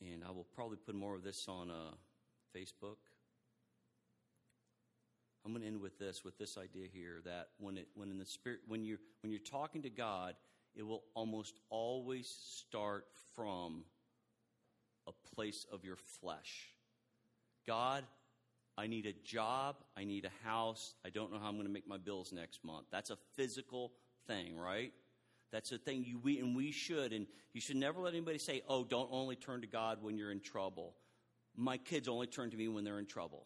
And 0.01 0.23
I 0.23 0.29
will 0.29 0.45
probably 0.53 0.77
put 0.77 0.93
more 0.93 1.15
of 1.15 1.23
this 1.23 1.47
on 1.47 1.71
uh, 1.71 1.95
Facebook. 2.55 2.97
I'm 5.43 5.51
going 5.51 5.63
to 5.63 5.67
end 5.67 5.81
with 5.81 5.97
this, 5.97 6.23
with 6.23 6.37
this 6.37 6.55
idea 6.55 6.85
here 6.93 7.21
that 7.25 7.47
when 7.57 7.75
it, 7.75 7.87
when 7.95 8.11
in 8.11 8.19
the 8.19 8.25
spirit, 8.25 8.59
when 8.67 8.83
you're, 8.83 8.99
when 9.23 9.31
you're 9.31 9.41
talking 9.41 9.81
to 9.81 9.89
God, 9.89 10.35
it 10.75 10.83
will 10.83 11.05
almost 11.15 11.59
always 11.71 12.27
start 12.27 13.07
from 13.35 13.83
a 15.07 15.11
place 15.35 15.65
of 15.71 15.83
your 15.83 15.97
flesh. 16.21 16.67
God, 17.65 18.03
I 18.77 18.87
need 18.87 19.05
a 19.05 19.13
job. 19.23 19.75
I 19.95 20.03
need 20.03 20.25
a 20.25 20.47
house. 20.47 20.95
I 21.05 21.09
don't 21.09 21.31
know 21.31 21.39
how 21.39 21.47
I'm 21.47 21.55
going 21.55 21.67
to 21.67 21.73
make 21.73 21.87
my 21.87 21.97
bills 21.97 22.31
next 22.31 22.63
month. 22.63 22.87
That's 22.91 23.11
a 23.11 23.17
physical 23.35 23.91
thing, 24.27 24.57
right? 24.57 24.91
That's 25.51 25.71
a 25.71 25.77
thing 25.77 26.03
you 26.03 26.17
we 26.17 26.39
and 26.39 26.55
we 26.55 26.71
should 26.71 27.13
and 27.13 27.27
you 27.53 27.61
should 27.61 27.75
never 27.75 28.01
let 28.01 28.13
anybody 28.13 28.39
say, 28.39 28.63
"Oh, 28.67 28.83
don't 28.83 29.09
only 29.11 29.35
turn 29.35 29.61
to 29.61 29.67
God 29.67 29.99
when 30.01 30.17
you're 30.17 30.31
in 30.31 30.39
trouble." 30.39 30.95
My 31.55 31.77
kids 31.77 32.07
only 32.07 32.25
turn 32.25 32.49
to 32.49 32.57
me 32.57 32.67
when 32.67 32.83
they're 32.83 32.97
in 32.97 33.05
trouble. 33.05 33.45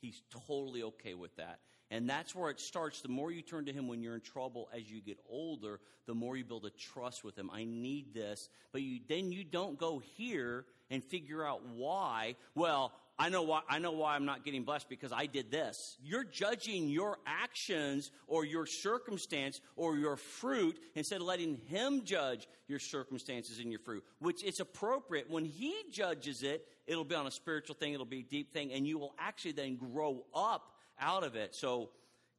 He's 0.00 0.22
totally 0.46 0.82
okay 0.82 1.14
with 1.14 1.36
that. 1.36 1.60
And 1.92 2.08
that's 2.08 2.34
where 2.34 2.50
it 2.50 2.60
starts. 2.60 3.00
The 3.00 3.08
more 3.08 3.32
you 3.32 3.42
turn 3.42 3.66
to 3.66 3.72
Him 3.72 3.88
when 3.88 4.00
you're 4.00 4.14
in 4.14 4.20
trouble 4.20 4.68
as 4.74 4.90
you 4.90 5.00
get 5.00 5.18
older, 5.28 5.80
the 6.06 6.14
more 6.14 6.36
you 6.36 6.44
build 6.44 6.64
a 6.64 6.70
trust 6.70 7.24
with 7.24 7.36
Him. 7.36 7.50
I 7.52 7.64
need 7.64 8.14
this. 8.14 8.48
But 8.72 8.82
you, 8.82 9.00
then 9.08 9.32
you 9.32 9.44
don't 9.44 9.76
go 9.76 9.98
here 9.98 10.66
and 10.88 11.02
figure 11.02 11.44
out 11.44 11.62
why. 11.66 12.36
Well, 12.54 12.92
I 13.20 13.28
know 13.28 13.42
why, 13.42 13.60
I 13.68 13.78
know 13.78 13.92
why 13.92 14.14
I'm 14.14 14.24
not 14.24 14.46
getting 14.46 14.64
blessed 14.64 14.88
because 14.88 15.12
I 15.12 15.26
did 15.26 15.50
this. 15.50 15.98
You're 16.02 16.24
judging 16.24 16.88
your 16.88 17.18
actions 17.26 18.12
or 18.26 18.46
your 18.46 18.64
circumstance 18.64 19.60
or 19.76 19.98
your 19.98 20.16
fruit 20.16 20.78
instead 20.94 21.20
of 21.20 21.26
letting 21.26 21.58
Him 21.66 22.06
judge 22.06 22.48
your 22.66 22.78
circumstances 22.78 23.58
and 23.58 23.70
your 23.70 23.80
fruit, 23.80 24.02
which 24.20 24.42
it's 24.42 24.60
appropriate. 24.60 25.28
When 25.28 25.44
He 25.44 25.74
judges 25.92 26.42
it, 26.42 26.66
it'll 26.86 27.04
be 27.04 27.14
on 27.14 27.26
a 27.26 27.30
spiritual 27.30 27.74
thing, 27.74 27.92
it'll 27.92 28.06
be 28.06 28.20
a 28.20 28.22
deep 28.22 28.54
thing, 28.54 28.72
and 28.72 28.86
you 28.86 28.96
will 28.96 29.12
actually 29.18 29.52
then 29.52 29.76
grow 29.76 30.24
up 30.34 30.72
out 30.98 31.22
of 31.22 31.36
it. 31.36 31.54
So, 31.54 31.90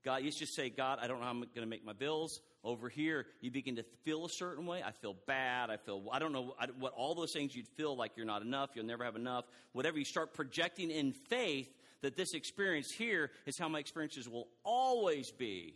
God, 0.04 0.24
you 0.24 0.32
just 0.32 0.56
say, 0.56 0.72
God, 0.72 0.98
I 1.00 1.06
don't 1.06 1.20
know 1.20 1.26
how 1.26 1.30
I'm 1.30 1.42
going 1.42 1.52
to 1.58 1.68
make 1.68 1.86
my 1.86 1.94
bills. 1.94 2.42
Over 2.64 2.89
here, 2.89 3.26
you 3.39 3.49
begin 3.49 3.78
to 3.78 3.84
feel 4.03 4.26
a 4.26 4.30
certain 4.30 4.66
way. 4.68 4.84
I 4.86 4.91
feel 4.91 5.16
bad. 5.26 5.70
I 5.72 5.78
feel, 5.78 6.03
I 6.12 6.20
don't 6.20 6.32
know 6.32 6.53
what 6.80 6.93
all 6.93 7.16
those 7.16 7.32
things 7.32 7.55
you'd 7.55 7.68
feel 7.68 7.95
like 7.95 8.12
you're 8.16 8.26
not 8.26 8.43
enough, 8.43 8.72
you'll 8.76 8.86
never 8.86 9.03
have 9.03 9.16
enough. 9.16 9.45
Whatever 9.74 9.97
you 9.97 10.05
start 10.05 10.34
projecting 10.34 10.91
in 10.91 11.12
faith 11.12 11.74
that 12.01 12.16
this 12.16 12.34
experience 12.34 12.91
here 12.91 13.32
is 13.45 13.57
how 13.57 13.68
my 13.68 13.80
experiences 13.80 14.28
will 14.30 14.47
always 14.64 15.32
be. 15.32 15.76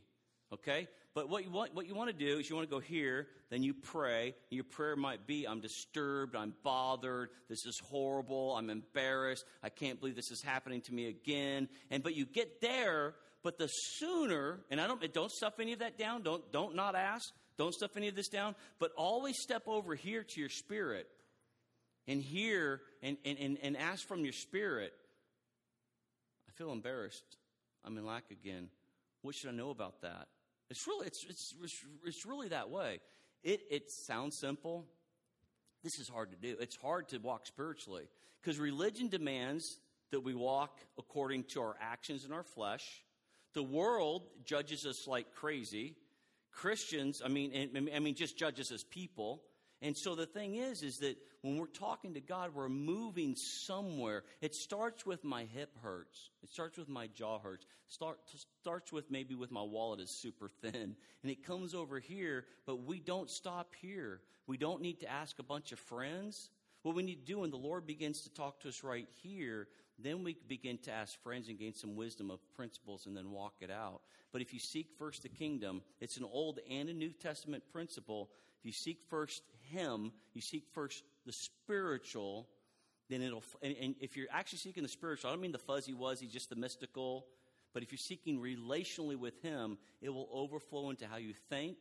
Okay? 0.54 0.88
But 1.16 1.30
what 1.30 1.46
you 1.46 1.50
want, 1.50 1.74
what 1.74 1.88
you 1.88 1.96
want 1.96 2.10
to 2.10 2.16
do 2.16 2.40
is 2.40 2.50
you 2.50 2.56
want 2.56 2.70
to 2.70 2.76
go 2.76 2.82
here, 2.82 3.28
then 3.50 3.64
you 3.64 3.74
pray. 3.74 4.36
Your 4.50 4.66
prayer 4.66 4.98
might 4.98 5.26
be, 5.26 5.48
I'm 5.48 5.62
disturbed, 5.62 6.36
I'm 6.36 6.54
bothered, 6.62 7.30
this 7.48 7.66
is 7.66 7.80
horrible, 7.80 8.54
I'm 8.56 8.70
embarrassed, 8.70 9.46
I 9.64 9.70
can't 9.70 10.00
believe 10.00 10.16
this 10.16 10.30
is 10.30 10.42
happening 10.42 10.82
to 10.82 10.94
me 10.94 11.08
again. 11.08 11.70
And 11.90 12.04
but 12.04 12.16
you 12.16 12.26
get 12.26 12.60
there, 12.60 13.16
but 13.46 13.60
the 13.60 13.68
sooner, 13.68 14.62
and 14.72 14.82
I 14.82 14.88
don't, 14.88 15.14
don't 15.14 15.32
stuff 15.32 15.60
any 15.60 15.72
of 15.74 15.80
that 15.80 16.00
down, 16.00 16.24
don't, 16.24 16.52
don't 16.52 16.76
not 16.76 16.96
ask, 16.96 17.32
don't 17.60 17.76
stuff 17.76 17.96
any 17.96 18.08
of 18.08 18.16
this 18.16 18.28
down, 18.28 18.56
but 18.80 18.92
always 18.98 19.36
step 19.40 19.68
over 19.68 19.94
here 19.94 20.24
to 20.28 20.40
your 20.40 20.50
spirit 20.50 21.08
and 22.08 22.24
hear 22.24 22.82
and, 23.04 23.18
and, 23.24 23.38
and, 23.38 23.60
and 23.62 23.78
ask 23.78 24.08
from 24.08 24.24
your 24.24 24.34
spirit, 24.34 24.94
I 26.50 26.54
feel 26.58 26.72
embarrassed. 26.72 27.38
I'm 27.84 27.96
in 28.00 28.06
lack 28.08 28.32
again. 28.32 28.70
What 29.22 29.36
should 29.36 29.52
I 29.52 29.54
know 29.54 29.70
about 29.70 30.02
that? 30.02 30.28
It's 30.72 30.88
really, 30.88 31.06
it's, 31.06 31.24
it's, 31.30 31.54
it's 32.04 32.26
really 32.26 32.48
that 32.48 32.72
way. 32.72 33.00
It, 33.44 33.62
it 33.70 33.92
sounds 33.92 34.40
simple. 34.40 34.86
This 35.84 36.00
is 36.00 36.10
hard 36.10 36.32
to 36.32 36.38
do. 36.38 36.58
It's 36.60 36.78
hard 36.78 37.10
to 37.10 37.20
walk 37.20 37.46
spiritually 37.46 38.08
because 38.42 38.58
religion 38.58 39.08
demands 39.08 39.78
that 40.10 40.22
we 40.22 40.34
walk 40.34 40.80
according 40.98 41.44
to 41.44 41.62
our 41.62 41.76
actions 41.80 42.26
in 42.26 42.32
our 42.32 42.42
flesh. 42.42 43.05
The 43.56 43.64
world 43.64 44.28
judges 44.46 44.86
us 44.86 45.08
like 45.08 45.34
crazy. 45.34 45.96
Christians, 46.52 47.22
I 47.26 47.30
mean, 47.30 47.90
I 47.94 48.00
mean, 48.00 48.16
just 48.16 48.38
judges 48.38 48.72
as 48.72 48.84
people. 48.84 49.42
And 49.82 49.96
so 49.96 50.16
the 50.16 50.26
thing 50.26 50.56
is, 50.56 50.84
is 50.84 51.00
that 51.00 51.18
when 51.42 51.58
we're 51.58 51.68
talking 51.68 52.14
to 52.14 52.22
God, 52.22 52.56
we're 52.56 52.70
moving 52.70 53.36
somewhere. 53.36 54.24
It 54.42 54.56
starts 54.56 55.06
with 55.06 55.24
my 55.24 55.46
hip 55.46 55.76
hurts. 55.82 56.30
It 56.44 56.52
starts 56.52 56.78
with 56.78 56.90
my 56.90 57.08
jaw 57.08 57.40
hurts. 57.40 57.66
Start, 57.88 58.20
starts 58.62 58.92
with 58.92 59.12
maybe 59.12 59.36
with 59.36 59.52
my 59.52 59.62
wallet 59.62 60.00
is 60.00 60.10
super 60.10 60.50
thin. 60.62 60.96
And 61.22 61.32
it 61.32 61.46
comes 61.46 61.74
over 61.74 62.00
here, 62.00 62.46
but 62.66 62.84
we 62.84 63.00
don't 63.00 63.30
stop 63.30 63.74
here. 63.80 64.22
We 64.48 64.58
don't 64.58 64.82
need 64.82 65.02
to 65.02 65.12
ask 65.12 65.40
a 65.40 65.44
bunch 65.44 65.72
of 65.72 65.80
friends. 65.80 66.50
What 66.84 66.96
we 66.96 67.04
need 67.04 67.26
to 67.26 67.34
do 67.34 67.40
when 67.40 67.52
the 67.52 67.58
Lord 67.58 67.86
begins 67.86 68.22
to 68.22 68.34
talk 68.34 68.60
to 68.62 68.70
us 68.70 68.84
right 68.84 69.08
here, 69.24 69.68
then 69.98 70.24
we 70.24 70.38
begin 70.48 70.78
to 70.80 70.92
ask 70.92 71.22
friends 71.24 71.48
and 71.48 71.58
gain 71.58 71.74
some 71.74 71.96
wisdom 71.96 72.30
of 72.30 72.40
principles 72.54 73.06
and 73.06 73.16
then 73.16 73.32
walk 73.32 73.54
it 73.62 73.72
out. 73.72 74.02
But 74.34 74.42
if 74.42 74.54
you 74.54 74.60
seek 74.60 74.88
first 74.98 75.24
the 75.24 75.30
kingdom, 75.30 75.82
it's 76.02 76.18
an 76.18 76.26
Old 76.26 76.60
and 76.70 76.90
a 76.90 76.94
New 76.94 77.12
Testament 77.12 77.64
principle. 77.72 78.30
If 78.60 78.66
you 78.66 78.72
seek 78.74 79.02
first 79.10 79.42
Him, 79.70 80.12
you 80.34 80.42
seek 80.42 80.66
first 80.74 81.04
the 81.26 81.32
spiritual, 81.32 82.50
then 83.10 83.22
it'll, 83.22 83.44
and, 83.62 83.76
and 83.82 83.96
if 84.02 84.18
you're 84.18 84.28
actually 84.32 84.60
seeking 84.60 84.84
the 84.84 84.90
spiritual, 84.90 85.30
I 85.30 85.34
don't 85.34 85.42
mean 85.42 85.54
the 85.54 85.58
fuzzy 85.58 85.94
wuzzy, 85.94 86.30
just 86.30 86.50
the 86.50 86.56
mystical, 86.56 87.28
but 87.74 87.84
if 87.84 87.92
you're 87.92 87.98
seeking 87.98 88.40
relationally 88.40 89.18
with 89.18 89.42
Him, 89.42 89.78
it 90.02 90.10
will 90.10 90.30
overflow 90.34 90.90
into 90.90 91.08
how 91.08 91.18
you 91.18 91.34
think. 91.50 91.78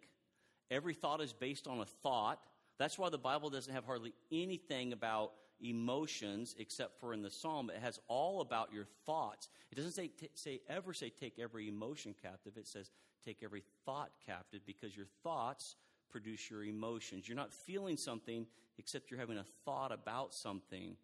Every 0.71 0.95
thought 0.95 1.21
is 1.21 1.33
based 1.33 1.67
on 1.67 1.81
a 1.81 1.85
thought. 1.85 2.41
That's 2.79 2.99
why 2.99 3.09
the 3.09 3.19
Bible 3.19 3.51
doesn't 3.51 3.73
have 3.73 3.85
hardly 3.85 4.15
anything 4.33 4.93
about 4.93 5.33
emotions 5.61 6.55
except 6.59 6.99
for 7.01 7.13
in 7.13 7.23
the 7.23 7.31
psalm 7.31 7.71
it 7.71 7.81
has 7.81 8.01
all 8.09 8.41
about 8.41 8.73
your 8.73 8.87
thoughts. 9.07 9.49
It 9.71 9.77
doesn't 9.77 9.93
say, 9.93 10.09
t- 10.09 10.31
say 10.35 10.61
ever 10.69 10.93
say 10.93 11.11
take 11.11 11.39
every 11.39 11.69
emotion 11.69 12.15
captive. 12.21 12.57
It 12.57 12.67
says 12.67 12.91
take 13.25 13.43
every 13.43 13.63
thought 13.85 14.11
captive 14.27 14.61
because 14.67 14.97
your 14.97 15.07
thoughts 15.23 15.77
produce 16.11 16.51
your 16.51 16.65
emotions. 16.65 17.29
You're 17.29 17.37
not 17.37 17.53
feeling 17.53 17.97
something 17.97 18.47
except 18.79 19.11
you're 19.11 19.21
having 19.21 19.39
a 19.39 19.47
thought 19.65 19.93
about 19.93 20.35
something 20.35 20.97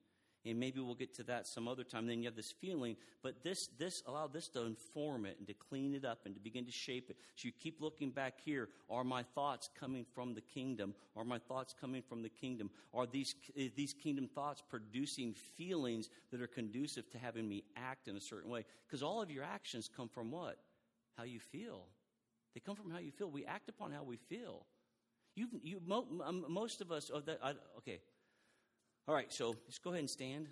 and 0.47 0.59
maybe 0.59 0.81
we'll 0.81 0.95
get 0.95 1.15
to 1.17 1.23
that 1.25 1.47
some 1.47 1.69
other 1.69 1.85
time. 1.85 2.07
Then 2.07 2.21
you 2.21 2.29
have 2.29 2.37
this 2.37 2.53
feeling, 2.53 2.97
but 3.23 3.43
this, 3.43 3.69
this, 3.79 4.03
allow 4.07 4.27
this 4.27 4.49
to 4.49 4.63
inform 4.63 5.27
it 5.27 5.37
and 5.39 5.47
to 5.49 5.55
clean 5.55 5.95
it 5.95 6.05
up 6.05 6.21
and 6.25 6.35
to 6.35 6.41
begin 6.41 6.65
to 6.65 6.73
shape 6.73 7.11
it. 7.11 7.17
So 7.37 7.47
you 7.47 7.53
keep 7.53 7.81
looking 7.81 8.11
back 8.11 8.41
here. 8.43 8.69
Are 8.89 9.05
my 9.05 9.23
thoughts 9.23 9.69
coming 9.79 10.07
from 10.15 10.35
the 10.35 10.41
kingdom? 10.41 10.95
Are 11.15 11.25
my 11.25 11.39
thoughts 11.39 11.75
coming 11.79 12.03
from 12.03 12.23
the 12.23 12.31
kingdom? 12.31 12.71
Are 12.95 13.07
these, 13.07 13.35
eh, 13.57 13.69
these 13.77 13.93
kingdom 13.93 14.29
thoughts 14.29 14.63
producing 14.67 15.35
feelings 15.35 16.09
that 16.31 16.41
are 16.41 16.47
conducive 16.47 17.11
to 17.11 17.19
having 17.19 17.49
me 17.49 17.65
act 17.77 18.09
in 18.09 18.17
a 18.17 18.21
certain 18.21 18.51
way? 18.51 18.65
Because 18.87 19.03
all 19.03 19.21
of 19.21 19.31
your 19.31 19.45
actions 19.45 19.91
come 19.95 20.09
from 20.09 20.31
what? 20.31 20.59
How 21.17 21.25
you 21.25 21.41
feel. 21.41 21.87
They 22.55 22.61
come 22.61 22.77
from 22.77 22.91
how 22.91 22.99
you 22.99 23.13
feel. 23.13 23.31
We 23.31 23.45
act 23.45 23.69
upon 23.69 23.93
how 23.93 24.05
we 24.05 24.17
feel. 24.17 24.65
You, 25.37 25.49
you, 25.63 25.81
most 26.49 26.81
of 26.81 26.91
us, 26.91 27.11
oh, 27.13 27.21
that, 27.21 27.39
I, 27.43 27.55
okay, 27.79 28.01
all 29.11 29.17
right, 29.17 29.33
so 29.33 29.57
just 29.67 29.83
go 29.83 29.91
ahead 29.91 29.99
and 29.99 30.09
stand. 30.09 30.47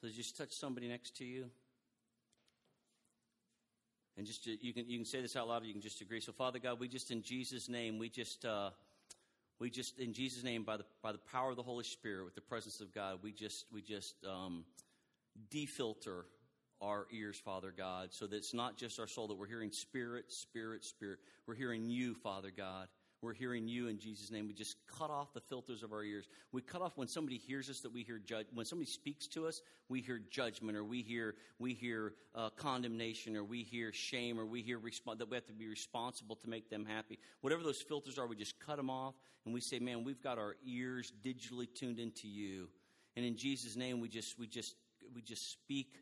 So 0.00 0.08
just 0.10 0.38
touch 0.38 0.52
somebody 0.52 0.86
next 0.86 1.16
to 1.16 1.24
you. 1.24 1.46
And 4.16 4.24
just 4.24 4.46
you 4.46 4.72
can 4.72 4.88
you 4.88 4.98
can 4.98 5.04
say 5.04 5.20
this 5.20 5.34
out 5.34 5.48
loud. 5.48 5.62
Or 5.62 5.66
you 5.66 5.72
can 5.72 5.82
just 5.82 6.00
agree. 6.00 6.20
So, 6.20 6.30
Father 6.30 6.60
God, 6.60 6.78
we 6.78 6.86
just 6.86 7.10
in 7.10 7.20
Jesus' 7.20 7.68
name, 7.68 7.98
we 7.98 8.08
just 8.08 8.44
uh, 8.44 8.70
we 9.58 9.70
just 9.70 9.98
in 9.98 10.12
Jesus' 10.12 10.44
name, 10.44 10.62
by 10.62 10.76
the 10.76 10.84
by 11.02 11.10
the 11.10 11.18
power 11.18 11.50
of 11.50 11.56
the 11.56 11.64
Holy 11.64 11.82
Spirit, 11.82 12.24
with 12.24 12.36
the 12.36 12.40
presence 12.40 12.80
of 12.80 12.94
God, 12.94 13.18
we 13.24 13.32
just 13.32 13.64
we 13.72 13.82
just 13.82 14.14
um, 14.24 14.64
defilter 15.52 16.26
our 16.84 17.06
ears, 17.10 17.40
Father 17.42 17.72
God, 17.76 18.12
so 18.12 18.26
that 18.26 18.36
it's 18.36 18.54
not 18.54 18.76
just 18.76 19.00
our 19.00 19.06
soul, 19.06 19.26
that 19.28 19.38
we're 19.38 19.46
hearing 19.46 19.72
Spirit, 19.72 20.30
Spirit, 20.30 20.84
Spirit. 20.84 21.18
We're 21.46 21.54
hearing 21.54 21.88
you, 21.88 22.14
Father 22.14 22.50
God. 22.54 22.88
We're 23.22 23.32
hearing 23.32 23.66
you 23.66 23.88
in 23.88 23.98
Jesus' 23.98 24.30
name. 24.30 24.46
We 24.46 24.52
just 24.52 24.76
cut 24.86 25.08
off 25.08 25.32
the 25.32 25.40
filters 25.40 25.82
of 25.82 25.92
our 25.92 26.02
ears. 26.02 26.26
We 26.52 26.60
cut 26.60 26.82
off 26.82 26.98
when 26.98 27.08
somebody 27.08 27.38
hears 27.38 27.70
us 27.70 27.80
that 27.80 27.92
we 27.92 28.02
hear 28.02 28.18
judge. 28.18 28.46
When 28.52 28.66
somebody 28.66 28.90
speaks 28.90 29.26
to 29.28 29.46
us, 29.46 29.62
we 29.88 30.02
hear 30.02 30.20
judgment, 30.30 30.76
or 30.76 30.84
we 30.84 31.00
hear 31.00 31.34
we 31.58 31.72
hear 31.72 32.12
uh, 32.34 32.50
condemnation, 32.50 33.34
or 33.34 33.42
we 33.42 33.62
hear 33.62 33.94
shame, 33.94 34.38
or 34.38 34.44
we 34.44 34.60
hear 34.60 34.78
resp- 34.78 35.16
that 35.16 35.30
we 35.30 35.36
have 35.36 35.46
to 35.46 35.54
be 35.54 35.66
responsible 35.66 36.36
to 36.36 36.50
make 36.50 36.68
them 36.68 36.84
happy. 36.84 37.18
Whatever 37.40 37.62
those 37.62 37.80
filters 37.80 38.18
are, 38.18 38.26
we 38.26 38.36
just 38.36 38.60
cut 38.60 38.76
them 38.76 38.90
off, 38.90 39.14
and 39.46 39.54
we 39.54 39.60
say, 39.62 39.78
"Man, 39.78 40.04
we've 40.04 40.22
got 40.22 40.36
our 40.36 40.56
ears 40.66 41.10
digitally 41.24 41.72
tuned 41.74 41.98
into 41.98 42.28
you." 42.28 42.68
And 43.16 43.24
in 43.24 43.36
Jesus' 43.36 43.74
name, 43.74 44.00
we 44.00 44.08
just 44.08 44.38
we 44.38 44.46
just 44.46 44.76
we 45.14 45.22
just 45.22 45.50
speak 45.50 45.96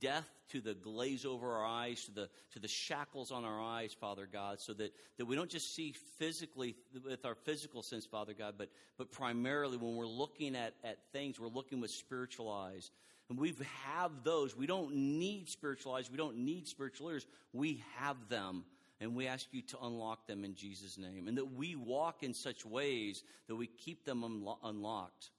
death 0.00 0.28
to 0.50 0.60
the 0.60 0.74
glaze 0.74 1.24
over 1.24 1.52
our 1.52 1.64
eyes, 1.64 2.04
to 2.04 2.10
the, 2.12 2.28
to 2.52 2.58
the 2.58 2.68
shackles 2.68 3.30
on 3.30 3.44
our 3.44 3.60
eyes, 3.60 3.92
Father 3.92 4.28
God, 4.30 4.60
so 4.60 4.72
that, 4.74 4.92
that 5.18 5.26
we 5.26 5.36
don't 5.36 5.50
just 5.50 5.74
see 5.74 5.94
physically 6.18 6.74
with 7.04 7.24
our 7.24 7.34
physical 7.34 7.82
sense, 7.82 8.06
Father 8.06 8.32
God, 8.32 8.54
but, 8.56 8.70
but 8.96 9.10
primarily 9.10 9.76
when 9.76 9.96
we're 9.96 10.06
looking 10.06 10.56
at, 10.56 10.74
at 10.84 10.98
things, 11.12 11.38
we're 11.38 11.48
looking 11.48 11.80
with 11.80 11.90
spiritual 11.90 12.50
eyes. 12.50 12.90
And 13.28 13.38
we 13.38 13.54
have 13.84 14.10
those. 14.24 14.56
We 14.56 14.66
don't 14.66 14.94
need 14.94 15.48
spiritual 15.50 15.94
eyes. 15.94 16.10
We 16.10 16.16
don't 16.16 16.38
need 16.38 16.66
spiritual 16.66 17.10
ears. 17.10 17.26
We 17.52 17.84
have 17.96 18.16
them. 18.28 18.64
And 19.00 19.14
we 19.14 19.26
ask 19.26 19.46
you 19.52 19.62
to 19.62 19.78
unlock 19.82 20.26
them 20.26 20.44
in 20.44 20.54
Jesus' 20.54 20.98
name. 20.98 21.28
And 21.28 21.36
that 21.36 21.52
we 21.52 21.76
walk 21.76 22.22
in 22.22 22.34
such 22.34 22.64
ways 22.64 23.22
that 23.46 23.54
we 23.54 23.66
keep 23.66 24.04
them 24.04 24.22
unlo- 24.22 24.56
unlocked. 24.64 25.30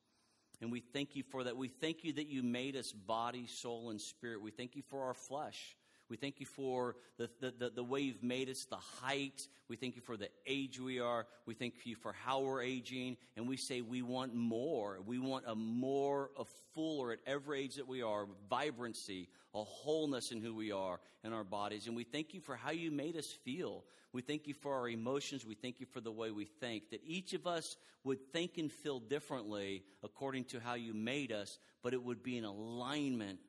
And 0.61 0.71
we 0.71 0.81
thank 0.81 1.15
you 1.15 1.23
for 1.23 1.43
that. 1.45 1.55
We 1.55 1.69
thank 1.69 2.03
you 2.03 2.13
that 2.13 2.27
you 2.27 2.43
made 2.43 2.75
us 2.75 2.91
body, 2.91 3.47
soul, 3.47 3.91
and 3.91 3.99
spirit. 3.99 4.41
We 4.41 4.51
thank 4.51 4.75
you 4.75 4.83
for 4.89 5.03
our 5.03 5.13
flesh. 5.13 5.77
We 6.09 6.17
thank 6.17 6.39
you 6.39 6.45
for 6.45 6.95
the, 7.17 7.29
the, 7.39 7.53
the, 7.57 7.69
the, 7.69 7.83
way 7.83 8.01
you've 8.01 8.23
made 8.23 8.49
us, 8.49 8.65
the 8.65 8.77
height. 8.77 9.47
We 9.67 9.75
thank 9.75 9.95
you 9.95 10.01
for 10.01 10.17
the 10.17 10.29
age 10.47 10.79
we 10.79 10.99
are. 10.99 11.27
We 11.45 11.53
thank 11.53 11.85
you 11.85 11.95
for 11.95 12.13
how 12.13 12.41
we're 12.41 12.63
aging. 12.63 13.17
And 13.37 13.47
we 13.47 13.57
say 13.57 13.81
we 13.81 14.01
want 14.01 14.33
more. 14.33 14.99
We 15.05 15.19
want 15.19 15.45
a 15.47 15.55
more, 15.55 16.31
a 16.37 16.45
fuller 16.73 17.11
at 17.11 17.19
every 17.27 17.61
age 17.61 17.75
that 17.75 17.87
we 17.87 18.01
are, 18.01 18.25
vibrancy, 18.49 19.29
a 19.53 19.63
wholeness 19.63 20.31
in 20.31 20.41
who 20.41 20.55
we 20.55 20.71
are 20.71 20.99
in 21.23 21.31
our 21.31 21.43
bodies. 21.43 21.85
And 21.85 21.95
we 21.95 22.03
thank 22.03 22.33
you 22.33 22.41
for 22.41 22.55
how 22.55 22.71
you 22.71 22.89
made 22.89 23.15
us 23.15 23.27
feel. 23.27 23.83
We 24.11 24.23
thank 24.23 24.47
you 24.47 24.55
for 24.55 24.73
our 24.73 24.89
emotions. 24.89 25.45
We 25.45 25.55
thank 25.55 25.79
you 25.79 25.85
for 25.85 26.01
the 26.01 26.11
way 26.11 26.31
we 26.31 26.45
think. 26.45 26.89
That 26.89 27.01
each 27.05 27.33
of 27.33 27.45
us 27.45 27.77
would 28.03 28.33
think 28.33 28.57
and 28.57 28.71
feel 28.71 28.99
differently 28.99 29.83
according 30.03 30.45
to 30.45 30.59
how 30.59 30.73
you 30.73 30.95
made 30.95 31.31
us, 31.31 31.59
but 31.83 31.93
it 31.93 32.03
would 32.03 32.23
be 32.23 32.37
in 32.37 32.45
alignment 32.45 33.39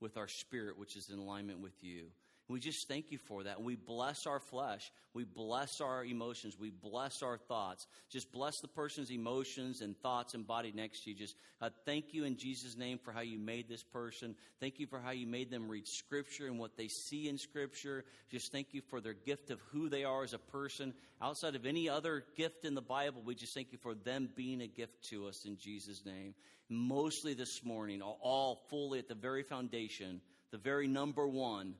with 0.00 0.16
our 0.16 0.28
spirit, 0.28 0.78
which 0.78 0.96
is 0.96 1.10
in 1.10 1.18
alignment 1.18 1.60
with 1.60 1.74
you. 1.82 2.06
We 2.50 2.58
just 2.58 2.88
thank 2.88 3.12
you 3.12 3.18
for 3.18 3.44
that. 3.44 3.62
We 3.62 3.76
bless 3.76 4.26
our 4.26 4.40
flesh. 4.40 4.90
We 5.14 5.22
bless 5.22 5.80
our 5.80 6.04
emotions. 6.04 6.58
We 6.58 6.70
bless 6.70 7.22
our 7.22 7.38
thoughts. 7.38 7.86
Just 8.08 8.32
bless 8.32 8.58
the 8.58 8.66
person's 8.66 9.12
emotions 9.12 9.82
and 9.82 9.96
thoughts 10.00 10.34
and 10.34 10.44
body 10.44 10.72
next 10.74 11.04
to 11.04 11.10
you. 11.10 11.16
Just 11.16 11.36
uh, 11.60 11.70
thank 11.86 12.12
you 12.12 12.24
in 12.24 12.36
Jesus' 12.36 12.76
name 12.76 12.98
for 12.98 13.12
how 13.12 13.20
you 13.20 13.38
made 13.38 13.68
this 13.68 13.84
person. 13.84 14.34
Thank 14.58 14.80
you 14.80 14.88
for 14.88 14.98
how 14.98 15.12
you 15.12 15.28
made 15.28 15.48
them 15.48 15.68
read 15.68 15.86
Scripture 15.86 16.48
and 16.48 16.58
what 16.58 16.76
they 16.76 16.88
see 16.88 17.28
in 17.28 17.38
Scripture. 17.38 18.04
Just 18.32 18.50
thank 18.50 18.74
you 18.74 18.80
for 18.80 19.00
their 19.00 19.14
gift 19.14 19.50
of 19.50 19.60
who 19.70 19.88
they 19.88 20.02
are 20.02 20.24
as 20.24 20.34
a 20.34 20.38
person. 20.38 20.92
Outside 21.22 21.54
of 21.54 21.66
any 21.66 21.88
other 21.88 22.24
gift 22.36 22.64
in 22.64 22.74
the 22.74 22.82
Bible, 22.82 23.22
we 23.24 23.36
just 23.36 23.54
thank 23.54 23.70
you 23.70 23.78
for 23.78 23.94
them 23.94 24.28
being 24.34 24.60
a 24.62 24.66
gift 24.66 25.04
to 25.10 25.28
us 25.28 25.44
in 25.44 25.56
Jesus' 25.56 26.04
name. 26.04 26.34
Mostly 26.68 27.32
this 27.32 27.64
morning, 27.64 28.02
all 28.02 28.64
fully 28.68 28.98
at 28.98 29.06
the 29.06 29.14
very 29.14 29.44
foundation, 29.44 30.20
the 30.50 30.58
very 30.58 30.88
number 30.88 31.28
one 31.28 31.74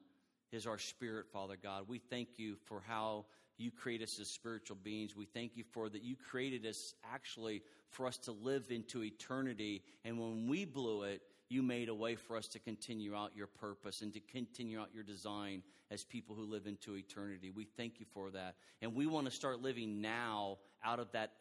is 0.53 0.67
our 0.67 0.79
spirit, 0.79 1.27
Father 1.33 1.57
God. 1.61 1.85
We 1.89 1.99
thank 1.99 2.29
you 2.37 2.57
for 2.65 2.83
how 2.87 3.27
you 3.59 3.71
create 3.71 4.03
us 4.03 4.19
as 4.19 4.29
spiritual 4.29 4.77
beings. 4.83 5.15
We 5.15 5.27
thank 5.27 5.57
you 5.57 5.65
for 5.71 5.89
that 5.89 6.03
you 6.03 6.17
created 6.17 6.67
us 6.67 6.95
actually 7.13 7.63
for 7.91 8.07
us 8.07 8.17
to 8.19 8.33
live 8.33 8.71
into 8.71 9.05
eternity. 9.05 9.83
And 10.05 10.19
when 10.19 10.49
we 10.49 10.65
blew 10.65 11.03
it, 11.03 11.23
you 11.49 11.63
made 11.63 11.89
a 11.89 11.95
way 11.95 12.15
for 12.15 12.37
us 12.37 12.47
to 12.49 12.59
continue 12.59 13.15
out 13.15 13.33
your 13.35 13.49
purpose 13.49 14.03
and 14.03 14.13
to 14.15 14.21
continue 14.21 14.81
out 14.81 14.89
your 14.95 15.03
design 15.03 15.63
as 15.91 16.05
people 16.05 16.37
who 16.37 16.45
live 16.45 16.67
into 16.67 16.97
eternity. 16.97 17.51
We 17.51 17.67
thank 17.77 17.99
you 17.99 18.07
for 18.15 18.31
that. 18.31 18.55
And 18.81 18.95
we 18.95 19.07
want 19.07 19.27
to 19.27 19.33
start 19.33 19.61
living 19.61 20.01
now 20.01 20.59
out 20.85 21.01
of 21.01 21.11
that 21.13 21.33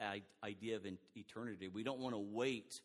idea 0.43 0.75
of 0.75 0.85
eternity. 1.15 1.67
We 1.67 1.83
don't 1.83 1.99
want 1.99 2.15
to 2.15 2.19
wait 2.19 2.81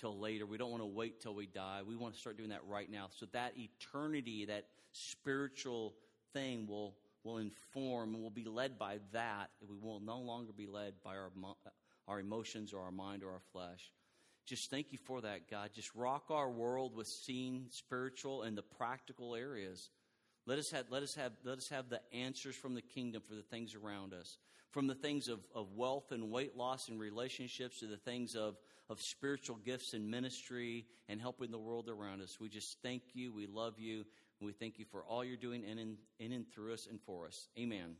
till 0.00 0.18
later. 0.18 0.46
We 0.46 0.58
don't 0.58 0.70
want 0.70 0.82
to 0.82 0.86
wait 0.86 1.20
till 1.20 1.34
we 1.34 1.46
die. 1.46 1.80
We 1.86 1.96
want 1.96 2.14
to 2.14 2.20
start 2.20 2.36
doing 2.36 2.50
that 2.50 2.64
right 2.66 2.90
now. 2.90 3.08
So 3.10 3.26
that 3.32 3.52
eternity, 3.56 4.46
that 4.46 4.66
spiritual 4.92 5.94
thing 6.32 6.66
will, 6.66 6.94
will 7.24 7.38
inform 7.38 8.14
and 8.14 8.22
will 8.22 8.30
be 8.30 8.44
led 8.44 8.78
by 8.78 8.98
that. 9.12 9.50
We 9.68 9.76
will 9.76 10.00
no 10.00 10.18
longer 10.18 10.52
be 10.56 10.66
led 10.66 10.94
by 11.04 11.16
our, 11.16 11.30
our 12.08 12.20
emotions 12.20 12.72
or 12.72 12.80
our 12.80 12.92
mind 12.92 13.22
or 13.22 13.30
our 13.32 13.42
flesh. 13.52 13.92
Just 14.46 14.70
thank 14.70 14.90
you 14.90 14.98
for 14.98 15.20
that, 15.20 15.50
God. 15.50 15.70
Just 15.74 15.94
rock 15.94 16.24
our 16.30 16.50
world 16.50 16.96
with 16.96 17.06
seeing 17.06 17.66
spiritual 17.70 18.42
and 18.42 18.56
the 18.56 18.62
practical 18.62 19.34
areas. 19.36 19.90
Let 20.46 20.58
us 20.58 20.70
have, 20.70 20.86
let 20.90 21.02
us 21.02 21.14
have, 21.14 21.32
let 21.44 21.58
us 21.58 21.68
have 21.68 21.88
the 21.88 22.00
answers 22.12 22.56
from 22.56 22.74
the 22.74 22.82
kingdom 22.82 23.22
for 23.28 23.34
the 23.34 23.42
things 23.42 23.74
around 23.74 24.12
us. 24.14 24.38
From 24.70 24.86
the 24.86 24.94
things 24.94 25.28
of, 25.28 25.40
of 25.54 25.72
wealth 25.74 26.12
and 26.12 26.30
weight 26.30 26.56
loss 26.56 26.88
and 26.88 26.98
relationships 26.98 27.80
to 27.80 27.86
the 27.86 27.96
things 27.96 28.34
of, 28.34 28.56
of 28.90 29.00
spiritual 29.00 29.56
gifts 29.64 29.94
and 29.94 30.10
ministry 30.10 30.84
and 31.08 31.20
helping 31.20 31.50
the 31.50 31.58
world 31.58 31.88
around 31.88 32.20
us. 32.20 32.38
We 32.40 32.48
just 32.48 32.76
thank 32.82 33.02
you. 33.14 33.32
We 33.32 33.46
love 33.46 33.78
you. 33.78 34.04
And 34.40 34.46
we 34.46 34.52
thank 34.52 34.78
you 34.78 34.84
for 34.84 35.04
all 35.04 35.24
you're 35.24 35.36
doing 35.36 35.62
in 35.62 35.96
in 36.18 36.32
and 36.32 36.50
through 36.52 36.74
us 36.74 36.86
and 36.90 37.00
for 37.00 37.26
us. 37.26 37.48
Amen. 37.58 37.94